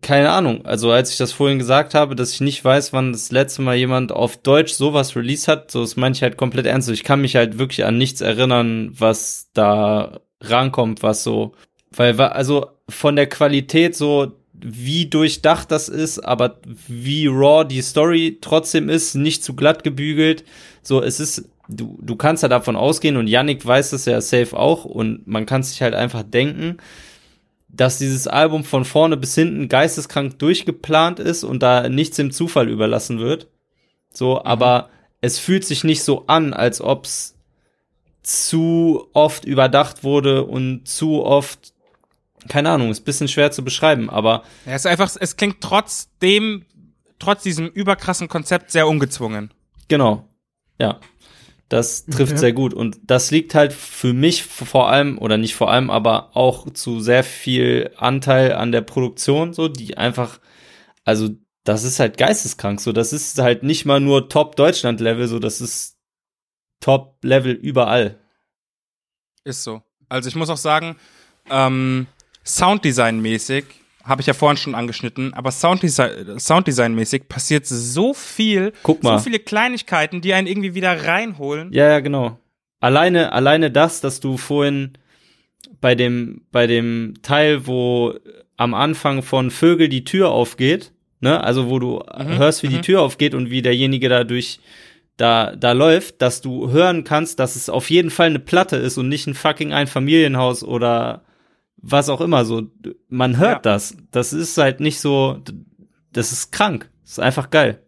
keine 0.00 0.30
Ahnung. 0.30 0.64
Also 0.64 0.90
als 0.90 1.10
ich 1.10 1.18
das 1.18 1.32
vorhin 1.32 1.58
gesagt 1.58 1.94
habe, 1.94 2.16
dass 2.16 2.32
ich 2.32 2.40
nicht 2.40 2.64
weiß, 2.64 2.92
wann 2.92 3.12
das 3.12 3.30
letzte 3.30 3.60
Mal 3.62 3.76
jemand 3.76 4.10
auf 4.10 4.38
Deutsch 4.38 4.72
sowas 4.72 5.14
released 5.14 5.46
hat, 5.46 5.70
so 5.70 5.86
meine 5.96 6.14
ich 6.14 6.22
halt 6.22 6.38
komplett 6.38 6.66
ernst. 6.66 6.88
Ich 6.88 7.04
kann 7.04 7.20
mich 7.20 7.36
halt 7.36 7.58
wirklich 7.58 7.84
an 7.84 7.98
nichts 7.98 8.22
erinnern, 8.22 8.92
was 8.98 9.50
da 9.52 10.20
rankommt, 10.40 11.02
was 11.02 11.22
so, 11.22 11.52
weil 11.90 12.18
also 12.18 12.66
von 12.88 13.14
der 13.14 13.28
Qualität 13.28 13.94
so 13.94 14.32
wie 14.54 15.06
durchdacht 15.06 15.70
das 15.70 15.88
ist, 15.88 16.20
aber 16.20 16.60
wie 16.86 17.26
raw 17.26 17.64
die 17.64 17.82
Story 17.82 18.38
trotzdem 18.40 18.88
ist, 18.88 19.14
nicht 19.14 19.44
zu 19.44 19.54
glatt 19.54 19.82
gebügelt. 19.84 20.44
So, 20.82 21.02
es 21.02 21.20
ist, 21.20 21.50
du, 21.68 21.98
du 22.00 22.16
kannst 22.16 22.42
ja 22.42 22.48
davon 22.48 22.76
ausgehen 22.76 23.16
und 23.16 23.26
Yannick 23.26 23.66
weiß 23.66 23.90
das 23.90 24.04
ja 24.06 24.20
safe 24.20 24.56
auch 24.56 24.84
und 24.84 25.26
man 25.26 25.46
kann 25.46 25.62
sich 25.62 25.82
halt 25.82 25.94
einfach 25.94 26.22
denken, 26.22 26.78
dass 27.72 27.98
dieses 27.98 28.26
Album 28.26 28.64
von 28.64 28.84
vorne 28.84 29.16
bis 29.16 29.34
hinten 29.34 29.68
geisteskrank 29.68 30.38
durchgeplant 30.38 31.18
ist 31.18 31.42
und 31.42 31.62
da 31.62 31.88
nichts 31.88 32.18
im 32.18 32.30
Zufall 32.30 32.68
überlassen 32.68 33.18
wird. 33.18 33.48
So, 34.12 34.44
aber 34.44 34.90
es 35.22 35.38
fühlt 35.38 35.64
sich 35.64 35.82
nicht 35.82 36.02
so 36.02 36.26
an, 36.26 36.52
als 36.52 36.82
ob's 36.82 37.34
zu 38.22 39.08
oft 39.14 39.44
überdacht 39.44 40.04
wurde 40.04 40.44
und 40.44 40.86
zu 40.86 41.24
oft, 41.24 41.72
keine 42.48 42.70
Ahnung, 42.70 42.90
ist 42.90 43.00
ein 43.00 43.04
bisschen 43.04 43.28
schwer 43.28 43.50
zu 43.50 43.64
beschreiben, 43.64 44.10
aber 44.10 44.42
Ja, 44.66 44.72
es 44.72 44.84
ist 44.84 44.86
einfach, 44.86 45.10
es 45.18 45.36
klingt 45.36 45.60
trotzdem, 45.60 46.66
trotz 47.18 47.42
diesem 47.42 47.68
überkrassen 47.68 48.28
Konzept 48.28 48.70
sehr 48.70 48.86
ungezwungen. 48.86 49.52
Genau. 49.88 50.28
Ja. 50.78 51.00
Das 51.72 52.04
trifft 52.04 52.32
Okay. 52.32 52.40
sehr 52.40 52.52
gut. 52.52 52.74
Und 52.74 52.98
das 53.04 53.30
liegt 53.30 53.54
halt 53.54 53.72
für 53.72 54.12
mich 54.12 54.42
vor 54.42 54.90
allem, 54.90 55.16
oder 55.16 55.38
nicht 55.38 55.54
vor 55.54 55.70
allem, 55.70 55.88
aber 55.88 56.36
auch 56.36 56.68
zu 56.70 57.00
sehr 57.00 57.24
viel 57.24 57.90
Anteil 57.96 58.52
an 58.52 58.72
der 58.72 58.82
Produktion, 58.82 59.54
so, 59.54 59.68
die 59.68 59.96
einfach, 59.96 60.38
also, 61.04 61.30
das 61.64 61.84
ist 61.84 61.98
halt 61.98 62.18
geisteskrank, 62.18 62.78
so, 62.78 62.92
das 62.92 63.14
ist 63.14 63.38
halt 63.38 63.62
nicht 63.62 63.86
mal 63.86 64.00
nur 64.00 64.28
Top-Deutschland-Level, 64.28 65.28
so, 65.28 65.38
das 65.38 65.62
ist 65.62 65.96
Top-Level 66.80 67.52
überall. 67.52 68.18
Ist 69.44 69.64
so. 69.64 69.82
Also 70.10 70.28
ich 70.28 70.36
muss 70.36 70.50
auch 70.50 70.58
sagen, 70.58 70.96
ähm, 71.48 72.06
Sounddesign-mäßig, 72.44 73.64
habe 74.04 74.20
ich 74.20 74.26
ja 74.26 74.34
vorhin 74.34 74.56
schon 74.56 74.74
angeschnitten, 74.74 75.34
aber 75.34 75.50
Sounddesign- 75.50 76.38
Sounddesign-mäßig 76.38 77.28
passiert 77.28 77.66
so 77.66 78.14
viel, 78.14 78.72
Guck 78.82 79.02
mal. 79.02 79.18
so 79.18 79.24
viele 79.24 79.38
Kleinigkeiten, 79.38 80.20
die 80.20 80.34
einen 80.34 80.46
irgendwie 80.46 80.74
wieder 80.74 81.06
reinholen. 81.06 81.72
Ja, 81.72 81.88
ja, 81.88 82.00
genau. 82.00 82.38
Alleine, 82.80 83.32
alleine 83.32 83.70
das, 83.70 84.00
dass 84.00 84.20
du 84.20 84.36
vorhin 84.36 84.92
bei 85.80 85.94
dem, 85.94 86.42
bei 86.50 86.66
dem 86.66 87.14
Teil, 87.22 87.66
wo 87.66 88.14
am 88.56 88.74
Anfang 88.74 89.22
von 89.22 89.50
Vögel 89.50 89.88
die 89.88 90.04
Tür 90.04 90.30
aufgeht, 90.30 90.92
ne, 91.20 91.42
also 91.42 91.70
wo 91.70 91.78
du 91.78 92.00
hörst, 92.16 92.62
wie 92.62 92.68
die 92.68 92.80
Tür 92.80 93.02
aufgeht 93.02 93.34
und 93.34 93.50
wie 93.50 93.62
derjenige 93.62 94.08
da 94.08 94.24
durch, 94.24 94.60
da, 95.16 95.54
da 95.54 95.72
läuft, 95.72 96.22
dass 96.22 96.40
du 96.40 96.70
hören 96.70 97.04
kannst, 97.04 97.38
dass 97.38 97.54
es 97.56 97.68
auf 97.68 97.90
jeden 97.90 98.10
Fall 98.10 98.26
eine 98.26 98.38
Platte 98.40 98.76
ist 98.76 98.98
und 98.98 99.08
nicht 99.08 99.26
ein 99.26 99.34
fucking 99.34 99.72
Einfamilienhaus 99.72 100.64
oder 100.64 101.22
was 101.82 102.08
auch 102.08 102.20
immer 102.20 102.44
so. 102.44 102.62
Man 103.08 103.36
hört 103.38 103.66
Ja. 103.66 103.72
das. 103.72 103.96
Das 104.10 104.32
ist 104.32 104.56
halt 104.56 104.80
nicht 104.80 105.00
so, 105.00 105.40
das 106.12 106.32
ist 106.32 106.52
krank. 106.52 106.88
Das 107.02 107.12
ist 107.12 107.18
einfach 107.20 107.50
geil. 107.50 107.82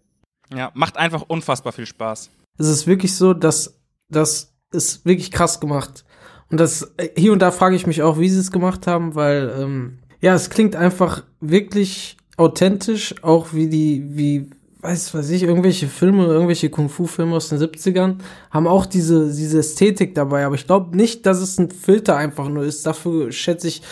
Ja, 0.55 0.71
macht 0.75 0.97
einfach 0.97 1.23
unfassbar 1.29 1.73
viel 1.73 1.87
Spaß. 1.87 2.31
Es 2.59 2.69
ist 2.69 2.87
wirklich 2.87 3.15
so, 3.17 3.33
dass 3.35 3.81
das 4.11 4.55
ist 4.73 5.05
wirklich 5.07 5.31
krass 5.31 5.61
gemacht. 5.61 6.05
Und 6.51 6.59
das 6.61 6.93
äh, 6.99 7.09
hier 7.17 7.33
und 7.33 7.39
da 7.41 7.51
frage 7.51 7.75
ich 7.77 7.87
mich 7.87 8.03
auch, 8.03 8.19
wie 8.19 8.29
sie 8.29 8.39
es 8.39 8.51
gemacht 8.53 8.87
haben, 8.87 9.15
weil 9.15 9.53
ähm, 9.59 9.99
ja, 10.21 10.35
es 10.35 10.51
klingt 10.51 10.77
einfach 10.77 11.25
wirklich 11.41 12.17
authentisch, 12.37 13.15
auch 13.23 13.53
wie 13.53 13.69
die, 13.69 14.05
wie 14.17 14.51
weiß 14.85 15.15
weiß 15.15 15.31
ich, 15.31 15.43
irgendwelche 15.43 15.89
Filme, 15.89 16.27
irgendwelche 16.27 16.69
Kung-Fu-Filme 16.69 17.35
aus 17.35 17.49
den 17.49 17.59
70ern 17.59 18.17
haben 18.51 18.67
auch 18.67 18.85
diese, 18.87 19.33
diese 19.33 19.61
Ästhetik 19.61 20.15
dabei. 20.15 20.45
Aber 20.45 20.55
ich 20.55 20.67
glaube 20.67 20.97
nicht, 20.97 21.25
dass 21.25 21.39
es 21.39 21.59
ein 21.59 21.71
Filter 21.71 22.17
einfach 22.17 22.49
nur 22.49 22.65
ist. 22.65 22.87
Dafür 22.87 23.33
schätze 23.33 23.69
ich 23.69 23.83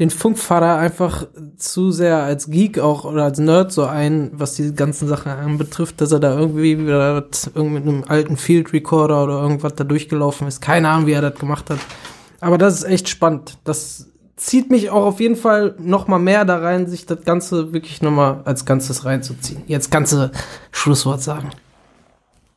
den 0.00 0.10
Funkvater 0.10 0.76
einfach 0.76 1.26
zu 1.56 1.92
sehr 1.92 2.22
als 2.22 2.50
Geek 2.50 2.78
auch 2.78 3.04
oder 3.04 3.24
als 3.24 3.38
Nerd 3.38 3.70
so 3.70 3.84
ein, 3.84 4.30
was 4.32 4.54
die 4.54 4.74
ganzen 4.74 5.06
Sachen 5.06 5.30
anbetrifft, 5.30 6.00
dass 6.00 6.10
er 6.10 6.20
da 6.20 6.36
irgendwie 6.36 6.78
wieder 6.78 7.22
mit 7.54 7.82
einem 7.82 8.04
alten 8.08 8.36
Field 8.36 8.72
Recorder 8.72 9.22
oder 9.22 9.42
irgendwas 9.42 9.74
da 9.74 9.84
durchgelaufen 9.84 10.48
ist. 10.48 10.60
Keine 10.60 10.88
Ahnung, 10.88 11.06
wie 11.06 11.12
er 11.12 11.22
das 11.22 11.38
gemacht 11.38 11.70
hat. 11.70 11.78
Aber 12.40 12.58
das 12.58 12.78
ist 12.78 12.84
echt 12.84 13.08
spannend. 13.08 13.58
Das 13.64 14.09
zieht 14.40 14.70
mich 14.70 14.88
auch 14.88 15.04
auf 15.04 15.20
jeden 15.20 15.36
Fall 15.36 15.74
noch 15.78 16.08
mal 16.08 16.18
mehr 16.18 16.46
da 16.46 16.58
rein, 16.58 16.86
sich 16.86 17.04
das 17.04 17.24
Ganze 17.24 17.74
wirklich 17.74 18.00
noch 18.00 18.10
mal 18.10 18.40
als 18.46 18.64
Ganzes 18.64 19.04
reinzuziehen. 19.04 19.62
Jetzt 19.66 19.90
ganze 19.90 20.30
Schlusswort 20.72 21.20
sagen. 21.20 21.50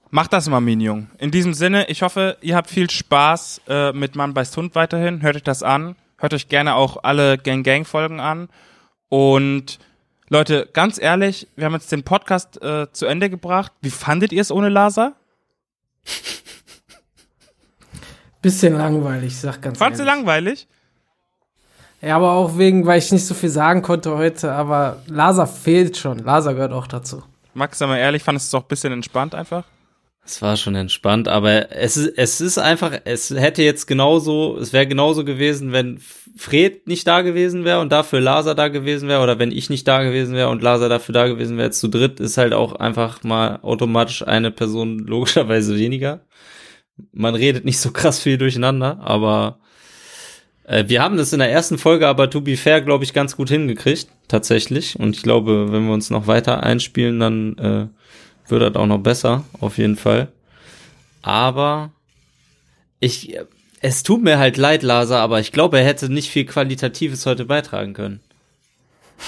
Macht 0.10 0.32
das 0.32 0.48
mal, 0.48 0.62
Minion. 0.62 1.10
In 1.18 1.32
diesem 1.32 1.54
Sinne, 1.54 1.90
ich 1.90 2.02
hoffe, 2.02 2.38
ihr 2.40 2.56
habt 2.56 2.70
viel 2.70 2.90
Spaß 2.90 3.62
äh, 3.68 3.92
mit 3.92 4.16
Mann 4.16 4.34
beißt 4.34 4.56
Hund 4.56 4.76
weiterhin. 4.76 5.22
Hört 5.22 5.36
euch 5.36 5.44
das 5.44 5.62
an. 5.62 5.98
Hört 6.18 6.34
euch 6.34 6.48
gerne 6.48 6.76
auch 6.76 7.04
alle 7.04 7.38
Gang 7.38 7.66
Gang 7.66 7.86
Folgen 7.86 8.22
an. 8.22 8.48
Und 9.10 9.80
Leute, 10.30 10.70
ganz 10.72 11.02
ehrlich, 11.02 11.50
wir 11.58 11.66
haben 11.66 11.74
jetzt 11.74 11.92
den 11.92 12.04
Podcast 12.04 12.62
äh, 12.62 12.88
zu 12.94 13.08
Ende 13.08 13.30
gebracht. 13.30 13.74
Wie 13.82 13.90
fandet 13.90 14.32
ihr 14.32 14.42
es 14.42 14.52
ohne 14.52 14.70
Lasa? 14.70 15.14
Bisschen 18.42 18.74
langweilig, 18.74 19.38
sag 19.38 19.62
ganz 19.62 19.78
Fandst 19.78 20.00
du 20.00 20.06
ehrlich. 20.06 20.16
langweilig? 20.16 20.68
Ja, 22.04 22.18
aber 22.18 22.34
auch 22.34 22.58
wegen, 22.58 22.86
weil 22.86 23.00
ich 23.00 23.12
nicht 23.14 23.26
so 23.26 23.34
viel 23.34 23.50
sagen 23.50 23.82
konnte 23.82 24.18
heute, 24.18 24.52
aber 24.52 24.98
Lasa 25.08 25.46
fehlt 25.46 25.96
schon. 25.96 26.20
Lasa 26.20 26.52
gehört 26.52 26.74
auch 26.74 26.88
dazu. 26.88 27.24
Max, 27.54 27.78
sag 27.78 27.88
mal 27.88 27.98
ehrlich, 27.98 28.24
fandest 28.24 28.52
du 28.52 28.58
es 28.58 28.62
auch 28.62 28.66
ein 28.66 28.68
bisschen 28.68 28.92
entspannt 28.92 29.34
einfach? 29.34 29.64
Es 30.26 30.42
war 30.42 30.58
schon 30.58 30.76
entspannt, 30.76 31.28
aber 31.28 31.72
es 31.72 31.96
ist, 31.96 32.18
es 32.18 32.42
ist 32.42 32.58
einfach, 32.58 32.94
es 33.06 33.30
hätte 33.30 33.62
jetzt 33.62 33.88
genauso, 33.88 34.58
es 34.58 34.74
wäre 34.74 34.88
genauso 34.88 35.24
gewesen, 35.24 35.72
wenn 35.72 36.00
Fred 36.36 36.88
nicht 36.88 37.08
da 37.08 37.22
gewesen 37.22 37.64
wäre 37.64 37.80
und 37.80 37.92
dafür 37.92 38.20
Lasa 38.20 38.54
da 38.54 38.68
gewesen 38.68 39.08
wäre 39.08 39.22
oder 39.22 39.40
wenn 39.40 39.52
ich 39.52 39.70
nicht 39.70 39.88
da 39.88 40.04
gewesen 40.04 40.36
wäre 40.36 40.50
und 40.50 40.62
Lasa 40.62 40.90
dafür 40.90 41.14
da 41.14 41.28
gewesen 41.28 41.58
wäre. 41.58 41.72
Zu 41.72 41.90
dritt 41.90 42.20
ist 42.20 42.38
halt 42.38 42.54
auch 42.54 42.76
einfach 42.76 43.24
mal 43.24 43.60
automatisch 43.62 44.26
eine 44.26 44.52
Person 44.52 45.00
logischerweise 45.00 45.78
weniger. 45.78 46.22
Man 47.12 47.36
redet 47.36 47.66
nicht 47.66 47.80
so 47.80 47.92
krass 47.92 48.20
viel 48.20 48.38
durcheinander, 48.38 49.00
aber 49.02 49.60
wir 50.66 51.02
haben 51.02 51.18
das 51.18 51.34
in 51.34 51.40
der 51.40 51.52
ersten 51.52 51.78
Folge 51.78 52.08
aber 52.08 52.30
to 52.30 52.42
be 52.42 52.56
fair, 52.56 52.82
glaube 52.82 53.04
ich, 53.04 53.14
ganz 53.14 53.36
gut 53.36 53.50
hingekriegt, 53.50 54.08
tatsächlich. 54.28 54.98
Und 55.00 55.16
ich 55.16 55.24
glaube, 55.24 55.72
wenn 55.72 55.86
wir 55.88 55.94
uns 55.94 56.10
noch 56.10 56.28
weiter 56.28 56.64
einspielen, 56.64 57.20
dann 57.20 57.58
äh, 57.58 58.50
wird 58.50 58.62
das 58.62 58.76
auch 58.76 58.88
noch 58.88 59.00
besser, 59.00 59.44
auf 59.60 59.78
jeden 59.78 59.98
Fall. 59.98 60.30
Aber 61.22 61.92
ich, 63.00 63.38
es 63.82 64.04
tut 64.04 64.24
mir 64.24 64.38
halt 64.38 64.58
leid, 64.58 64.84
Lasa, 64.84 65.22
aber 65.22 65.40
ich 65.40 65.52
glaube, 65.52 65.80
er 65.80 65.86
hätte 65.86 66.12
nicht 66.12 66.30
viel 66.30 66.46
Qualitatives 66.46 67.26
heute 67.26 67.46
beitragen 67.46 67.94
können. 67.94 68.22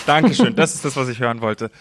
Dankeschön, 0.05 0.55
das 0.55 0.75
ist 0.75 0.85
das, 0.85 0.95
was 0.95 1.09
ich 1.09 1.19
hören 1.19 1.41
wollte. 1.41 1.71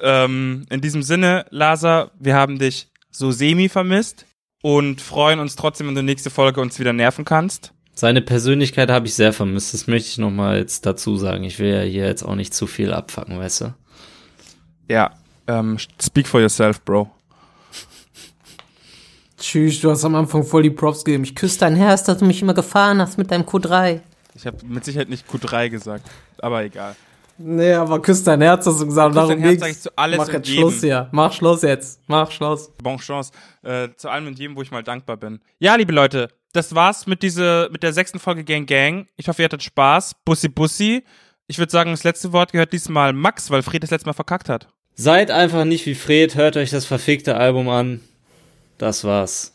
Ähm, 0.00 0.66
in 0.70 0.80
diesem 0.80 1.02
Sinne, 1.02 1.46
Lasa, 1.50 2.10
wir 2.18 2.34
haben 2.34 2.58
dich 2.58 2.88
so 3.10 3.30
semi 3.30 3.68
vermisst 3.68 4.26
und 4.62 5.00
freuen 5.00 5.40
uns 5.40 5.56
trotzdem, 5.56 5.88
wenn 5.88 5.94
du 5.94 6.02
nächste 6.02 6.30
Folge 6.30 6.60
uns 6.60 6.78
wieder 6.78 6.92
nerven 6.92 7.24
kannst. 7.24 7.72
Seine 7.98 8.22
Persönlichkeit 8.22 8.92
habe 8.92 9.08
ich 9.08 9.14
sehr 9.14 9.32
vermisst. 9.32 9.74
Das 9.74 9.88
möchte 9.88 10.08
ich 10.08 10.18
noch 10.18 10.30
mal 10.30 10.58
jetzt 10.58 10.86
dazu 10.86 11.16
sagen. 11.16 11.42
Ich 11.42 11.58
will 11.58 11.74
ja 11.74 11.80
hier 11.80 12.06
jetzt 12.06 12.22
auch 12.22 12.36
nicht 12.36 12.54
zu 12.54 12.68
viel 12.68 12.92
abfacken, 12.92 13.40
weißt 13.40 13.62
du? 13.62 13.74
Ja, 14.86 15.10
ähm, 15.48 15.78
speak 16.00 16.28
for 16.28 16.40
yourself, 16.40 16.80
Bro. 16.82 17.10
Tschüss, 19.36 19.80
du 19.80 19.90
hast 19.90 20.04
am 20.04 20.14
Anfang 20.14 20.44
voll 20.44 20.62
die 20.62 20.70
Props 20.70 21.04
gegeben. 21.04 21.24
Ich 21.24 21.34
küsse 21.34 21.58
dein 21.58 21.74
Herz, 21.74 22.04
dass 22.04 22.18
du 22.18 22.24
mich 22.24 22.40
immer 22.40 22.54
gefahren 22.54 23.00
hast 23.00 23.18
mit 23.18 23.32
deinem 23.32 23.42
Q3. 23.42 23.98
Ich 24.36 24.46
habe 24.46 24.58
mit 24.64 24.84
Sicherheit 24.84 25.08
nicht 25.08 25.28
Q3 25.28 25.68
gesagt, 25.68 26.08
aber 26.40 26.62
egal. 26.62 26.94
Nee, 27.36 27.72
aber 27.72 28.00
küss 28.00 28.22
dein 28.22 28.42
Herz, 28.42 28.64
hast 28.64 28.80
du 28.80 28.86
gesagt. 28.86 29.12
Küss 29.12 29.26
dein 29.26 29.42
Darum 29.42 29.58
Herz 29.58 29.66
ich 29.66 29.80
zu 29.80 29.90
alles 29.98 30.18
Mach 30.18 30.28
jetzt 30.28 30.46
jedem. 30.48 30.60
Schluss 30.60 30.80
hier. 30.82 31.08
Mach 31.10 31.32
Schluss 31.32 31.62
jetzt. 31.62 32.00
Mach 32.06 32.30
Schluss. 32.30 32.70
Bon 32.80 32.98
Chance. 32.98 33.32
Äh, 33.64 33.88
zu 33.96 34.08
allem 34.08 34.28
und 34.28 34.38
jedem, 34.38 34.54
wo 34.54 34.62
ich 34.62 34.70
mal 34.70 34.84
dankbar 34.84 35.16
bin. 35.16 35.40
Ja, 35.58 35.74
liebe 35.74 35.92
Leute, 35.92 36.28
das 36.52 36.74
war's 36.74 37.06
mit 37.06 37.22
diese, 37.22 37.68
mit 37.70 37.82
der 37.82 37.92
sechsten 37.92 38.18
Folge 38.18 38.44
Gang 38.44 38.68
Gang. 38.68 39.08
Ich 39.16 39.28
hoffe, 39.28 39.42
ihr 39.42 39.44
hattet 39.46 39.62
Spaß. 39.62 40.16
Bussi 40.24 40.48
Bussi. 40.48 41.04
Ich 41.46 41.58
würde 41.58 41.72
sagen, 41.72 41.90
das 41.90 42.04
letzte 42.04 42.32
Wort 42.32 42.52
gehört 42.52 42.72
diesmal 42.72 43.12
Max, 43.12 43.50
weil 43.50 43.62
Fred 43.62 43.82
das 43.82 43.90
letzte 43.90 44.06
Mal 44.06 44.14
verkackt 44.14 44.48
hat. 44.48 44.68
Seid 44.94 45.30
einfach 45.30 45.64
nicht 45.64 45.86
wie 45.86 45.94
Fred, 45.94 46.34
hört 46.34 46.56
euch 46.56 46.70
das 46.70 46.84
verfickte 46.84 47.36
Album 47.36 47.68
an. 47.68 48.00
Das 48.78 49.04
war's. 49.04 49.54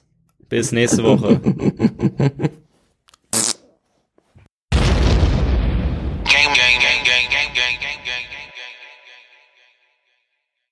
Bis 0.49 0.71
nächste 0.71 1.03
Woche. 1.03 1.39